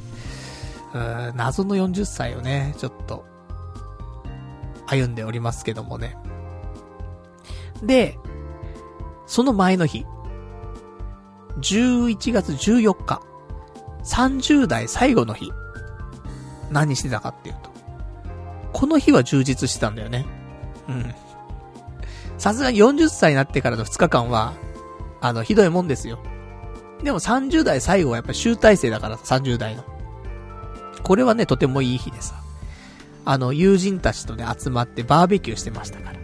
[0.94, 3.26] うーん、謎の40歳をね、ちょっと、
[4.88, 6.18] 歩んでおりますけどもね。
[7.84, 8.18] で、
[9.26, 10.06] その前の日、
[11.60, 13.22] 11月14日、
[14.04, 15.52] 30代最後の日、
[16.72, 17.72] 何してたかっていうと、
[18.74, 20.26] この日は充実してたんだよね。
[20.88, 21.14] うん。
[22.38, 24.54] さすがに40歳になってからの2日間は、
[25.20, 26.20] あの、ひどいもんですよ。
[27.04, 29.84] でも30代最後はやっぱ集大成だから、30代の。
[31.04, 32.36] これはね、とてもいい日でさ。
[33.26, 36.20] あの、友人たちとね、集まってバーベキューしてましたから。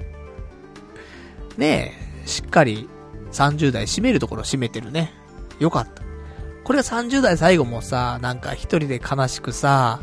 [1.57, 1.93] ね
[2.23, 2.89] え、しっかり
[3.31, 5.13] 30代締めるところ締めてるね。
[5.59, 6.01] よかった。
[6.63, 9.99] これが30代最後もさ、なんか一人で悲しくさ、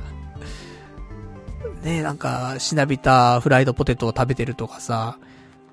[1.83, 5.19] ねえ、なんか、しなびたフライドポテトを食べてるとかさ、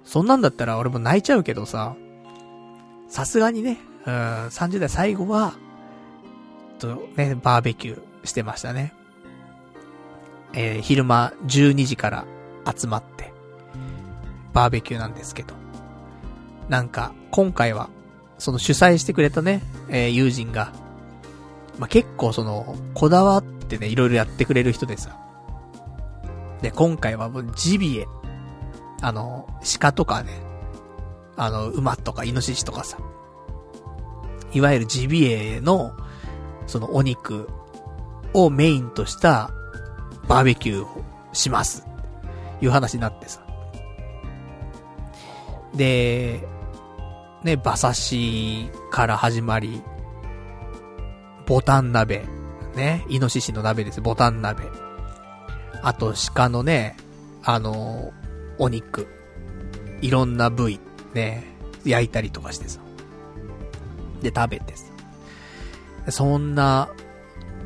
[0.05, 1.95] そんなんだったら俺も泣いちゃうけどさ、
[3.09, 3.77] さすがにね、
[4.07, 4.13] うん、
[4.47, 5.53] 30代最後は、
[6.79, 8.93] とね、バーベキューしてましたね。
[10.53, 12.25] えー、昼間12時から
[12.65, 13.33] 集まって、
[14.53, 15.53] バーベキューなんですけど。
[16.69, 17.89] なんか、今回は、
[18.37, 20.71] その主催してくれたね、えー、友人が、
[21.77, 25.17] まあ、結構その、こだわってね、いろいろやってくれる人でさ。
[26.61, 28.07] で、今回はもうジビエ、
[29.01, 30.41] あの、鹿とかね、
[31.35, 32.97] あの、馬とかイノシシとかさ、
[34.53, 35.95] いわゆるジビエの、
[36.65, 37.49] そのお肉
[38.33, 39.51] をメインとした
[40.27, 41.03] バーベキューを
[41.33, 41.85] します。
[42.61, 43.41] いう話になってさ。
[45.75, 46.47] で、
[47.43, 49.81] ね、馬刺しから始まり、
[51.45, 52.25] ボタン鍋、
[52.75, 54.63] ね、イノシシの鍋です、ボタン鍋。
[55.83, 56.97] あと、鹿のね、
[57.43, 58.11] あの、
[58.57, 59.07] お肉。
[60.01, 60.79] いろんな部位、
[61.13, 61.43] ね、
[61.85, 62.79] 焼いたりとかしてさ。
[64.21, 64.85] で、食べてさ。
[66.11, 66.89] そんな、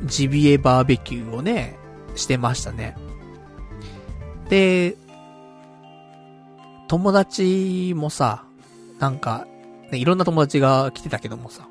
[0.04, 1.76] ジビエバーベキューをね、
[2.14, 2.96] してましたね。
[4.48, 4.96] で、
[6.88, 8.44] 友達もさ、
[8.98, 9.46] なんか、
[9.90, 11.66] ね、いろんな友達が来てたけどもさ、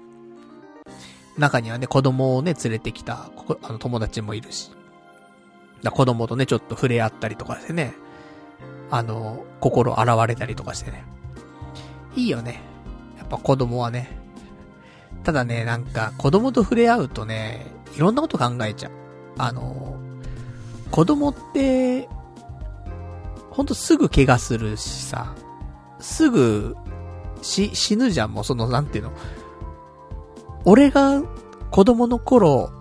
[1.38, 4.72] 中にはね、子供をね、連れてきた、ここ、あの、友達もいるし、
[5.84, 7.94] だ子供とね、ちょっと触れ合ったりとかしてね、
[8.90, 11.04] あの、心洗われたりとかしてね。
[12.16, 12.62] いいよね。
[13.18, 14.21] やっぱ子供はね。
[15.24, 18.92] ただね、なんか、子供と触れ合うとね、いろんなこと考えちゃう。
[19.38, 19.96] あの、
[20.90, 22.10] 子供って、
[23.50, 25.36] ほんとすぐ怪我するしさ、
[26.00, 26.76] すぐ、
[27.42, 29.12] し、死ぬじゃん、もうその、なんていうの。
[30.66, 31.22] 俺が
[31.72, 32.72] 子供の頃、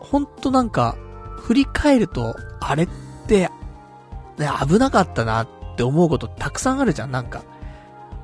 [0.00, 0.96] ほんとなんか、
[1.38, 2.88] 振り返ると、あれっ
[3.26, 3.50] て、
[4.38, 7.42] ね、危なかったなって思うことたくさんあるじゃん、なんか。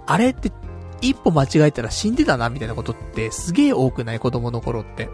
[0.07, 0.53] あれって、
[1.01, 4.21] 一歩間違えたら死んでたな、みたいなことってすげえ多くない？
[4.21, 5.09] 子供の頃って。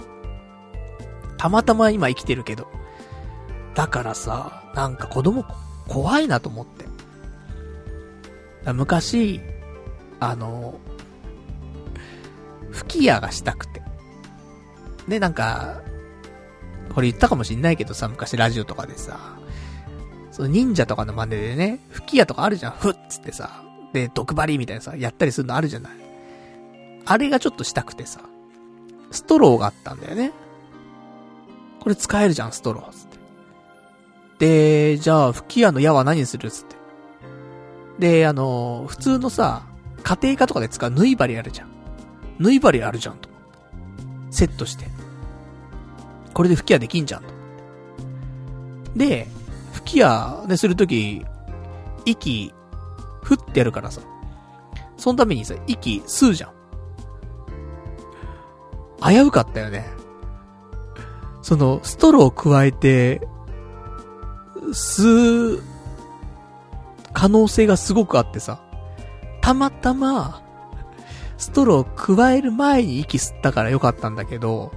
[1.36, 2.68] たまたま今生きてるけど。
[3.74, 5.44] だからさ、なんか子供
[5.88, 6.86] 怖いなと思って。
[8.72, 9.40] 昔、
[10.20, 10.78] あの、
[12.70, 13.82] 吹き矢がしたくて。
[15.06, 15.82] で、なんか、
[16.94, 19.36] これ言ったかもしんないけどさ、昔ラジオとかでさ、
[20.30, 23.63] その忍者とかの真似でね、吹き矢とかあるじゃん、ふっつってさ、
[23.94, 25.92] で、毒針みたいなさ、やったりするのあるじゃない。
[27.06, 28.20] あれがちょっとしたくてさ、
[29.12, 30.32] ストローがあったんだよね。
[31.80, 33.18] これ使えるじゃん、ストロー、つって。
[34.94, 36.76] で、じゃあ、吹き矢の矢は何するつって。
[38.00, 39.62] で、あの、普通のさ、
[40.02, 41.68] 家庭科とかで使う縫い針あるじゃん。
[42.40, 43.28] 縫い針あるじゃんと。
[44.32, 44.86] セットして。
[46.32, 47.28] これで吹き矢できんじゃんと。
[48.96, 49.28] で、
[49.72, 51.24] 吹き矢ね、するとき、
[52.04, 52.52] 息、
[53.24, 54.02] ふってやるからさ。
[54.96, 56.52] そのためにさ、息吸うじゃん。
[59.02, 59.86] 危うかったよね。
[61.42, 63.26] その、ストローを加えて、
[64.68, 65.62] 吸う、
[67.12, 68.60] 可能性がすごくあってさ。
[69.40, 70.42] たまたま、
[71.36, 74.72] ストローを加える前に息吸ったからよかったんだけど、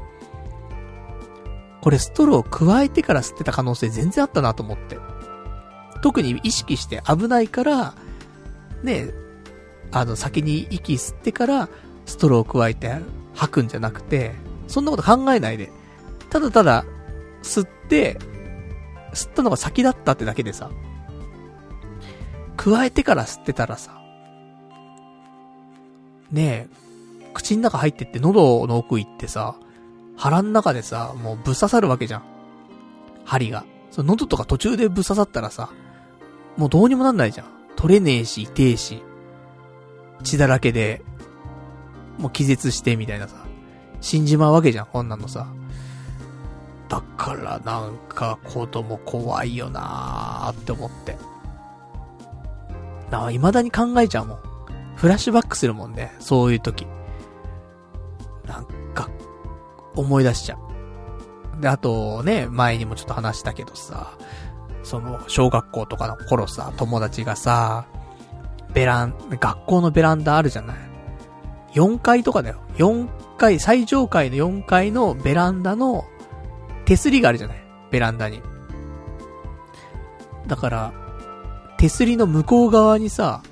[1.82, 4.98] これストローを加えてから吸ってた可能性全然あったなと思って。
[6.02, 7.94] 特に意識して危ないから、
[8.84, 9.10] ね、
[9.92, 11.70] あの、先に息吸ってから、
[12.06, 12.96] ストローを加えて
[13.34, 14.34] 吐くんじゃなくて、
[14.68, 15.72] そんなこと考えないで、
[16.30, 16.86] ただただ、
[17.44, 18.20] 吸って、
[19.14, 20.70] 吸ったのが先だったってだけでさ、
[22.56, 24.02] 加えてから吸ってたらさ、
[26.32, 26.78] ねえ、
[27.34, 29.56] 口の中入ってって喉の奥行ってさ、
[30.18, 32.24] 腹の中でさ、もうぶっ刺さるわけじゃん。
[33.24, 33.66] 針が。
[33.92, 35.70] その喉とか途中でぶっ刺さったらさ、
[36.58, 37.48] もうどうにもなんないじゃん。
[37.78, 39.02] 取れねえし、痛えし、
[40.24, 41.02] 血だらけで、
[42.18, 43.36] もう気絶してみたいなさ、
[44.02, 45.48] 死んじまうわけじゃん、こんなのさ。
[46.90, 51.18] だからなんか子供怖いよなーって思って。
[53.12, 54.40] なあ、未だに考えちゃうもん。
[54.96, 56.88] フラッシュバックするもんね、そういう時。
[58.46, 59.10] なんか、
[59.96, 61.62] 思い出しちゃう。
[61.62, 64.18] で、あとね、前にもちょっと話したけどさ、
[64.88, 67.86] その、小学校とかの頃さ、友達がさ、
[68.74, 70.78] ベラン、学校のベランダあるじゃない
[71.74, 72.62] ？4階とかだよ。
[72.78, 73.08] 4
[73.38, 76.06] 階、最上階の4階のベランダの
[76.86, 77.58] 手すりがあるじゃない？
[77.92, 78.42] ベランダに。
[80.48, 80.94] だから、
[81.78, 83.44] 手すりの向こう側にさ、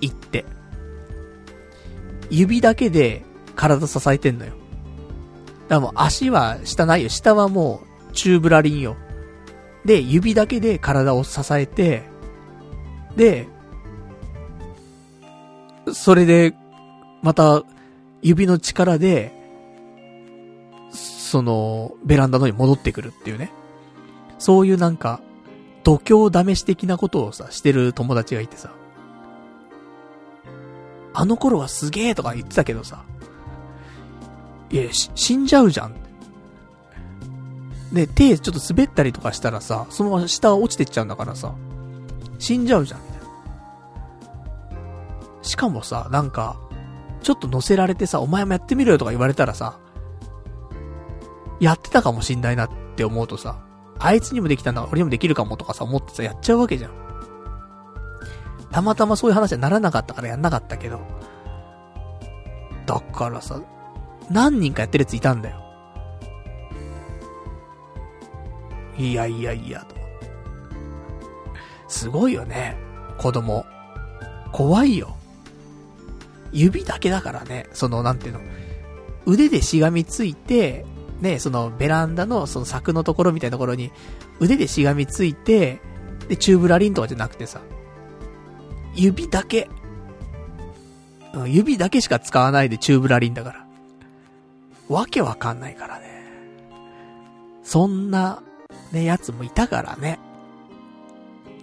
[0.00, 0.44] 行って、
[2.30, 3.22] 指だけで
[3.54, 4.52] 体支えてんのよ。
[4.52, 7.08] だからもう足は下ないよ。
[7.08, 8.96] 下はもうチューブラリンよ。
[9.84, 12.04] で、指だけで体を支えて、
[13.16, 13.48] で、
[15.92, 16.54] それで、
[17.22, 17.62] また、
[18.22, 19.32] 指の力で、
[20.90, 23.52] その、ベランダのに戻ってくるっていうね。
[24.38, 25.20] そういうなんか、
[25.82, 28.72] 度胸試し的なことをさ、してる友達がいてさ。
[31.12, 33.04] あの頃はすげえとか言ってたけどさ。
[34.70, 35.94] いや、死んじゃうじゃん。
[37.92, 41.54] で、手ちょっと滑ったりとかしたらさ、そのまま下落ちてっちゃうんだからさ、
[42.38, 43.26] 死んじゃうじゃん、みたいな。
[45.42, 46.56] しかもさ、なんか、
[47.22, 49.78] ちょっと乗せられてさ、お前もやってみろよとか言われたらさ、
[51.58, 53.62] やってたかもしんないなって思うとさ、
[53.98, 56.92] あいつにもできたんだから俺にもできるかもとかさ、思ってさ、やっちゃうわけじゃん。
[58.70, 61.00] たまたまそういう話はならなかったからやんなかったけど。
[62.86, 63.60] だからさ、
[64.30, 65.69] 何人かやってるやついたんだよ。
[68.98, 69.94] いやいやいや、と。
[71.88, 72.76] すごいよね。
[73.18, 73.64] 子供。
[74.52, 75.16] 怖いよ。
[76.52, 77.68] 指だけだからね。
[77.72, 78.40] その、なんていうの。
[79.26, 80.84] 腕でしがみついて、
[81.20, 83.92] ね、そのベランダのその柵のところみたいなところに
[84.40, 85.80] 腕でしがみついて、
[86.28, 87.60] で、チューブラリンとかじゃなくてさ、
[88.94, 89.68] 指だけ、
[91.34, 93.66] うん、指だけしか使わないでチューブラリンだから。
[94.88, 96.24] わけわかんないからね。
[97.62, 98.42] そんな
[98.92, 100.18] ね、やつもいたからね。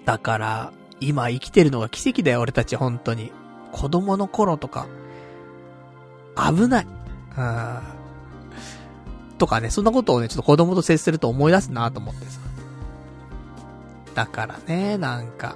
[0.05, 3.31] だから、今生きてるのが奇跡だよ、俺たち、本当に。
[3.71, 4.87] 子供の頃とか、
[6.35, 6.87] 危ない。
[7.37, 7.79] うん。
[9.37, 12.39] とかね、そんなことをね、ちょっと子供と接すると思い出すなと思ってさ。
[14.15, 15.55] だからね、なんか、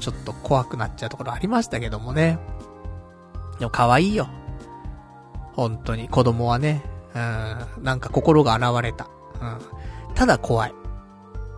[0.00, 2.38] ちょっと怖くなっちゃうところありましたけどもね。
[3.58, 4.28] でも可愛いよ。
[5.54, 6.82] 本当に、子供はね。
[7.14, 9.08] うん、なんか心が現れた。
[9.40, 9.58] うん。
[10.20, 10.74] ただ怖い。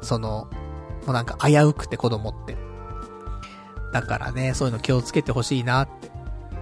[0.02, 0.48] その、
[1.04, 2.56] もうなんか危うくて子供って。
[3.92, 6.12] だからね、そういうの気をつけてほしいなって。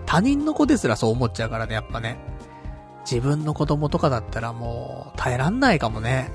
[0.06, 2.16] 他人の子ですらそう思っちゃうからね、やっぱね。
[3.04, 6.32] 自分の子供とかだったらもう耐えらんないかもね。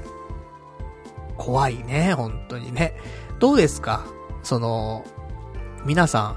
[1.35, 2.93] 怖いね、本当にね。
[3.39, 4.05] どうですか？
[4.43, 5.03] その、
[5.83, 6.35] 皆さ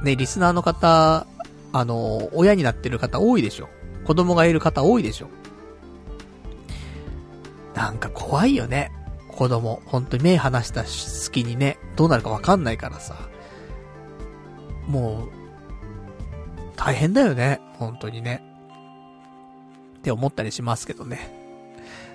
[0.00, 1.26] ん、ね、リスナーの方、
[1.74, 3.68] あの、親になってる方多いでしょ？
[4.06, 5.28] 子供がいる方多いでしょ？
[7.74, 8.92] なんか怖いよね。
[9.28, 9.82] 子供。
[9.86, 13.16] 本当に目離した隙にね、どうなるかわかんないからさ。
[14.86, 15.28] もう、
[16.76, 17.60] 大変だよね。
[17.74, 18.42] 本当にね。
[19.98, 21.40] って思ったりしますけどね。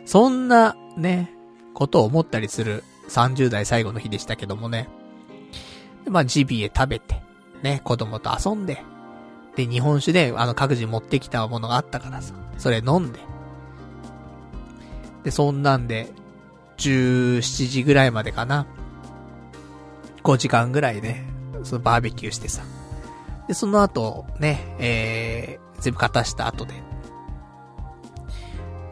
[0.05, 1.31] そんな、ね、
[1.73, 4.89] ことを思ったりする30代最後の日でしたけどもね。
[6.07, 7.21] まあ、ジビエ食べて、
[7.63, 8.83] ね、子供と遊んで、
[9.55, 13.19] で、日本酒で、あの、各自持ってきたものがあったからさ、それ飲んで、
[15.25, 16.07] で、そんなんで、
[16.77, 18.67] 17時ぐらいまでかな。
[20.23, 21.25] 5時間ぐらいね、
[21.63, 22.63] そのバーベキューしてさ。
[23.47, 26.73] で、その後、ね、えー、全部片した後で、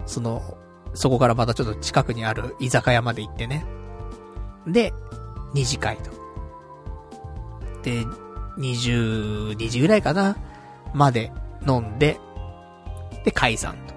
[0.06, 0.58] その、
[0.96, 3.66] そこからまたちょっと近くにある居酒屋まで行ってね。
[4.68, 4.92] で、
[5.54, 6.12] 二次会と。
[7.84, 8.06] で、
[8.58, 10.36] 22時ぐらいかな
[10.94, 11.32] まで
[11.68, 12.20] 飲んで、
[13.24, 13.94] で、解散と。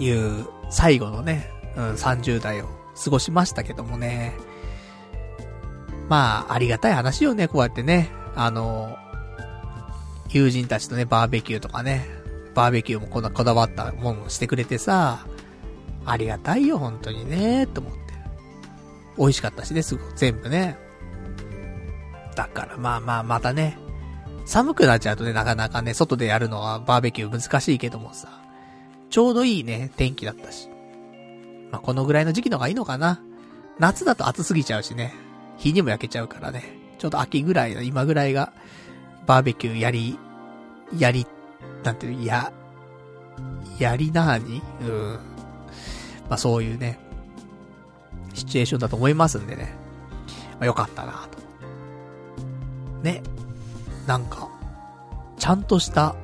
[0.00, 2.68] いう最後のね、うん、30代を
[3.02, 4.34] 過ごしましたけどもね。
[6.08, 8.10] まあ、ありがたい話よね、こうやってね。
[8.34, 8.96] あの、
[10.28, 12.08] 友人たちとね、バーベキューとかね、
[12.54, 15.26] バーベキューもこんなこだわったもんしてくれてさ、
[16.04, 18.00] ありがたいよ、本当にね、と思って。
[19.18, 20.76] 美味しかったしね、すぐ、全部ね。
[22.34, 23.78] だからまあまあ、またね、
[24.46, 28.39] 寒くなっちゃうとね、なかなかね、外でやるのはバーベキュー難しいけどもさ、
[29.10, 30.68] ちょうどいいね、天気だったし。
[31.70, 33.20] まあこのぐらいの時期の方がいいのかな。
[33.78, 35.14] 夏だと暑すぎちゃうしね、
[35.56, 38.52] 日にも焼けちゃうからね、ちょうど秋ぐらいの、今ぐらいが、
[39.26, 40.18] バーベキューやり、
[40.96, 41.26] やり、
[41.82, 42.52] なんていう、や、
[43.78, 44.62] やりなーに？
[44.82, 45.18] うん。
[46.28, 46.98] まあそういうね、
[48.34, 49.74] シチュエーションだと思いますんでね。
[50.52, 51.38] まあよかったなと。
[53.02, 53.22] ね。
[54.06, 54.48] なんか、
[55.38, 56.16] ちゃんとした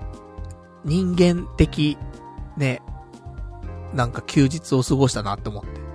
[0.85, 1.97] 人間的、
[2.57, 2.83] ね、
[3.93, 5.87] なんか休日を過ごしたなって思って。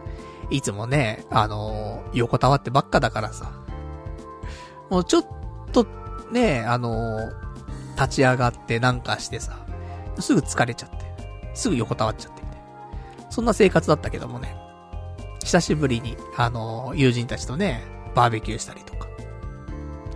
[0.52, 3.52] いつもね、あのー、横たわってばっかだからさ。
[4.90, 5.26] もうちょっ
[5.72, 5.88] と、
[6.32, 7.32] ね、あのー、
[7.96, 9.66] 立ち上がってなんかしてさ、
[10.20, 10.98] すぐ疲れちゃって、
[11.54, 13.32] すぐ横たわっちゃってみたいな。
[13.32, 14.56] そんな生活だったけどもね。
[15.40, 17.84] 久しぶりに、あのー、友人たちとね、
[18.14, 19.08] バーベキューしたりとか。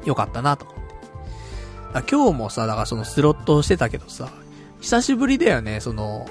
[0.04, 2.12] よかったなと思って。
[2.12, 4.30] 今日もさ、だからそのスロットをしてたけどさ、
[4.86, 6.30] 久しぶりだよね、その、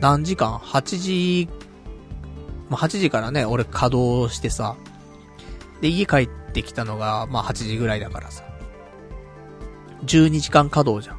[0.00, 1.48] 何時間 ?8 時、
[2.70, 4.76] まあ、8時からね、俺稼働してさ、
[5.82, 8.44] で、家帰ってきたのが、まあ、8時ぐらいだからさ、
[10.06, 11.18] 12時間稼働じゃん。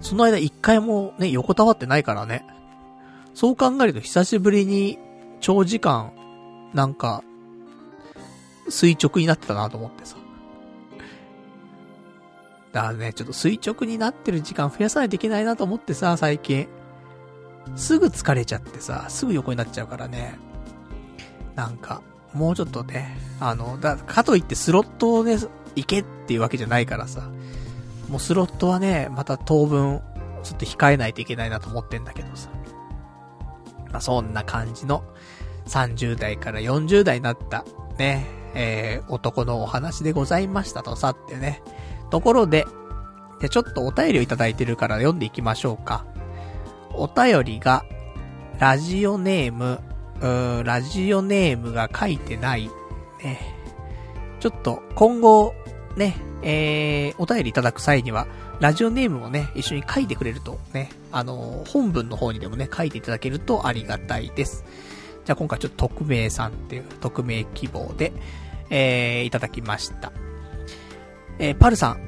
[0.00, 2.46] その間一回もね、横たわってないからね。
[3.34, 5.00] そう考えると久しぶりに
[5.40, 6.12] 長時間、
[6.74, 7.24] なんか、
[8.68, 10.19] 垂直になってたなと思ってさ。
[12.72, 16.68] だね、ちょっと垂直になってる時間増やさないといけないなと思ってさ、最近。
[17.76, 20.38] すぐ疲れちゃってさ、すぐ横になっちゃうからね。
[21.54, 22.02] なんか、
[22.32, 25.36] もうちょっとね、あの、だ、かといってスロットをね、
[25.76, 27.28] 行けっていうわけじゃないからさ。
[28.08, 30.00] もうスロットはね、また当分、
[30.42, 32.50] ちょっと控えないといけないなと思ってんだけどさ。
[33.90, 35.04] まあ、そんな感じの、
[35.66, 37.64] 30代から40代になった、
[37.98, 41.62] ね、えー、男のお話でございましたとさってね。
[42.10, 42.66] ところで、
[43.40, 46.04] で、ちょっとお便りをいただいてるから読んでいきましょうか。
[46.92, 47.84] お便りが、
[48.58, 49.80] ラジオネーム、
[50.20, 52.68] うーラジオネームが書いてない。
[53.22, 53.40] ね。
[54.40, 55.54] ちょっと、今後、
[55.96, 58.26] ね、えー、お便りいただく際には、
[58.60, 64.64] ラジオネームもね、一緒に書いてくれるとね、あのー、本文の方にでもね、書いていただけるとありがたいです。
[65.24, 68.12] じゃあ今回ちょっと匿名さんっていう、匿名希望で、
[68.68, 70.12] えー、いただきました。
[71.40, 72.00] えー、パルさん、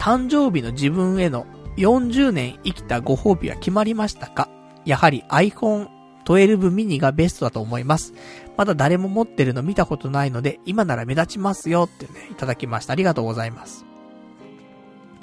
[0.00, 1.46] 誕生日の自分への
[1.76, 4.50] 40年生きたご褒美は決まりましたか？
[4.84, 5.88] やはり iPhone
[6.24, 8.12] 12 mini がベストだと思います。
[8.56, 12.92] まだ誰も持ってるの見たことないので、今なら目立ちますよってね、いただきました。
[12.92, 13.86] ありがとうございます。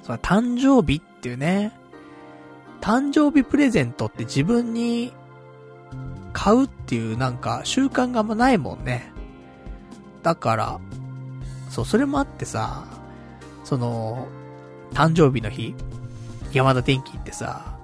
[0.03, 1.77] その誕生日っていうね、
[2.79, 5.11] 誕生日プレゼントって自分に
[6.31, 9.11] 買うっていうなんか習慣があんまないもんね。
[10.23, 10.79] だから、
[11.69, 12.85] そう、それもあってさ、
[13.67, 14.29] その、
[14.93, 15.75] 誕生日の日、
[16.53, 17.77] 山田電機ってさ、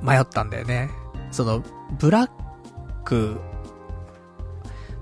[0.00, 0.88] 迷ったんだよね。
[1.30, 1.62] その、
[1.98, 2.30] ブラッ
[3.04, 3.38] ク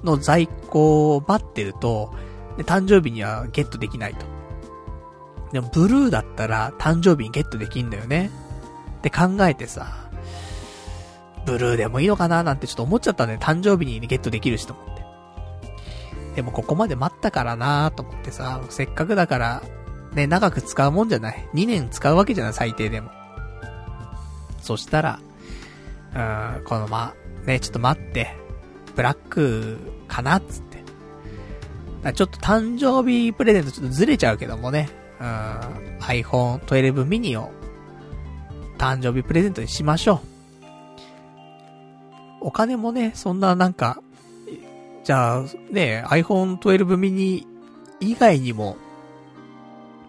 [0.02, 2.12] の在庫を待ってると、
[2.58, 4.26] 誕生日にはゲットできないと。
[5.52, 8.32] でも、ブルーだったら誕生日にゲットできんだよね。
[8.98, 9.86] って考えてさ、
[11.46, 13.38] ブルーでもいいのかななんてちょっと思っちゃったんだよ。
[13.38, 14.97] 誕生日にゲットできるしと思って。
[16.38, 19.62] でもここまで待ったからなーと思ってさ、せっかくだから、
[20.12, 21.48] ね、長く使うもんじゃない。
[21.52, 23.10] 2年使うわけじゃない、最低でも。
[24.62, 25.18] そしたら、
[26.14, 27.12] うーん、このま、
[27.44, 28.36] ね、ちょっと待って、
[28.94, 32.12] ブラックかなっつって。
[32.12, 34.88] ちょっと誕生日プレゼントちょっとずれちゃうけどもね、
[35.18, 35.26] うん、
[35.98, 37.50] iPhone 12 mini を
[38.78, 40.20] 誕生日プレゼントにしましょ
[40.62, 40.66] う。
[42.42, 44.00] お金もね、そんななんか、
[45.08, 47.46] じゃあ、ね、iPhone 12 mini
[47.98, 48.76] 以外にも、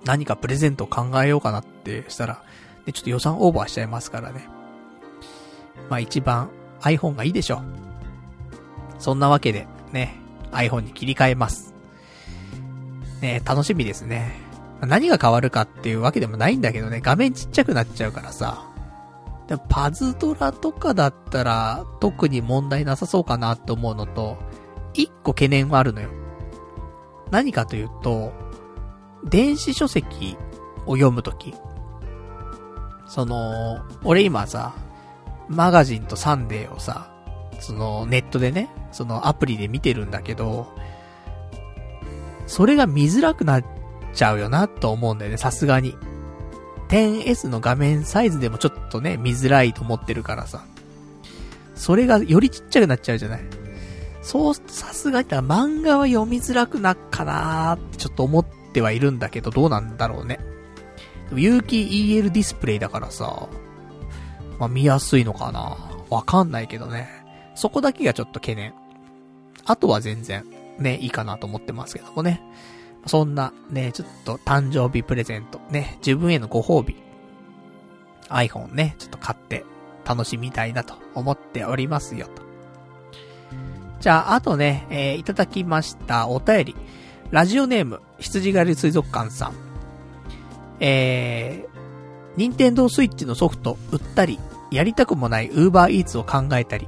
[0.03, 2.43] 何かプレゼントを考えようかなってしたら、
[2.85, 4.49] ね、ちょっと予算オーバーしちゃいますからね。
[5.89, 6.49] まあ一番
[6.81, 7.61] iPhone がいいでしょう。
[9.01, 10.19] そんなわけで、ね、
[10.51, 11.73] iPhone に切り替えます。
[13.21, 14.33] ね、楽しみですね。
[14.81, 18.65] 何が変わるかっていうわけでもないんだけどね、画面ちっちゃくなっちゃうからさ。
[19.47, 24.37] でパズドラとかだったら、特に問題なさそうかなって思うのと、
[24.99, 26.09] 一個懸念はあるのよ。
[27.31, 28.33] 何かというと、
[29.23, 30.37] 電子書籍
[30.85, 31.53] を読むとき、
[33.07, 34.75] その、俺今さ、
[35.47, 37.11] マガジンとサンデーをさ、
[37.59, 40.67] そのネットでね、そのアプリで見てるんだけど、
[42.45, 43.65] それが見づらくなっ
[44.13, 45.95] ちゃうよなと思うんだよね、さすがに。
[46.89, 50.65] 10S の画面サイズでもちょっとね、見づらいと思ってるからさ。
[51.75, 53.58] それがよりちっちゃくなっちゃうじゃない。
[54.21, 60.39] そう、さすがに漫画は読みづらくなっかなーってちょっと思ってはいるんだけど、どうなんだろうね。
[61.33, 63.47] 有機 EL ディスプレイだからさ、
[64.59, 65.77] まあ見やすいのかな
[66.09, 67.07] わかんないけどね。
[67.55, 68.73] そこだけがちょっと懸念。
[69.65, 70.45] あとは全然、
[70.79, 72.41] ね、いいかなと思ってますけどもね。
[73.05, 76.95] そんな、ね、ちょっと誕生日プレゼント、ね、自分へのご褒美。
[78.29, 79.65] iPhone ね、ちょっと買って
[80.05, 82.48] 楽しみたいなと思っておりますよと。
[83.99, 86.75] じゃあ、あとね、えー、いただきましたお便り。
[87.31, 89.53] ラジオネーム、羊狩り水族館さん。
[90.79, 91.79] えー、
[92.37, 94.39] 任天堂スイッチのソフト売ったり、
[94.71, 96.87] やりたくもない Uber Eats を考えたり、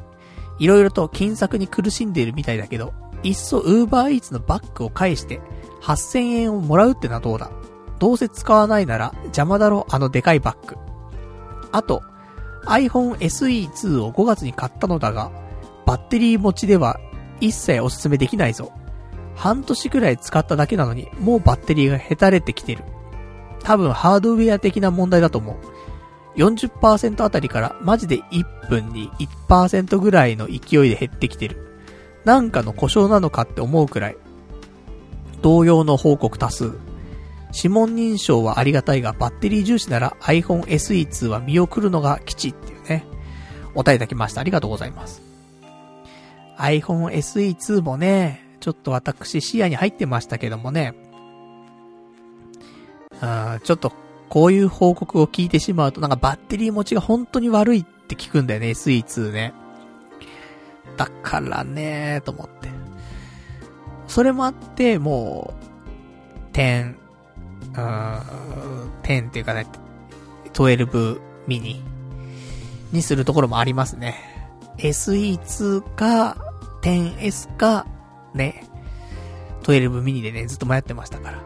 [0.59, 2.93] いろいろと金策に苦しんでいるみたいだけど、
[3.23, 5.41] いっそ Uber Eats のバッグを返して
[5.81, 7.51] 8000円をもらうってのはどうだ？
[7.99, 10.75] どうせ使わないなら邪魔だろあのでかいバッグ。
[11.71, 12.01] あと、
[12.65, 15.31] iPhone SE2 を5月に買ったのだが、
[15.85, 16.99] バッテリー持ちでは
[17.39, 18.71] 一切おすすめできないぞ。
[19.35, 22.83] 半年くらい使っただけなのに、もうバッテリーがへたれてきてる。
[23.63, 25.55] 多分ハードウェア的な問題だと思う。
[26.39, 29.09] 40%あたりからマジで1分に
[29.49, 31.77] 1%ぐらいの勢いで減ってきてる。
[32.23, 34.17] なんかの故障なのかって思うくらい。
[35.41, 36.73] 同様の報告多数。
[37.53, 43.05] 指紋認証はありがたいが、バッテリー重視なら iPhone SE2 は見送るのが基地っていうね。
[43.73, 44.41] お答えいただきました。
[44.41, 45.30] ありがとうございます。
[46.61, 50.93] iPhone SE2 もね、ちょっと私視野に入ってましたけどもね。
[53.19, 53.93] あちょっと
[54.29, 59.53] こういう報告を聞いてしまうとなんかバッテリー持ちが本当に悪いって聞くんだよね、SE2 ね。
[60.97, 62.69] だからねと思って。
[64.07, 65.53] それもあって、も
[66.51, 66.95] う、10、
[67.75, 68.21] うん、
[69.03, 69.65] 10っていうかね、
[70.53, 71.81] 12ミニ
[72.91, 74.15] にするところもありますね。
[74.77, 76.35] SE2 か、
[76.81, 77.85] 10S か、
[78.33, 78.63] ね、
[79.63, 81.43] 12ミニでね、ずっと迷ってましたから。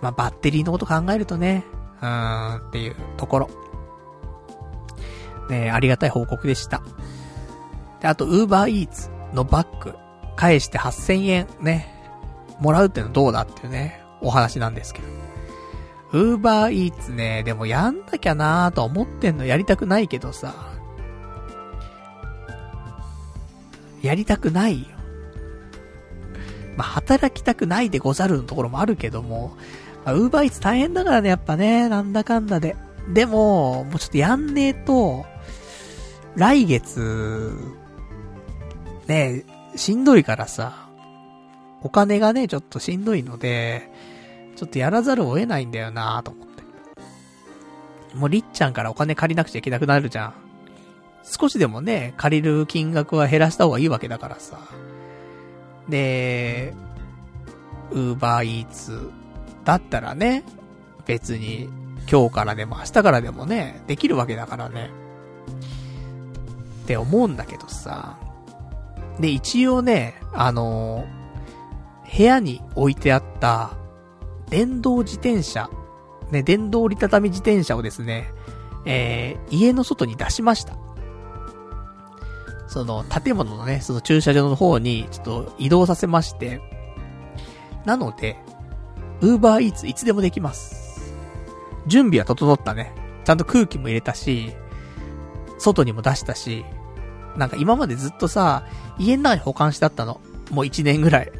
[0.00, 1.64] まあ、バッテリーのこと考えるとね、
[2.00, 3.50] うーん、っていうところ。
[5.50, 6.82] ねありがたい報告でした。
[8.00, 9.94] で、あと、ウーバーイーツのバッグ、
[10.36, 11.92] 返して8000円ね、
[12.60, 15.08] もらうってのどうだっていうね、お話なんですけど。
[16.12, 20.77] ウーバーイーツね、でもやんなきゃなーと思ってんのやりたくないけどさ。
[24.02, 24.88] やりたくないよ。
[26.76, 29.56] まあ、働きたくないでござるのところもあるけども、
[30.06, 32.76] ウーバーイーツ大変だからね、やっぱね、なんだかんだで。
[33.12, 35.26] でも、もうちょっとやんねえと、
[36.36, 37.52] 来月、
[39.08, 39.44] ね
[39.74, 40.88] え、しんどいからさ、
[41.82, 43.90] お金がね、ちょっとしんどいので、
[44.56, 46.62] ちょっとやらざるを得ないんだよなと思って。
[48.14, 50.47] もうりっちゃんからお金借りなくちゃいけなくなるじゃん。
[51.30, 54.58] 少しでもね、借りる金額は減らした方がいいわけだからさ。
[55.88, 56.74] で、
[57.90, 59.10] ウーバーイーツ
[59.64, 60.42] だったらね、
[61.06, 61.68] 別に
[62.10, 64.90] 今日からでも明日からでもね、できるわけだからね。
[66.84, 68.16] って思うんだけどさ。
[69.20, 71.06] で、一応ね、あの、
[72.16, 73.72] 部屋に置いてあった、
[74.48, 75.68] 電動自転車、
[76.30, 78.32] ね、電動折りたたみ自転車をですね、
[78.86, 80.87] えー、家の外に出しました。
[82.68, 86.60] その、建物のね、その駐車場の方に、ちょっと移動させまして、
[87.84, 88.36] なので、
[89.20, 91.12] ウーバーイーツいつでもできます。
[91.86, 92.94] 準備は整ったね。
[93.24, 94.54] ちゃんと空気も入れたし、
[95.58, 96.64] 外にも出したし、
[97.36, 98.66] なんか今までずっとさ、
[98.98, 100.20] 家の中に保管してあったの。
[100.50, 101.32] もう1年ぐらい。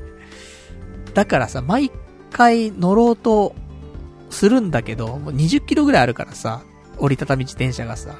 [1.15, 1.91] だからさ、毎
[2.31, 3.55] 回乗ろうと
[4.31, 6.63] するんだけど、もう20キロぐらいあるからさ、
[6.99, 8.17] 折りたたみ自転車がさ。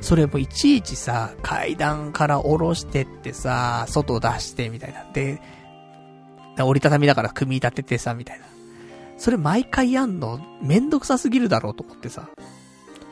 [0.00, 5.04] それもいちいちさ、階段から下ろしてってさ、外出してみたいな。
[5.12, 5.40] で、
[6.58, 8.46] 折りたたみだから組み立ててさ、みたいな。
[9.18, 12.28] それ毎回やんの、めんどくさすぎるだろうと思ってさ。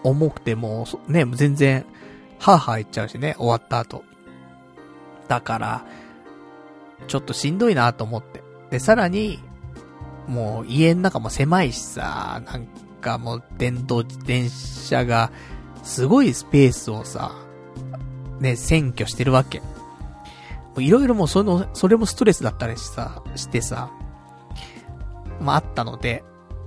[0.03, 1.85] 重くてもう、ね、全然、
[2.39, 4.05] はぁはぁ言っちゃうしね、終わった後。
[5.29, 5.85] だから、
[7.07, 8.43] ちょっとしんどいなと思って。
[8.71, 9.41] で、さらに、
[10.27, 12.67] もう家の中も狭いしさ、なん
[13.01, 15.31] かもう電動自転車が、
[15.89, 17.35] すごいスペースをさ、
[18.41, 19.63] ね、占拠してるわけ。
[20.77, 23.91] いろいろもうその、それもストレスだったりしさ、してさ、
[25.41, 26.25] まああったので、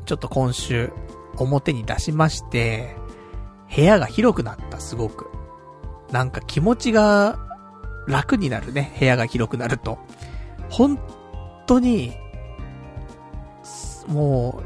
[0.08, 0.92] ちょっと今週、
[1.38, 2.96] 表に出しまして、
[3.74, 5.28] 部屋が広くなった、すごく。
[6.12, 7.38] なんか気持ちが
[8.08, 10.00] 楽になるね、部屋が広くなると。
[10.72, 11.00] 本
[11.68, 12.18] 当に、
[14.08, 14.64] も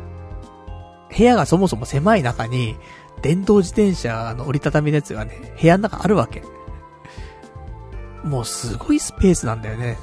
[1.11, 2.77] う、部屋がそもそも狭い中に、
[3.25, 6.43] 電動自転車の折りたたみのやつがね、部屋の中あるわけ。
[8.23, 9.97] もうすごいスペースなんだよね。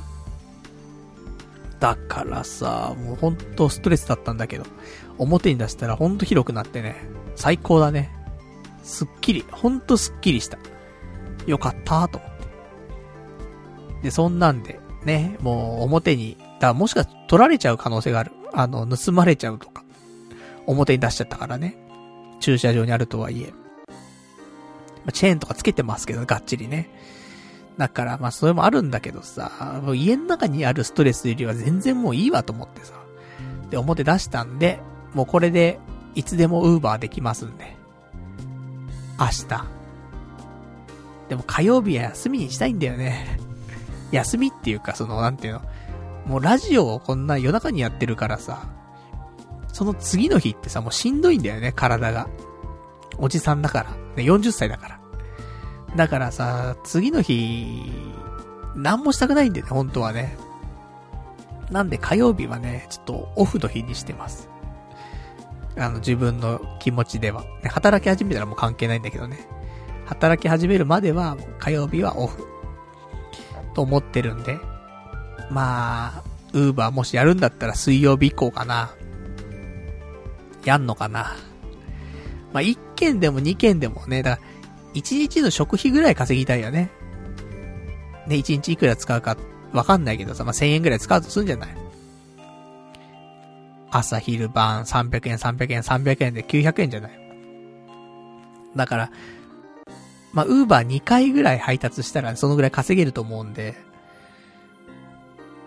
[1.79, 4.65] だからさ、もうほんとストレスだったんだけど、
[5.19, 6.97] 表に出したらほんと広くなってね、
[7.37, 8.11] 最高だね。
[8.83, 10.59] すっきり、ほんとすっきりした。
[11.47, 12.31] よかったと思っ
[14.01, 14.03] て。
[14.03, 18.33] で、そんなんで、ね、もう表に、だからもしか取られちゃう可能性がある。
[18.53, 19.85] あの、盗まれちゃうとか。
[20.67, 21.82] 表に出しちゃったからね。
[22.43, 23.55] 駐車場にあるとはいえ。
[25.13, 26.91] チェーンとかつけてますけど、がっちりね。
[27.79, 32.95] だから、まあ、それもあるんだけどさ、もう家の中にあるストレスよりは全然もういいわと思ってさ。
[33.71, 34.81] で、表出したんで、
[35.15, 35.79] もうこれで、
[36.15, 37.77] いつでもウーバーできますんで。
[39.19, 39.65] 明日。
[41.29, 43.39] でも火曜日は休みにしたいんだよね。
[44.13, 45.63] 休みっていうか、その、なんていうの。
[46.27, 48.69] もうラジオをこんな夜中にやってるからさ、
[49.73, 52.29] その次の日ってさ、もうしんどいんだよね、体が。
[53.19, 53.91] おじさんだから。
[54.17, 55.01] ね、40歳だから。
[55.97, 57.91] だからさ、次の日、
[58.75, 60.37] 何もしたくないんだよね、本当はね。
[61.71, 64.49] なんで火曜日はね、ちょっとオフの日にしてます。
[65.77, 67.43] あの、自分の気持ちでは。
[67.63, 69.47] ね、働き始めたらもう関係ないんだけどね。
[70.05, 72.47] 働き始めるまでは、火曜日はオフ。
[73.75, 74.59] と思ってるんで。
[75.51, 76.23] まあ、
[76.53, 78.91] ウーバーもしやるんだったら水曜日以降かな。
[80.65, 81.37] やんのかな。
[82.53, 84.49] まあ、1件でも2件でもね、だから、
[84.95, 86.91] 1日の食費ぐらい稼ぎたいよね。
[88.27, 89.37] ね、1日いくら使うか
[89.73, 91.69] わかんないけどさ、まあ、1000円ぐらい使うとすんじゃない？
[93.91, 97.13] 朝昼晩300円300円300円で900円じゃない？
[98.77, 99.11] だから、
[100.33, 103.75] まあ、ウーバー2回ぐらい配達したらそのぐらい稼げると思うんで、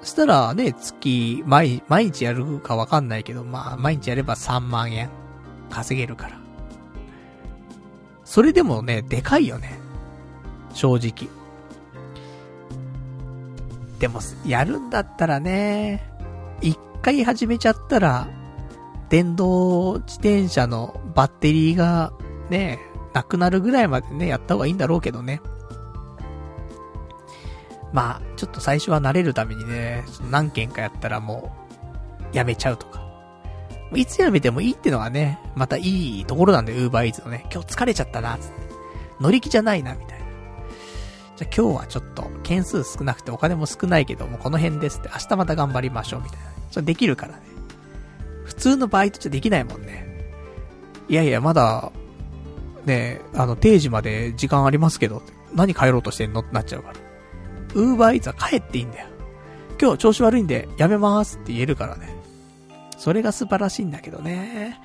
[0.06, 5.10] そしたらね、月、毎、毎日やるかわかんないけど、まあ、毎日やれば3万円
[5.72, 6.40] 稼げるから。
[8.24, 9.80] それでもね、でかいよね。
[10.76, 11.28] 正直。
[13.98, 16.08] でも、やるんだったらね、
[16.62, 18.28] 一回始めちゃったら、
[19.10, 22.14] 電動自転車のバッテリーが
[22.52, 22.78] ね、
[23.16, 25.42] なくなるぐらいまでね、やった方がいいんだろうけどね。
[27.94, 31.52] まあ、ちょっと最初は慣れるためにね、何件かやったらも
[32.34, 33.04] う、やめちゃうとか。
[33.94, 38.54] いつやめてもいいってのがね、またいいところなんで、ウーバーイーツのね、今日疲れちゃったな、つって。
[39.22, 40.26] 乗り気じゃないな、みたいな。
[41.38, 46.46] じゃあ今日はちょっと、件数少なくてお金も少ないけどもう、この辺ですって、明日また頑張りましょう、みたいな。
[46.72, 47.42] それできるからね。
[48.44, 50.34] 普通のバイトじゃできないもんね。
[51.08, 51.92] いやいや、まだ、
[52.86, 55.22] ねあの、定時まで時間ありますけど、
[55.54, 56.42] 何帰ろうとしてんの？
[56.42, 56.96] ってなっちゃうから。
[57.76, 59.08] ウーバーイーツは帰っていいんだよ。
[59.80, 62.16] 今日調子悪いんでやめますって言えるからね。
[62.98, 64.80] それが素晴らしいんだけどね。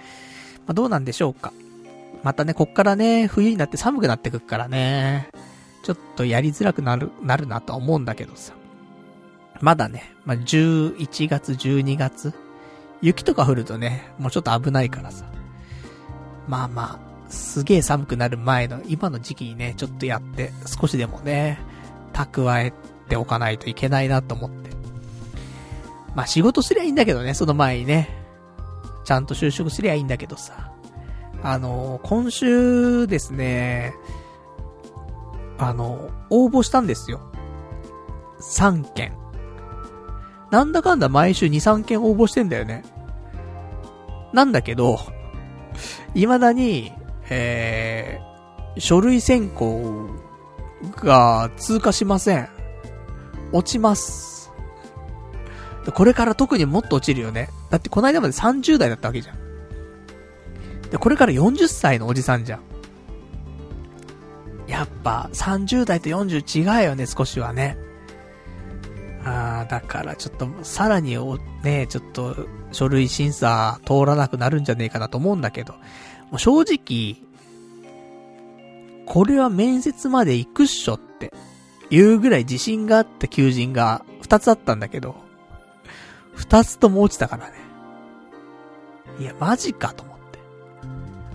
[0.66, 1.52] まあ、どうなんでしょうか。
[2.22, 5.28] またね、こっからね、冬になって寒くなってくっからね。
[5.84, 8.52] ちょっとやりづらくなる、なるなとは思うんだけどさ。
[9.60, 12.34] まだね、まあ、11月、12月。
[13.02, 15.24] 雪とか降るとね、もうちょっと危ないからさ。
[16.48, 21.58] まあまあ、すげえ寒くなる前の今の時期にね、ちょっとやって、少しでもね、
[22.26, 22.72] 蓄え
[23.08, 24.70] ておかないといけないなと思って。
[26.14, 28.08] まあ仕事すりゃいいんだけどね、その前にね。
[29.04, 30.70] ちゃんと就職すりゃいいんだけどさ。
[31.42, 33.94] あの、今週ですね、
[35.58, 37.20] あの、応募したんですよ。
[38.40, 39.12] 3件。
[40.50, 42.84] なんだかんだ毎週2、3件応募してんだよね。
[44.32, 44.98] なんだけど、
[46.14, 46.92] 未だに、
[47.30, 50.08] えー、書類選考
[51.02, 52.48] が通過しません。
[53.52, 54.50] 落ちます。
[55.94, 57.48] これから特にもっと落ちるよね。
[57.70, 59.40] だってこの間まで30代だったわけじゃん。
[60.90, 62.60] で、これから40歳のおじさんじゃん。
[64.66, 67.76] やっぱ30代と40違うよね、少しはね。
[69.24, 72.36] あー、だからちょっと、さらにお、ね、ちょっと、
[72.72, 75.74] 書類審査通らなくなるんじゃねえかなと思うんだけど、
[76.30, 77.16] もう正直、
[79.10, 81.32] これは面接まで行くっしょって
[81.90, 85.16] いうぐらい自信があった求人が2つあったんだけど、
[86.36, 87.54] 2つとも落ちたからね。
[89.18, 90.38] いや、マジかと思って。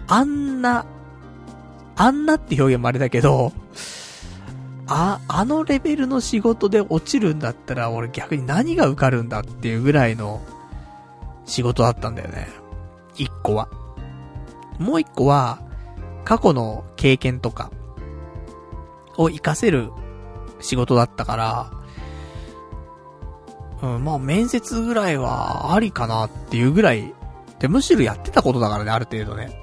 [0.07, 0.85] あんな、
[1.97, 3.51] あんなって表現もあれだけど、
[4.87, 10.41] あ、あのレベルの仕事で落ちるんだったら俺逆に何が受かるんだっていうぐらいの
[11.43, 12.47] 仕事だったんだよね。
[13.17, 13.67] 一個は。
[14.79, 15.59] もう一個は、
[16.23, 17.69] 過去の経験とか
[19.15, 19.91] を活かせる
[20.59, 21.35] 仕事だったか
[23.83, 27.13] ら、うん、まあ面接ぐらいはありかなっていうぐらい、
[27.59, 29.55] で、むしろやってたことだからね、ある程度ね。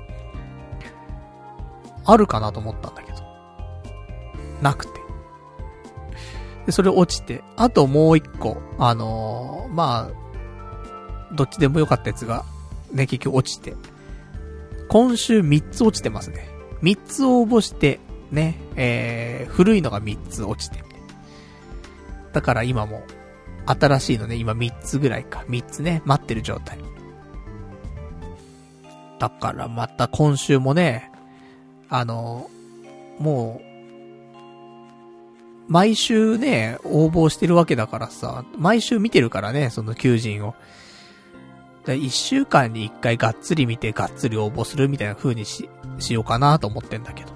[2.04, 3.18] あるかなと思ったんだけど。
[4.60, 4.92] なくて。
[6.66, 12.44] で、それ落ちて、あともう一個、あのー、まあ、どっちでもよかったやつが、
[12.92, 13.74] ね、結局落ちて。
[14.88, 16.51] 今週三つ落ちてますね。
[16.82, 18.00] 三つ応募して、
[18.30, 20.82] ね、えー、古いのが三つ落ちて。
[22.32, 23.04] だから今も、
[23.66, 25.44] 新しいのね、今3つぐらいか。
[25.48, 26.78] 3つね、待ってる状態。
[29.18, 31.12] だからまた今週もね、
[31.88, 32.50] あの、
[33.18, 33.72] もう、
[35.68, 40.54] 毎週ね、応募してるわけだからさ、毎週見てるからね、その求人を。
[41.88, 45.68] 一週間に一回がっつり見てがっつり応募するみたいな風にし、
[45.98, 47.32] しようかなと思ってんだけど。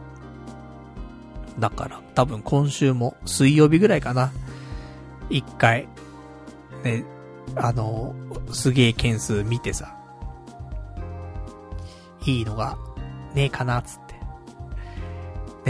[1.58, 4.32] だから、多分今週も水曜日ぐらいかな。
[5.30, 5.88] 一回、
[6.84, 7.04] ね、
[7.56, 8.14] あの、
[8.52, 9.96] すげえ件数見てさ、
[12.24, 12.76] いいのが、
[13.34, 14.14] ねえかな、つって。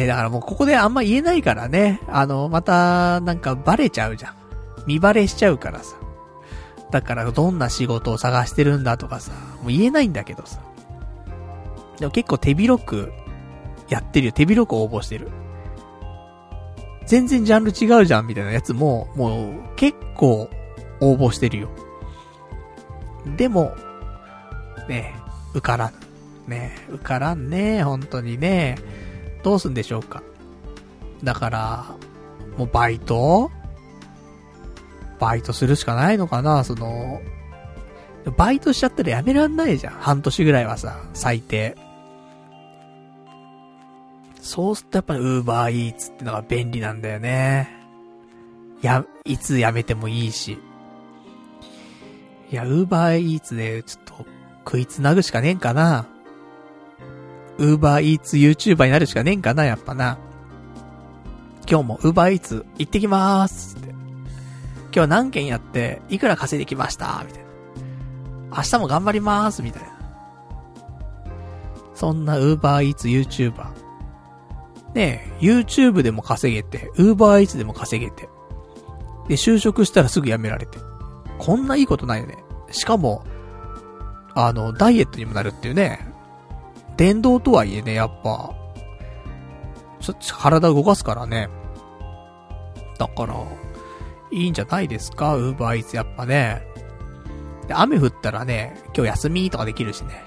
[0.01, 4.35] ねだからもうここであんま言えないからね、あの、また、なんかバレちゃうじゃん。
[4.87, 5.96] 見バレしちゃうからさ。
[6.97, 9.33] だからどんな仕事を探してるんだとかさ、
[9.63, 10.63] もう言えないんだけどさ。
[11.99, 13.13] でも結構手広く
[13.91, 14.33] やってるよ。
[14.33, 15.29] 手広く応募してる。
[17.05, 20.49] 全然ジャンル違うじゃんみたいなやつも、もう結構
[21.03, 21.69] 応募してるよ。
[23.37, 23.75] でも、
[24.89, 25.15] ね
[25.53, 25.93] 受からん。
[26.47, 28.79] ね受からんね本当にね。
[29.43, 30.23] どうすんでしょうか。
[31.23, 31.85] だから、
[32.57, 33.51] もうバイト？
[35.19, 37.21] バイトするしかないのかなその、
[38.37, 39.95] バイトしちゃったらやめらんないじゃん。
[39.95, 41.77] 半年ぐらいはさ、最低。
[44.41, 47.77] そうするとやっぱりウーバーイーツってのが便利なんだよね。
[48.87, 50.59] や、いつ辞めてもいいし。
[52.51, 54.27] いや、ウーバーイーツで、ちょっと、
[54.65, 56.07] 食いつなぐしかねえんかな。
[57.59, 60.19] ウーバーイーツ YouTuber になるしかねえんかな、やっぱな。
[61.69, 63.76] 今日もウーバーイーツ行ってきまーす。
[64.97, 67.23] 今日何件やって、いくら稼いできました？
[67.27, 68.57] みたいな。
[68.57, 69.63] 明日も頑張りまーす？
[69.63, 69.91] みたいな。
[71.95, 73.67] そんなウーバーイーツ YouTuber。
[74.95, 78.31] ねえ、YouTube でも稼げて、ウーバーイーツでも稼げて。
[79.29, 80.79] で、就職したらすぐ辞められて。
[81.37, 82.39] こんないいことないよね。
[82.71, 83.23] しかも、
[84.35, 86.11] あの、ダイエットにもなるっていうね。
[86.97, 88.55] 電動とはいえね、やっぱ、
[90.01, 91.51] ちょっと体動かすからね。
[92.99, 93.35] だから、
[94.31, 96.67] いいんじゃないですか、ウーバーイーツやっぱね。
[97.69, 100.23] 雨降ったらね、今日休みとかできるしね。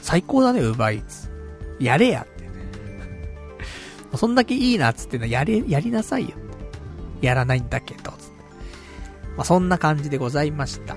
[0.00, 1.30] 最高だね、ウーバーイーツ。
[1.80, 2.50] やれやってね。
[4.16, 6.36] そんだけいいなっつってのやれ、やりなさいよ。
[7.20, 8.10] やらないんだけど、
[9.36, 10.96] まあ、そんな感じでございました。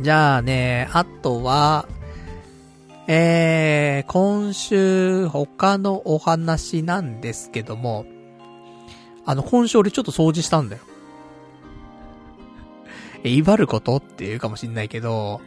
[0.00, 1.86] じゃあね、あとは、
[3.06, 8.06] えー、今週他のお話なんですけども、
[9.26, 10.82] あの、今週俺ちょっと掃除したんだよ。
[13.24, 15.40] え、威張ることって言うかもしんないけど、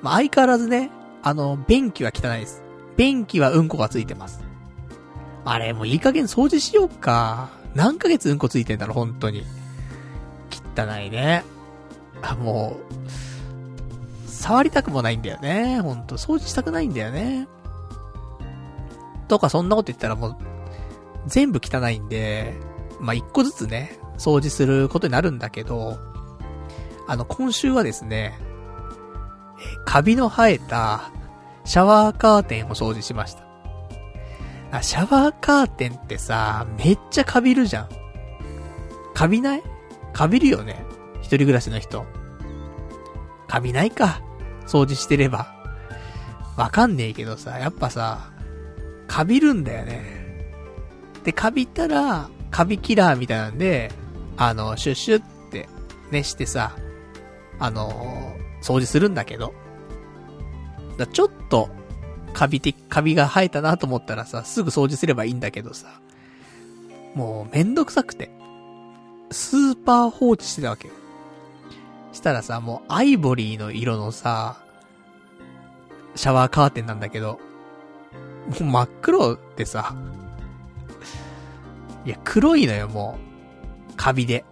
[0.00, 0.90] まあ、相変わらずね、
[1.22, 2.62] あの、便器は汚いです。
[2.96, 4.42] 便器はうんこがついてます。
[5.44, 7.50] あれ、もういい加減掃除しようか。
[7.74, 9.44] 何ヶ月うんこついてんだろ、本当に。
[10.76, 11.44] 汚いね。
[12.22, 15.80] あ、もう、触りたくもないんだよね。
[15.80, 17.48] ほんと、掃除したくないんだよね。
[19.28, 20.36] とかそんなこと言ったらもう、
[21.26, 22.54] 全部汚いんで、
[23.02, 25.98] まあ、一個ずつね、掃除することになるんだけど、
[27.08, 28.38] あの、今週はですね、
[29.84, 31.10] カビの生えた、
[31.64, 33.42] シャワーカーテンを掃除しました。
[34.70, 37.88] あ、シャワーカーテンってさ、めっちゃカビるじゃん。
[39.14, 39.62] カビない？
[40.12, 40.84] カビるよね。
[41.20, 42.06] 一人暮らしの人。
[43.48, 44.22] カビないか。
[44.66, 45.54] 掃除してれば。
[46.56, 48.30] わかんねえけどさ、やっぱさ、
[49.08, 50.50] カビるんだよね。
[51.24, 53.90] で、カビたら、カビキラーみたいなんで、
[54.36, 55.68] あの、シュッシュって
[56.12, 56.76] ねしてさ、
[57.58, 59.54] あの掃除するんだけど。
[60.98, 61.70] だちょっと、
[62.34, 66.00] カビて、カビが生えたなと思ったらさ、すぐ掃除すればいいんだけどさ、
[67.14, 68.30] もうめんどくさくて。
[69.30, 70.94] スーパー放置してたわけよ。
[72.12, 74.58] したらさ、もうアイボリーの色のさ、
[76.14, 77.40] シャワーカーテンなんだけど、
[78.48, 79.94] もう真っ黒ってさ、
[82.04, 83.18] いや、黒いのよ、も
[83.90, 83.96] う。
[83.96, 84.44] カビで。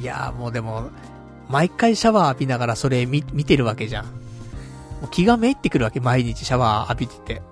[0.00, 0.90] いや、もうでも、
[1.48, 4.04] 毎回シャワー浴びながらそれ見、見てるわけじゃん。
[4.04, 4.12] も
[5.04, 7.42] う気がめいってくるわけ、毎日シャワー浴びてて。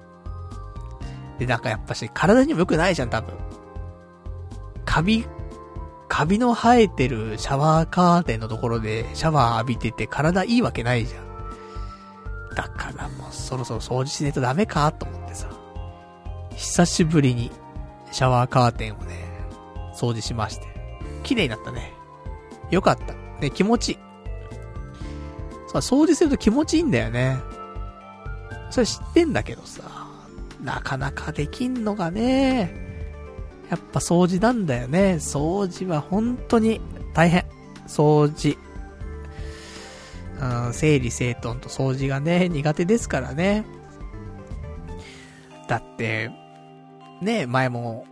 [1.38, 3.34] で、なんかやっぱし、体にも良くないじゃん、多分。
[4.84, 5.24] カビ
[6.08, 12.54] カビの生えてるシャワーカーテンのところでシャワー浴びてて体いいわけないじゃん。
[12.54, 15.48] だからもうそろそろ掃除しねえとダメかと思ってさ。
[16.54, 17.50] 久しぶりに
[18.14, 19.16] シャワーカーテンをね、
[19.92, 20.68] 掃除しまして。
[21.24, 21.92] 綺麗になったね。
[22.70, 23.12] よかった。
[23.40, 23.98] ね、気持ちいい。
[25.66, 27.38] そう、掃除すると気持ちいいんだよね。
[28.70, 29.82] それ知ってんだけどさ、
[30.62, 32.72] なかなかできんのがね、
[33.68, 35.14] やっぱ掃除なんだよね。
[35.14, 36.80] 掃除は本当に
[37.14, 37.44] 大変。
[37.88, 38.56] 掃除。
[40.40, 43.64] うん、整理整頓と掃除がね、苦手ですからね。
[45.66, 46.30] だって、
[47.24, 48.06] ね、前も、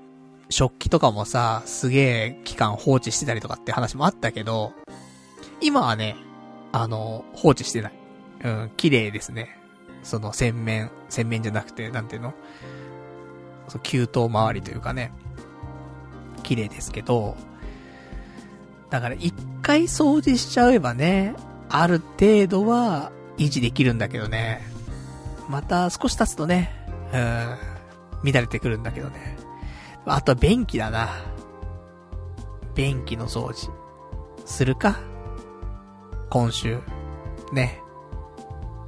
[0.51, 4.73] 食器とかもさ、すげえ期間放置してたりとかって話もあったけど、
[5.61, 6.17] 今はね、
[6.73, 7.93] あの、放置してない。
[8.45, 9.57] うん、綺麗ですね。
[10.03, 12.35] その洗面、洗面じゃなくて、なんていうの？
[13.69, 15.13] そう、給湯周りというかね、
[16.43, 17.37] 綺麗ですけど、
[18.91, 19.33] だから一
[19.63, 21.35] 回掃除しちゃえばね、
[21.69, 24.67] ある程度は維持できるんだけどね、
[25.49, 26.75] また少し経つとね、
[27.15, 27.57] うん、
[28.25, 29.37] 乱れてくるんだけどね。
[30.07, 31.11] あとは便器だな。
[32.75, 33.71] 便器の掃除。
[34.47, 35.01] するか？
[36.31, 36.81] 今週。
[37.53, 37.81] ね。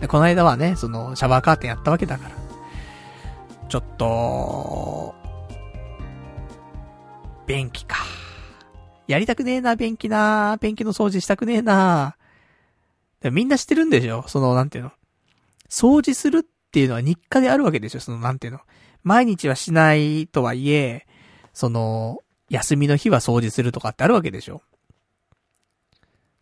[0.00, 2.34] で、この間はね、その、シャワーカーテンやったわけだから。
[3.68, 5.14] ちょっと、
[7.46, 7.96] 便器か。
[9.06, 10.56] やりたくねえな、便器な。
[10.60, 12.16] 便器の掃除したくねえな。
[13.30, 14.24] みんな知ってるんでしょ？
[14.26, 14.92] その、なんていうの？
[15.70, 18.00] 掃除するっていうのは日課であるわけでしょ？
[18.00, 18.60] その、なんていうの？
[19.04, 21.06] 毎日はしないとはいえ、
[21.52, 22.18] その、
[22.48, 24.62] 休みの日は掃除するとかってあるわけでしょ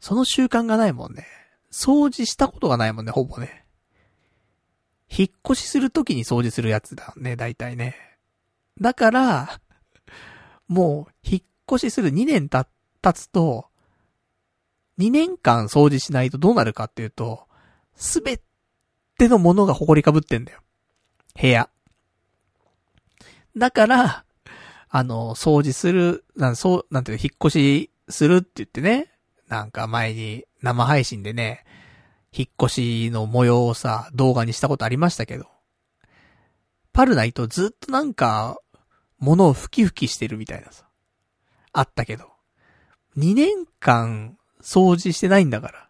[0.01, 1.27] その習慣がないもんね。
[1.71, 3.65] 掃除したことがないもんね、ほぼね。
[5.09, 7.97] 引っ越しするときに掃除するやつだね、大体ね。
[8.81, 9.61] だから、
[10.69, 12.67] もう、引っ越しする2年た、
[13.03, 13.67] 経つと、
[14.99, 17.47] 2年間掃除しないとどうなるかっていうと、
[17.95, 18.41] すべ
[19.19, 20.61] てのものが埃かぶってんだよ。
[21.41, 21.69] 部屋。
[23.57, 24.25] だから、
[24.89, 29.11] あの、掃除する、なん、そう、なんていうの、引っ越しするって言ってね、
[29.49, 31.65] なんか前に生配信でね、
[32.33, 35.47] 引っ越しの模様をさ、動画にしたことありましたけど、
[36.93, 38.59] パルナイトずっとなんか、
[39.19, 40.85] 物を吹き吹きしてるみたいなさ、
[41.73, 42.33] あったけど、
[43.17, 45.89] 2年間掃除してないんだから、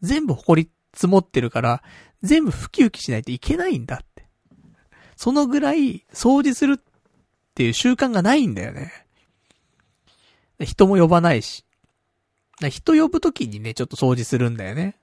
[0.00, 1.82] 全部埃積もってるから、
[2.22, 4.26] 全部吹き吹きしないといけないんだって。
[5.16, 6.85] そのぐらい掃除するっ
[7.56, 8.92] っていう習慣がないんだよね。
[10.60, 11.64] 人も呼ばないし。
[12.68, 14.98] 人呼ぶときにね、ちょっと掃除するんだよね。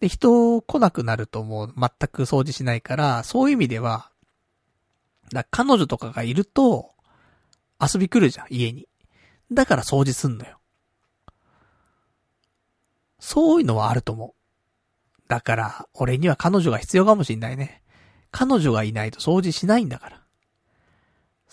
[0.00, 4.10] で、人来なくなるともう全く掃除しないから、そういう意味では、
[5.32, 6.90] だ彼女とかがいると、
[7.80, 8.86] 遊び来るじゃん、家に。
[9.50, 10.58] だから掃除すんのよ。
[13.18, 15.22] そういうのはあると思う。
[15.26, 17.82] だから、俺には彼女が必要かもしんないね。
[18.30, 20.23] 彼女がいないと掃除しないんだから。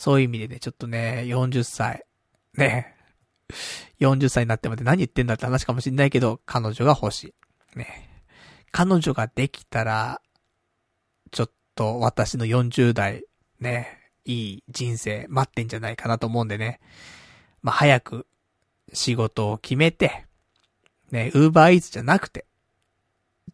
[0.02, 2.06] そういう意味でね、ちょっとね、40歳。
[2.58, 2.96] ね。
[4.00, 7.36] 40歳になってまで何言ってんだって話かもしんないけど、彼女が欲し
[7.76, 7.78] い。
[7.78, 8.10] ね。
[8.72, 10.20] 彼女ができたら、
[11.30, 13.26] ちょっと私の40代、
[13.60, 16.80] ね、いい人生待ってんじゃないかなと思うんでね。
[17.62, 18.26] まあ、早く
[18.94, 20.26] 仕事を決めて、
[21.12, 22.48] ね、ウーバーイーツじゃなくて、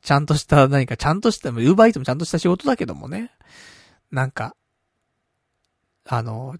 [0.02, 3.32] ちゃんとした何かちゃんとした、ウーバーイーツもちゃんとした仕事だけどもね。
[4.12, 4.56] なんか、
[6.08, 6.56] あの、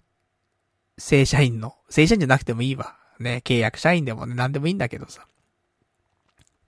[0.98, 2.96] 正社員の、正社員じゃなくてもいいわ。
[3.18, 5.26] ね、契約社員でもね、なんでもいいんだけどさ。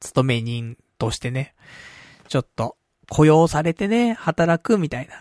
[0.01, 1.55] 勤め人としてね、
[2.28, 2.77] ちょっと、
[3.09, 5.15] 雇用されてね、働くみたいな。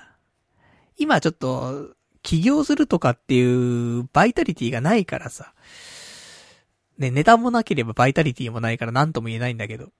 [0.97, 5.53] 今ちょっと、起業するとかっていうバイタリティがないからさ。
[6.97, 9.91] ね、ネタもなければバイタリティもないから何とも言えないんだけど。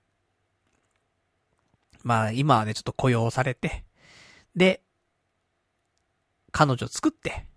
[2.04, 3.86] まあ今はね、ちょっと雇用されて。
[4.56, 4.82] で、
[6.52, 7.49] 彼女作って。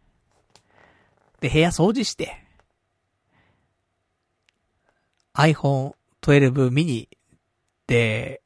[1.42, 2.38] で、部屋掃除して。
[5.34, 7.08] iPhone 12 mini
[7.88, 8.42] で、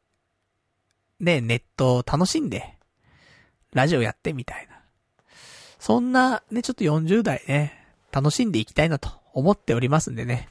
[1.21, 2.75] ね、ネットを楽しんで、
[3.75, 4.81] ラジオやってみたいな。
[5.79, 10.49] そんな、ね、ちょっと40代ね、楽しんでいきたいなと思っておりますんでね。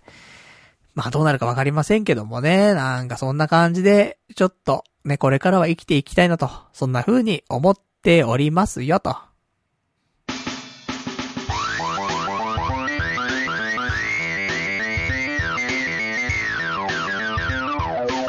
[0.93, 9.17] まあどうなるかわかりませんけどもね、なんかそんな感じで、ちょっとね、これからは生きていきたいなと、そんな風に思っておりますよと。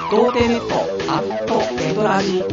[0.09, 0.75] 童貞ネット
[1.13, 2.45] アットネトラジ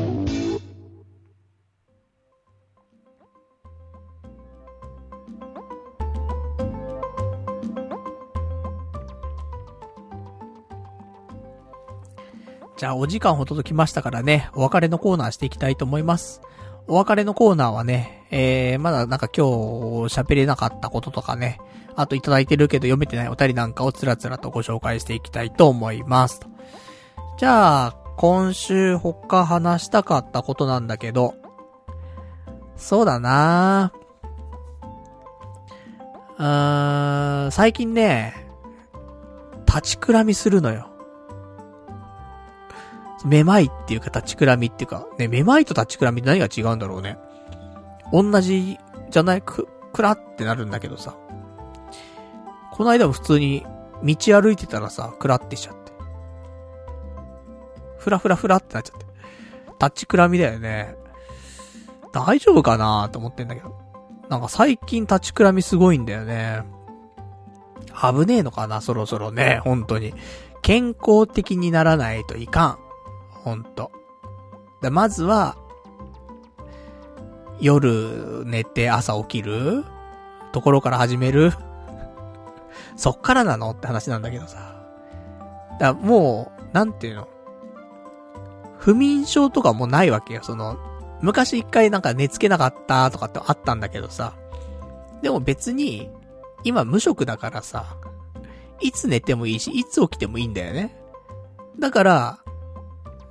[12.76, 16.42] じゃあお時間ほどときましたからね、お別れのコーナーしていきたいと思います。
[16.88, 19.52] お別れのコーナーはね、えー、まだなんか今日
[20.20, 21.60] 喋れなかったこととかね、
[21.96, 26.42] あといただいてるけど読めてないお便りなんかをつらつらとご紹介していきたいと思います。
[27.38, 31.34] じゃあ、今週他話したかったことなんだけど、
[32.76, 33.92] そうだな
[36.38, 38.48] うーん、最近ね、
[39.66, 40.90] 立ちくらみするのよ。
[43.26, 47.18] めまいっていうか立ちくらみっていうか、ね、めまいと立ちくらみって何が違うんだろうね。
[48.12, 48.78] 同じ
[49.10, 49.42] じゃない？
[49.42, 51.16] く、くらってなるんだけどさ。
[52.72, 53.66] この間も普通に
[54.04, 55.83] 道歩いてたらさ、くらってしちゃって。
[58.04, 59.06] ふらふらふらってなっちゃって。
[59.82, 60.96] 立ちくらみだよね。
[62.12, 63.76] 大丈夫かなと思ってんだけど。
[64.30, 66.64] なんか最近立ちくらみすごいんだよね。
[68.00, 70.14] 危ねえのかなそろそろね、本当に。
[70.62, 72.80] 健康的にならないといかん。
[73.30, 73.92] ほんと。
[74.82, 75.58] で、まずは、
[77.60, 79.86] 夜寝て朝起きる
[80.52, 81.54] ところから始める
[82.96, 83.72] そっからなの？
[83.72, 84.76] って話なんだけどさ。
[85.80, 87.28] だもう、なんていうの？
[88.84, 90.42] 不眠症とかもないわけよ。
[90.44, 90.78] その、
[91.22, 94.36] 昔一回なんか寝つけなかったとかってあったんだけどさ。
[95.22, 96.10] でも別に、
[96.66, 97.96] 今無職だからさ、
[98.82, 100.94] いつ寝てもいいし、いつ起きてもいいんだよね。
[101.80, 102.40] だから、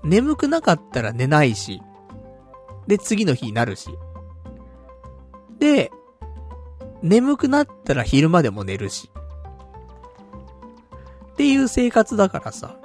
[0.03, 1.83] 眠くなかったら寝ないし、
[2.87, 3.91] で、次の日になるし。
[5.59, 5.91] で、
[7.03, 9.11] 眠くなったら昼間でも寝るし。
[11.33, 12.79] っていう生活だからさ。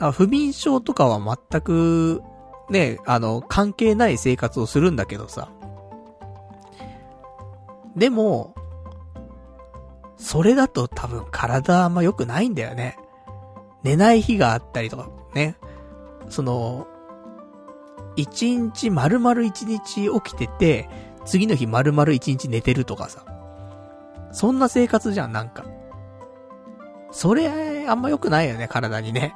[0.00, 2.22] あ不眠症とかは全く、
[2.70, 5.50] ね、あの、関係ない生活をするんだけどさ。
[7.96, 8.54] でも、
[10.16, 12.98] それだと多分体あんま良くないんだよね。
[13.82, 15.56] 寝ない日があったりとか、ね。
[16.28, 16.86] その、
[18.16, 20.88] 一日丸々一日起きてて、
[21.24, 23.24] 次の日丸々一日寝てるとかさ。
[24.32, 25.64] そんな生活じゃん、なんか。
[27.10, 29.34] それ、あんま良くないよね、体にね。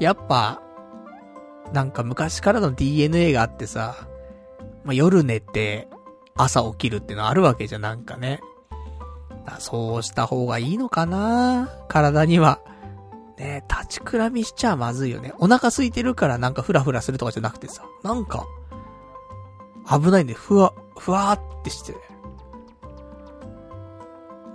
[0.00, 0.60] やっぱ、
[1.72, 4.08] なんか昔からの DNA があってさ、
[4.84, 5.88] まあ、夜寝て、
[6.36, 8.40] 朝起きるってのあるわけじゃなんかね。
[9.58, 12.60] そうした方がいいのかな体には。
[13.38, 15.32] ね立ちくらみしちゃまずいよね。
[15.38, 18.46] お腹空いてるからなんかフラフラするとかじゃなくてさ、なんか、
[19.88, 21.94] 危ないんで、ふわ、ふわーってして。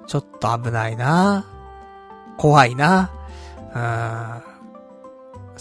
[0.07, 1.45] ちょっと危ないな
[2.37, 3.11] 怖いな
[3.73, 4.50] うん。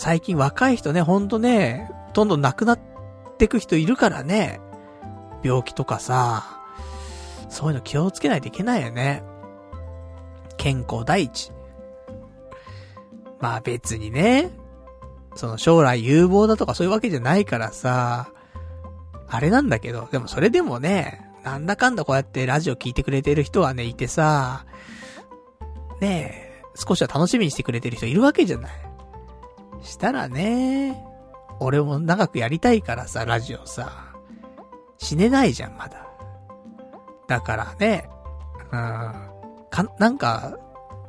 [0.00, 2.80] 最近若い人ね、ほんとね、どんどん亡くなっ
[3.36, 4.58] てく人いるからね。
[5.42, 6.58] 病気とかさ、
[7.50, 9.22] そういうの気をつけないといけないよね。
[10.56, 11.52] 健康第一。
[13.40, 14.50] まあ別にね、
[15.34, 18.30] その将来有望だとかそういうわけじゃないからさ、
[19.28, 24.64] あれなんだけど、でもそれでもね、なんだかんだこうやってラジオ聞いてくれてる人はね、いてさ、
[26.00, 28.89] ねえ、少しは楽しみにしてくれてる人いるわけじゃない。
[29.82, 31.04] したらね、
[31.60, 34.14] 俺も長くやりたいからさ、ラジオさ、
[34.98, 36.06] 死ねないじゃん、まだ。
[37.28, 38.08] だからね、
[38.72, 39.30] うん、
[39.70, 40.56] か、なんか、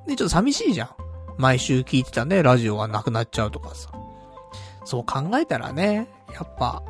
[0.07, 0.89] ね、ちょっと寂しいじゃん。
[1.37, 3.89] 毎週聞いてたね、ラジオがなくなっちゃうとかさ。
[4.83, 6.83] そう考えたらね、やっぱ、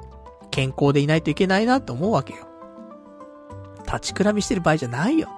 [0.50, 2.48] 健康でいないといけないなって思うわけよ。
[3.86, 5.30] 立ちくらみしてる場合じゃないよ。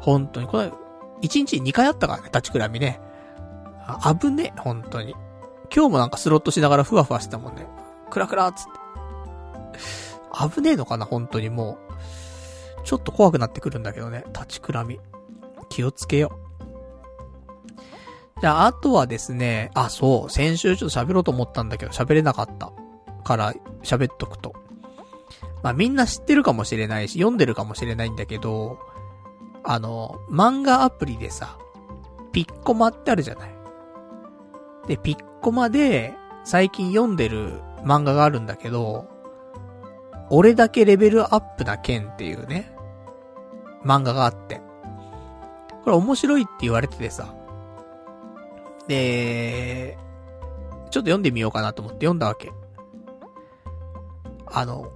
[0.00, 0.46] 本当に。
[0.46, 0.74] これ、1
[1.22, 3.00] 日に2回あったからね、立ちくらみね。
[3.86, 5.14] あ、危ねえ、本当に。
[5.74, 7.66] 今日もなんかスロットしながらふわふわしてたもんね。
[8.10, 8.70] クラクラーつって。
[10.54, 11.78] 危ねえのかな、本当にも
[12.82, 12.82] う。
[12.84, 14.98] ちょっと怖くなってくるんだけどね、立ちくらみ。
[15.68, 16.32] 気をつけよ
[18.36, 18.40] う。
[18.40, 22.72] じゃあ、あとはですね、あ、そう、先週ちょっと喋ろうと思ったんだけど、喋れなかった。
[23.22, 24.54] から喋っとくと。
[25.62, 28.78] まあ、みんな知ってるかもしれないし、読んでるかもしれないんだけど、
[29.62, 31.58] あの、漫画アプリでさ、
[32.32, 33.54] ピッコマってあるじゃない。
[34.86, 36.14] で、ピッコマで、
[36.44, 39.08] 最近読んでる漫画があるんだけど、
[40.30, 42.72] 俺だけレベルアップな剣っていうね、
[43.84, 44.60] 漫画があって。
[45.84, 47.34] これ面白いって言われててさ、
[48.86, 49.96] で、
[50.90, 52.52] ちょっと読んでみようかなと思って読んだわけ。
[54.46, 54.92] あの、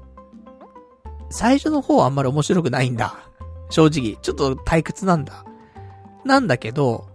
[1.31, 3.29] 最初の方はあんまり面白くないんだ。
[3.71, 4.17] 正直。
[4.21, 5.45] ちょっと退屈なんだ。
[6.25, 7.07] なんだけど、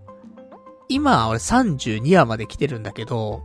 [0.89, 3.43] 今俺32話まで来てるんだけど、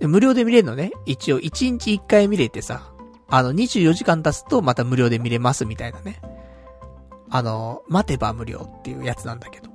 [0.00, 0.90] 無料で見れるのね。
[1.04, 2.92] 一応1日1回見れてさ、
[3.28, 6.20] あの24時間経つとまた無料で見れますみたいなね。
[7.28, 9.70] あの、待てば無料っていうやつなんだけど。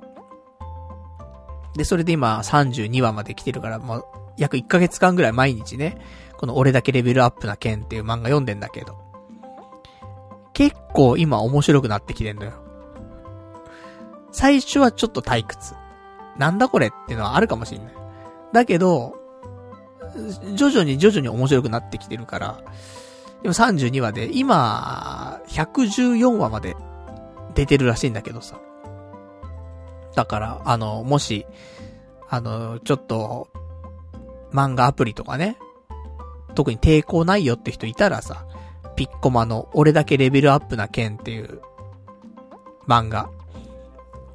[1.76, 4.04] で、それで今32話まで来てるから、もう
[4.36, 5.98] 約1ヶ月間ぐらい毎日ね、
[6.36, 8.96] この俺だけレベルアップな剣っていう漫画読んでんだけど、
[10.54, 12.52] 結構今面白くなってきてんのよ。
[14.32, 15.74] 最初はちょっと退屈。
[16.36, 17.94] なんだこれっていうのはあるかもしんない。
[18.52, 19.14] だけど、
[20.54, 22.62] 徐々に徐々に面白くなってきてるから、
[23.42, 26.76] でも32話で、今、114話まで
[27.54, 28.58] 出てるらしいんだけどさ。
[30.14, 31.46] だから、あの、もし、
[32.28, 33.48] あの、ちょっと、
[34.52, 35.56] 漫画アプリとかね、
[36.54, 38.46] 特に抵抗ないよって人いたらさ、
[38.96, 41.62] ピッコマの俺だけレベルアップな剣っていう
[42.86, 43.30] 漫画、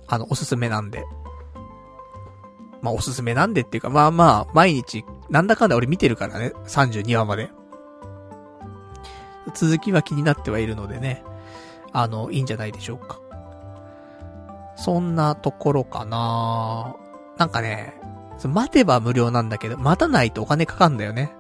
[0.08, 1.06] あの、おすすめなんで。
[2.82, 7.50] まあ、おすすめなんでっていうか、まあまあ、毎日、なんだかんだ俺見てるからね、32話まで。
[9.54, 11.24] 続きは気になってはいるのでね、
[11.94, 13.20] あの、いいんじゃないでしょうか。
[14.76, 16.96] そんなところかな
[17.38, 18.00] なんかね、
[18.46, 21.32] 待てば無料なんだけど、待たないとお金かかるんだよね。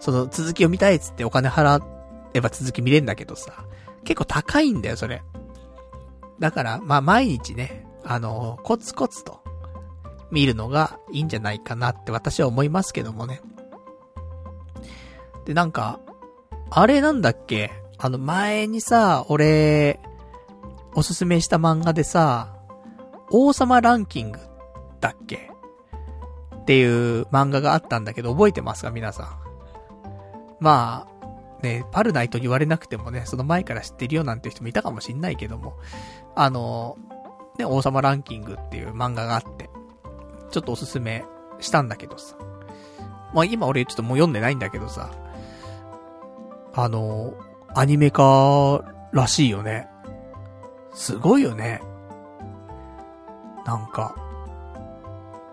[0.00, 1.82] その続きを見たいっつってお金払
[2.34, 3.64] えば続き見れんだけどさ、
[4.04, 5.22] 結構高いんだよ、それ。
[6.38, 9.40] だから、まあ、毎日ね、あの、コツコツと
[10.30, 13.40] 見るのがいいんじゃないかなって私は思いますけどもね。
[15.44, 16.00] で、なんか、
[16.70, 17.70] あれなんだっけ？
[17.96, 20.00] あの前にさ、俺、
[20.94, 22.54] おすすめした漫画でさ、
[23.30, 24.38] 王様ランキング
[25.00, 25.50] だっけ？
[26.54, 28.90] っていう漫画があったんだけど、覚えてますか？
[28.90, 29.28] 皆さん。
[30.60, 35.78] まあ、ね、パルナイトに言われなくてもね、その前から知ってるよなんて人もいたかもしんないけども、
[36.36, 36.96] あの、
[37.58, 39.70] ね、王様ランキングっていう漫画があって、
[40.50, 41.24] ちょっとおすすめ
[41.60, 42.36] したんだけどさ。
[43.34, 45.10] まあ今俺ちょっともう読んでないんだけどさ、
[46.74, 47.34] あの、
[47.74, 49.88] アニメ化らしいよね。
[50.94, 51.82] すごいよね。
[53.66, 54.14] なんか、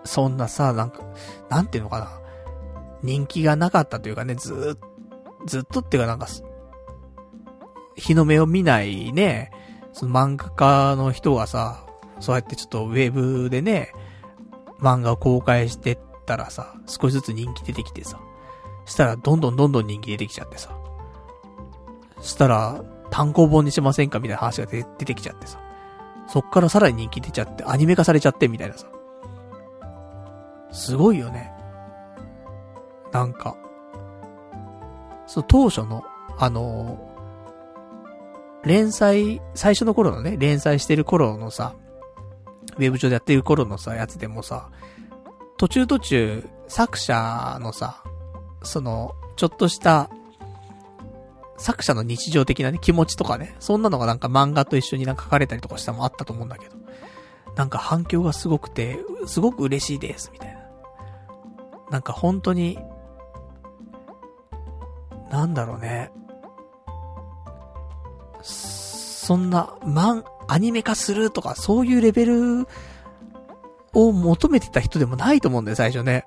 [0.04, 1.02] そんなさ、なんか、
[1.48, 2.20] なんていうのかな。
[3.02, 6.26] 人気がなかったというかね、ずっ、ずっとっていうかなんか、
[7.94, 9.50] 日の目を見ないね、
[9.92, 11.86] その漫画家の人がさ、
[12.20, 13.92] そうやってちょっとウェブでね、
[14.78, 18.20] 漫画を公開してったらさ、少しずつ人気出てきてさ、
[18.84, 20.76] したらどんどんどんどん人気出てきちゃってさ、
[22.20, 24.18] したら単行本にしませんか？
[24.18, 25.60] みたいな話が出てきちゃってさ、
[26.28, 28.86] そっからさらに人気出ちゃって、アニメ化されちゃってみたいなさ、
[30.72, 31.52] すごいよね。
[33.12, 33.56] なんか、
[35.26, 36.04] そう、当初の、
[36.38, 41.76] あのー、連載、最初の頃のね、連載してる頃のさ、
[42.76, 44.70] ウェブ上でやってる頃のさ、やつでもさ、
[45.56, 48.02] 途中途中、作者のさ、
[48.62, 50.10] その、ちょっとした、
[51.58, 56.76] 作者の日常的なね、気持ちとかね、そんなのがなんか漫画と一緒になんか書かれたりとかしたもあったと思うんだけど、
[57.54, 60.60] なんか反響がすごくて、すごく嬉しいです、みたいな。
[61.90, 62.78] なんか本当に、
[65.30, 66.12] なんだろうね。
[68.42, 72.66] そんな、マン、アニメ化するとか、そういうレベル
[73.92, 76.24] を求めてた人でもないと思うんだよ、最初ね。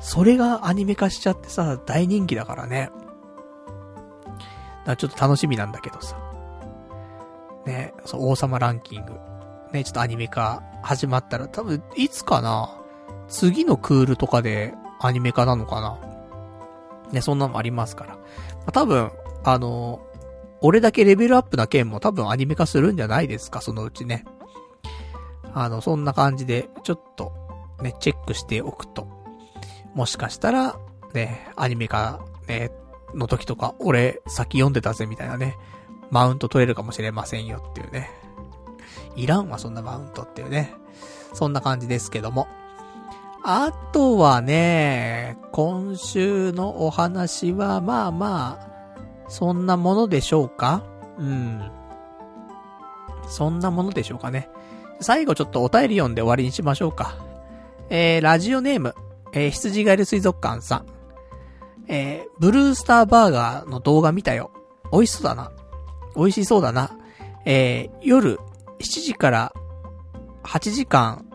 [0.00, 2.90] それがアニメ化しちゃってさ、大人気だからね。
[4.30, 4.42] だか
[4.86, 6.16] らちょっと楽しみなんだけどさ。
[7.64, 9.12] ね、そう、王様ランキング。
[9.72, 12.76] ね、ちょっとアニメ化始まったら、多分、いつかな
[13.28, 15.98] 次のクールとかでアニメ化なのかな
[17.12, 18.14] ね、そんなのもありますから。
[18.16, 18.20] ま
[18.66, 19.10] あ、多分、
[19.44, 20.00] あの
[20.60, 24.24] 俺だけレベルアップな件も多分アニメ化するんじゃないですか、そのうちね。
[25.52, 27.32] あの、そんな感じで、ちょっと、
[27.82, 29.06] ね、チェックしておくと。
[29.94, 30.76] もしかしたら、
[31.12, 32.70] ね、アニメ化、ね、
[33.14, 35.56] の時とか、俺、先読んでたぜ、みたいなね、
[36.10, 38.10] マウント取れるかもしれませんよっていうね。
[39.16, 40.74] いらんわ、そんなマウントっていうね。
[41.32, 42.48] そんな感じですけども。
[43.44, 48.73] あとはね、今週のお話は、まあまあ、
[49.28, 50.84] そんなものでしょうか？
[51.18, 51.70] うん。
[53.28, 54.48] そんなものでしょうかね？
[55.00, 57.16] 最後ちょっとお便り読んで終わりにしましょうか。
[57.90, 58.94] えー、ラジオネーム、
[59.32, 60.86] えー、羊ガエル水族館さん。
[61.88, 64.50] えー、ブルースターバーガーの動画見たよ。
[64.92, 65.52] 美味しそうだな。
[66.16, 66.96] 美味しそうだな。
[67.44, 68.38] えー、夜
[68.78, 69.52] 7時から
[70.44, 71.26] 8時間、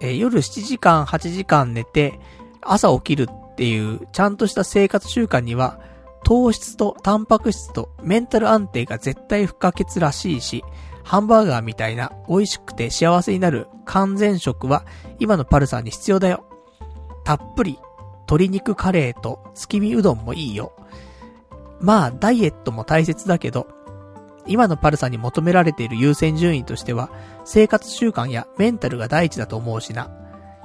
[0.00, 2.18] えー、夜7時間8時間寝て、
[2.62, 5.78] 朝起きるっっていうちゃんとした生活習慣には、
[6.24, 10.64] 糖質とタンパク質とメンタル安定が絶対不可欠らしいし、
[11.04, 14.86] ハンバーガーみたいな美味しくて幸せになる完全食は
[15.18, 16.44] 今のパルさんに必要だよ。
[17.24, 17.78] たっぷり
[18.20, 20.72] 鶏肉カレーと月見うどんもいいよ。
[21.80, 23.66] まあ、ダイエットも大切だけど、
[24.46, 27.10] 今のパルさんに求められている優先順位としては、
[27.44, 30.10] 生活習慣やメンタルが第一だと思うしな。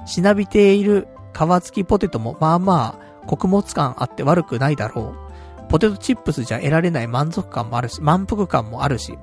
[0.06, 1.08] しなびている
[1.38, 5.68] 皮付きポテトもまあまあ、穀物感あって悪くないだろう。
[5.68, 9.16] ポテトチップスじゃ得られない満足感もあるし、満腹感もあるし。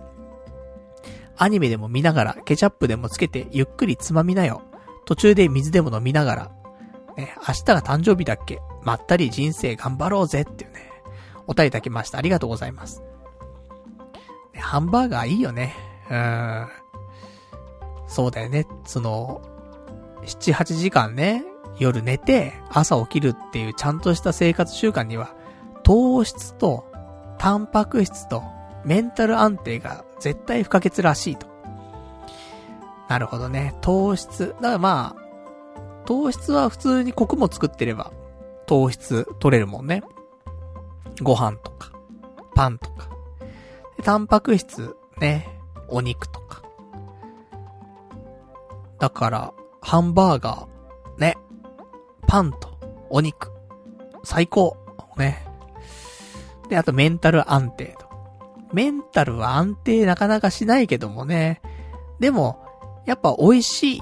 [1.38, 4.62] アニメでも見ながら、ケチャップでもつけてゆっくりつまみなよ。
[5.06, 6.52] 途中で水でも飲みながら。
[7.18, 10.92] ね、明日が誕生日だっけまったり人生頑張ろうぜっていうね。
[11.48, 12.18] お便りいただきました。
[12.18, 13.02] ありがとうございます。
[14.54, 15.76] ね、ハンバーガーいいよね。
[16.10, 16.68] うーん。
[18.08, 18.66] そうだよね。
[18.86, 19.42] その、
[20.24, 21.44] 7、8時間ね、
[21.78, 25.36] 夜寝て、朝起きるっていうちゃんとした生活習慣には、
[25.84, 26.86] 糖質と、
[27.38, 28.44] タンパク質と、
[28.86, 31.48] メンタル安定が絶対不可欠らしいと。
[33.08, 33.76] なるほどね。
[33.82, 34.56] 糖質。
[34.62, 38.12] だからまあ、糖質は普通に穀物作ってれば、
[38.66, 40.04] 糖質取れるもんね。
[41.22, 41.92] ご飯とか、
[42.56, 43.10] パンとか。
[44.04, 46.62] タンパク質、ね、お肉とか。
[49.00, 50.68] だから、ハンバーガー、
[52.28, 52.78] パンと
[53.10, 53.52] お肉、
[54.24, 54.78] 最高、
[55.18, 55.46] ね。
[56.70, 58.06] で、あとメンタル安定と。
[58.74, 61.62] メンタルは安定なかなかしないけどもね。
[62.20, 62.64] でも、
[63.06, 64.02] やっぱ美味しい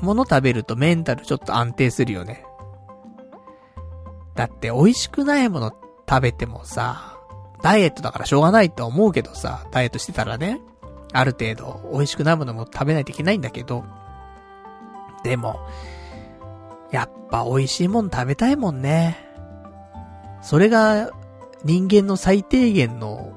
[0.00, 2.44] もの食べるとメンタルちょっと安定するよね。
[4.34, 5.72] だって美味しくないもの
[6.08, 7.18] 食べてもさ、
[7.62, 10.60] ダイエットだからしょうがないと思うけどさ、ダイエットしてたらね、
[11.12, 13.84] ある程度美味しくないものも食べないといけないんだけど、
[15.22, 15.60] でも、
[16.92, 19.18] やっぱ美味しいもの食べたいもんね。
[20.42, 21.10] それが
[21.64, 23.32] 人間の最低限の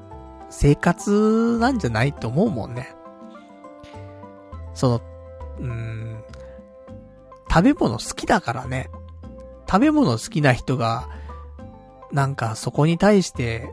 [0.50, 2.94] 生活なんじゃないと思うもんね。
[4.74, 5.00] その、
[5.58, 6.22] うーん、
[7.50, 8.90] 食べ物好きだからね。
[9.68, 11.08] 食べ物好きな人が、
[12.12, 13.72] なんかそこに対して、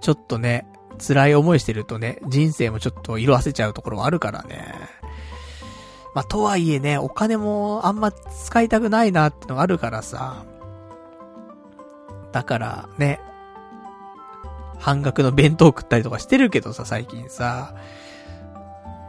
[0.00, 0.66] ちょっとね、
[0.98, 4.74] 辛い思いしてるとね、人生もちょっと色あせちゃうところもあるからね。
[6.18, 10.44] まあ、とはいえね、お金もあんま使いたくないなってのがあるからさ。
[12.32, 13.20] だからね、
[14.80, 17.76] 半額の弁当食ったりとかしてるけどさ、最近さ。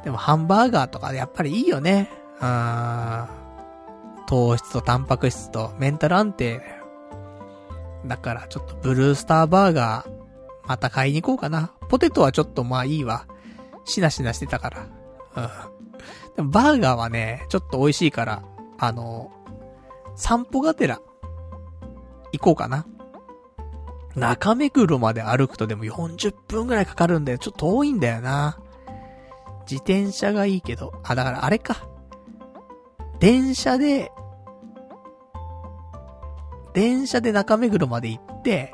[0.04, 2.12] でもハンバーガーとかでやっぱりいいよね。
[2.42, 3.28] うーん。
[4.28, 6.86] 糖質とタンパク質とメンタル安定だよ。
[8.06, 11.72] だからちょっとブルースターバーガー、また買いに行こうかな。
[11.90, 13.26] ポテトはちょっとまあいいわ。
[13.86, 14.86] しなしなしてたから。
[15.72, 15.79] うん。
[16.44, 18.44] バーガーはね、ちょっと美味しいから、
[18.78, 19.32] あの、
[20.16, 21.00] 散歩がてら、
[22.32, 22.86] 行こうかな。
[24.16, 27.38] 中目黒まで歩くとでも40分くらいかかるんだよ。
[27.38, 28.60] ちょっと遠いんだよな。
[29.70, 31.88] 自転車がいいけど、あ、だからあれか。
[33.20, 34.12] 電車で、
[36.74, 38.74] 電車で中目黒まで行って、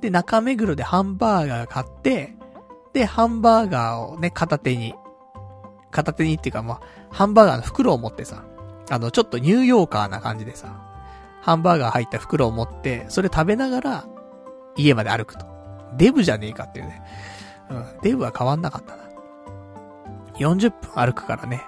[0.00, 2.36] で、中目黒でハンバーガー買って、
[2.92, 4.94] で、ハンバーガーをね、片手に、
[5.90, 8.44] 片手にっていうかまあ、ハンバーガーの袋を持ってさ、
[8.90, 10.82] あの、ちょっとニューヨーカーな感じでさ、
[11.40, 14.06] ハンバーガー入った袋を持って、それ食べながら、
[14.76, 15.46] 家まで歩くと。
[15.96, 17.02] デブじゃねえかっていうね。
[17.70, 19.04] うん、デブは変わんなかったな。
[20.38, 21.62] 40分歩くからね。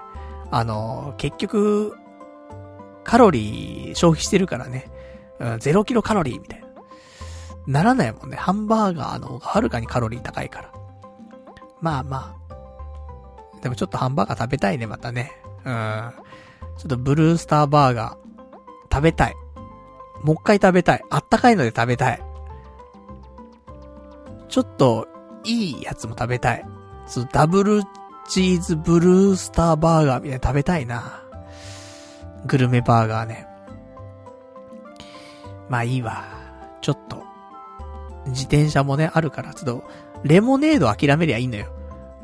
[0.49, 1.95] あの、結局、
[3.03, 4.89] カロリー消費してるからね。
[5.39, 6.67] うん、0キロカロリーみたいな。
[7.67, 8.37] ならないもんね。
[8.37, 10.71] ハンバーガーの方がはるかにカロリー高いから。
[11.79, 12.40] まあまあ。
[13.61, 15.31] でもちょっとハンバーガー食べたいね、またね。
[15.65, 16.13] うん。
[16.77, 19.35] ちょっとブルースターバーガー、食べたい。
[20.23, 21.03] もう一回食べたい。
[21.09, 22.21] あったかいので食べたい。
[24.49, 25.07] ちょっと、
[25.43, 26.65] いいやつも食べたい。
[27.07, 27.83] そダブル
[28.27, 31.23] チーズブルースターバーガーみたいな食べたいな。
[32.45, 33.47] グルメバーガーね。
[35.69, 36.23] まあいいわ。
[36.81, 37.23] ちょっと、
[38.27, 39.83] 自転車もね、あるから、ちょっと、
[40.23, 41.67] レモネード諦めりゃいいのよ。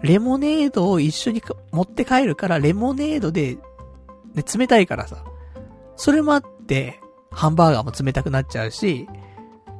[0.02, 1.41] レモネードを一緒に
[1.72, 3.57] 持って帰るから、レモネードで、
[4.36, 5.24] ね、冷たいからさ。
[5.95, 6.99] それもあって、
[7.32, 9.07] ハンバーガーも冷たくなっちゃうし、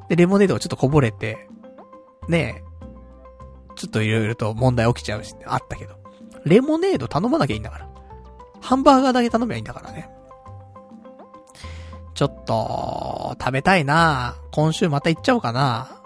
[0.10, 1.48] で、レモネードがちょっとこぼれて、
[2.28, 2.68] ねえ、
[3.76, 5.96] ちょっといろいろと問題起きちゃうし、あったけど。
[6.46, 7.90] レモネード頼まなきゃいいんだから。
[8.62, 10.10] ハンバーガーだけ頼めばいいんだからね。
[12.16, 16.02] ちょっと、食べたいな今週また行っちゃおうかな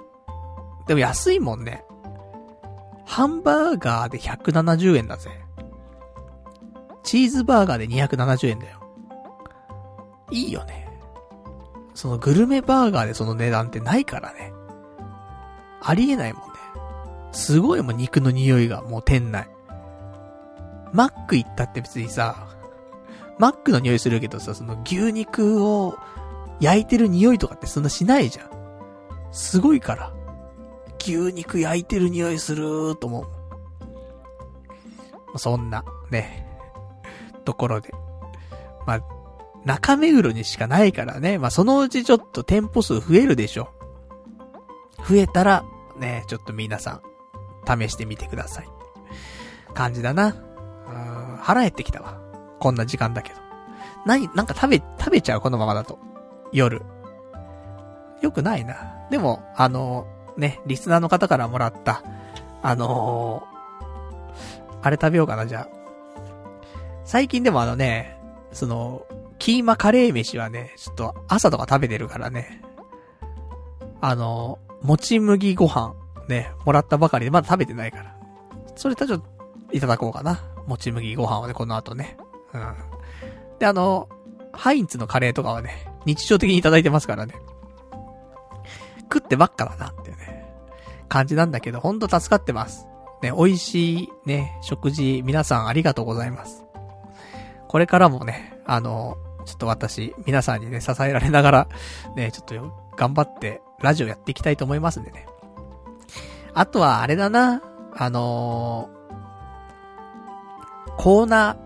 [0.88, 1.86] でも安いもんね。
[3.12, 5.32] ハンバーガーで170円だぜ。
[7.04, 8.80] チーズバーガーで270円だよ。
[10.32, 10.88] いいよね。
[11.94, 14.54] そのグルメバーガーでその値段ってないからね。
[15.82, 16.48] ありえないもんね。
[17.34, 19.50] すごいもん、肉の匂いが、もう店内。
[20.94, 22.48] マック行ったって別にさ、
[23.38, 25.98] マックの匂いするけどさ、その牛肉を
[26.62, 28.50] 焼いてる匂いとかってそんなしないじゃん。
[29.34, 30.14] すごいから。
[31.06, 33.22] 牛肉焼いてる匂いすると思
[35.34, 35.40] う。
[35.40, 36.48] そんな、ね、
[37.46, 37.94] ところで。
[38.86, 39.02] まあ、
[39.64, 41.38] 中目黒にしかないからね。
[41.38, 43.70] まあ、そのうちちょっと店舗数増えるでしょ。
[45.08, 45.64] 増えたら、
[45.98, 47.02] ね、ちょっと皆さ
[47.66, 48.68] ん、試してみてください。
[49.74, 50.28] 感じだな。
[50.28, 52.20] うん、腹減ってきたわ。
[52.60, 53.40] こんな時間だけど。
[54.06, 55.42] 何、なんか食べ、食べちゃう？
[55.42, 56.00] このままだと。
[56.52, 56.82] 夜。
[58.22, 59.08] よくないな。
[59.10, 60.06] でも、あの
[60.38, 62.04] ね、リスナーの方からもらった、
[62.62, 65.82] あのー、あれ食べようかな、じゃあ。
[67.04, 68.18] 最近でもあのね、
[68.52, 69.06] その、
[69.40, 72.62] キーマカレー飯はね、ちょっと朝とか食べてるからね。
[74.00, 75.96] あのー、もち麦ご飯、
[76.28, 78.16] ね、もらったばかりでまだ食べてないから。
[78.76, 79.26] それとちょっと、
[79.74, 80.42] いただこうかな。
[80.68, 82.18] もち麦ご飯をね、この後ね。
[82.54, 82.76] うん。
[83.60, 84.10] で、あの、
[84.54, 87.36] ハインツのカレーとかはね、日常的にいただいてますからね。
[89.12, 90.46] 食ってばっかだなっていうね、
[91.10, 92.88] 感じなんだけど、ほんと助かってます。
[93.22, 96.64] ね、美味しいね、食事、皆さんありがとうございます。
[97.68, 101.68] これからもね、あの、ちょっと私、皆さんにね、支えられながら、
[102.16, 102.56] ね、ちょっと
[102.96, 105.26] 頑張って、ラジオやっていきたいと思いますんでね。
[106.54, 107.62] あとは、あれだな、
[107.96, 111.58] あのー、コーナ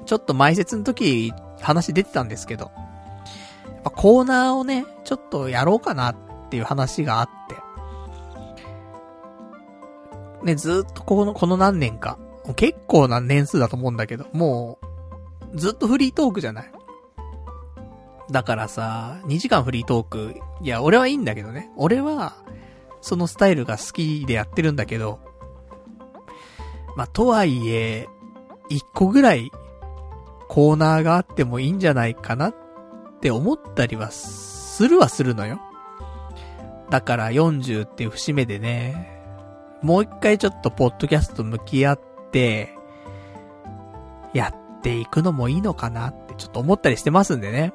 [0.00, 2.70] ー、ちょっと前説の時、話出てたんですけど、
[3.66, 6.16] やっぱコーナーをね、ちょっとやろうかなっ
[6.50, 7.54] っていう話があって。
[10.44, 12.18] ね、ずっとこの、この何年か。
[12.56, 14.80] 結構な年数だと思うんだけど、も
[15.52, 16.72] う、ずっとフリートークじゃない。
[18.32, 21.70] だからさ、2時間フリートーク、いや、俺はいいんだけどね。
[21.76, 22.34] 俺は、
[23.00, 25.20] そのスタイルが好きでやってるんだけど、
[26.96, 28.08] まあ、とはいえ、
[28.70, 29.52] 1個ぐらい、
[30.48, 32.54] コーナーがあってもいいんじゃないかなっ
[33.20, 35.60] て思ったりは、するはするのよ。
[36.90, 39.20] だから40っていう節目でね、
[39.82, 42.00] もう一回ちょっとポッドキャスト向き合っ
[42.32, 42.76] て、
[44.34, 47.72] やっていくのもいいのかなってちょっと思ったりしてますんでね。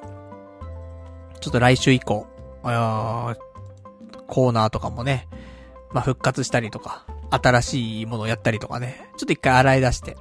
[1.40, 2.26] ちょっと来週以降、
[2.62, 5.28] コーナーとかもね、
[5.92, 10.16] まあ、復活したりとか、新しいものをやったりとかね、ちょっと一回洗い出して、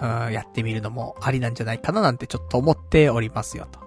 [0.00, 3.85] うん、やってみるのもありなんじゃないかななんてちょっと思っておりますよと。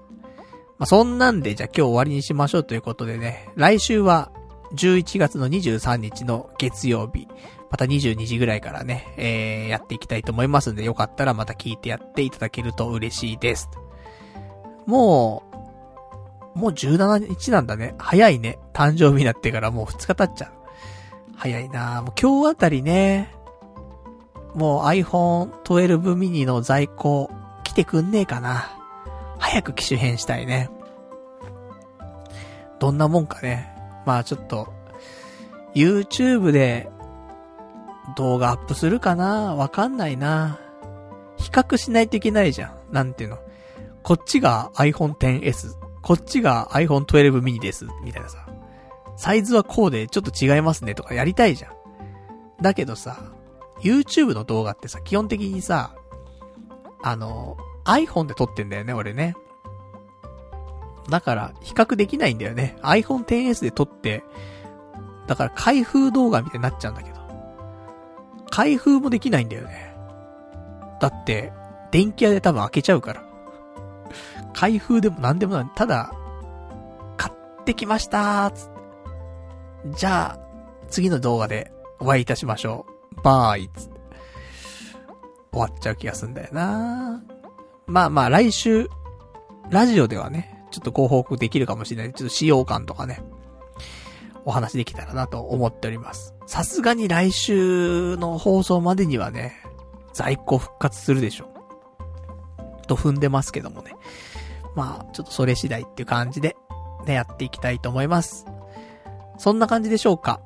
[0.79, 4.31] まあ、そんなんで、じゃあ今日終わりにしましょうということでね、来週は
[4.73, 7.27] 11月の23日の月曜日、
[7.69, 13.69] また22時ぐらいからね、えー、やっていきたいと思いますんで、よかったらまた聞いてやっていただけると嬉しいです。
[14.85, 15.43] も
[16.55, 17.93] う、もう17日なんだね。
[17.97, 18.57] 早いね。
[18.73, 20.51] 誕生日になってからもう2日経っちゃう。
[21.35, 23.35] 早いなもう今日あたりね、
[24.55, 27.29] もう iPhone 12 mini の在庫
[27.63, 28.78] 来てくんねえかな。
[29.39, 30.69] 早く機種変したいね。
[32.79, 33.75] どんなもんかね。
[34.05, 34.71] まあちょっと、
[35.73, 36.89] YouTube で
[38.15, 39.55] 動画アップするかな？
[39.55, 40.59] わかんないな。
[41.37, 42.93] 比較しないといけないじゃん。
[42.93, 43.39] なんていうの？
[44.03, 45.75] こっちが iPhone XS。
[46.01, 47.85] こっちが iPhone 12 mini です。
[48.03, 48.45] みたいなさ。
[49.17, 51.73] サイズはこうでちょっと違いますねとかやりたいじゃん。
[52.61, 53.33] だけどさ、
[53.81, 55.93] YouTube の動画ってさ、基本的にさ、
[57.03, 57.57] あの、
[57.89, 59.35] iPhone で撮ってんだよね、俺ね。
[61.09, 62.77] だから、比較できないんだよね。
[62.83, 64.23] iPhone XS で撮って、
[65.27, 67.19] だから開封動画みたいになっちゃうんだけど。
[68.51, 69.95] 開封もできないんだよね。
[71.01, 71.51] だって、
[71.91, 73.23] 電気屋で多分開けちゃうから。
[74.53, 75.71] 開封でも何でもない。
[75.75, 76.11] ただ、
[77.17, 78.79] 買ってきましたーつって。
[79.97, 80.39] じゃあ、
[80.89, 82.85] 次の動画でお会いいたしましょ
[83.17, 83.21] う。
[83.21, 83.99] バーイつって。
[85.51, 87.23] 終わっちゃう気がすんだよな
[87.89, 88.89] まあまあ来週、
[89.69, 92.13] ラジオではね、ちょっとご報告できるかもしれない。
[92.13, 93.21] ちょっと使用感とかね、
[94.45, 96.35] お話できたらなと思っております。
[96.45, 99.55] さすがに来週の放送までにはね、
[100.13, 102.87] 在庫復活するでしょう。
[102.87, 103.95] と踏んでますけどもね。
[104.75, 106.55] まあ、ちょっとそれ次第っていう感じで、
[107.05, 108.45] ね、やっていきたいと思います。
[109.37, 110.41] そんな感じでしょうか。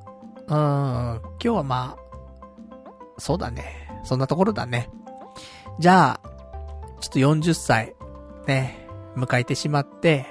[0.48, 2.22] うーん、今日はまあ、
[3.18, 3.90] そうだね。
[4.04, 4.90] そんなところだね。
[5.80, 6.33] じゃあ、
[7.04, 7.96] ちょっと40歳、
[8.48, 10.26] ね、迎えてしまって、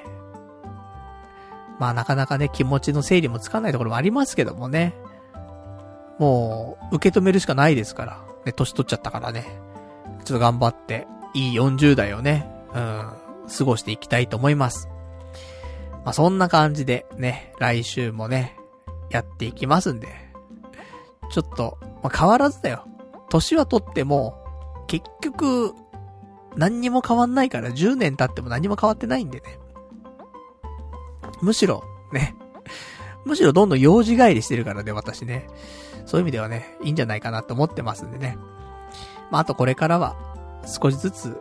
[1.78, 4.94] まあなかなかね、気持ちの整理もつかないところもありますけどもね。
[6.18, 8.24] もう、受け止めるしかないですから。
[8.46, 9.44] ね、年取っちゃったからね。
[10.24, 13.12] ちょっと頑張って、いい40代をね、うん、
[13.54, 14.88] 過ごしていきたいと思います。
[16.06, 18.56] まあそんな感じで、ね、来週もね、
[19.10, 20.08] やっていきますんで。
[21.30, 22.86] ちょっと、まあ変わらずだよ。
[23.28, 24.42] 年は取っても、
[24.86, 25.74] 結局、
[26.56, 29.58] 何にも変わんないから10年経っても何も変わってないんでね。
[31.40, 32.36] むしろ、ね。
[33.24, 35.48] むしろどんどん用事帰りしてるからね、私ね。
[36.06, 38.36] そういう意味ではね、いいんじゃないかなと思ってますんでね。
[39.30, 40.16] まあ、あとこれからは、
[40.66, 41.40] 少しずつ、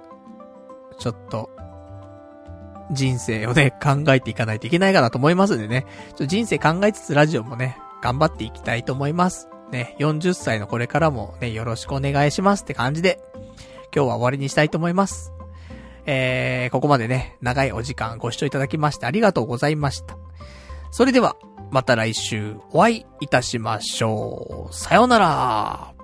[0.99, 1.49] ちょっと、
[2.91, 5.85] 人生をね、考えていかないといけないかなと思いますんでね。
[6.15, 9.47] ちょ人生考えつつラジオもね、頑張っていきたいと思います。
[9.71, 13.21] ね、40歳のこれからもね、よろしくお願いしますって感じで、
[13.93, 15.33] 今日は終わりにしたいと思います。
[16.05, 20.17] えー、ここまでね、長いお時間ご視聴いただきましてありがとうございました。
[20.89, 21.35] それでは、
[21.71, 24.73] また来週お会いいたしましょう。
[24.73, 26.00] さようなら。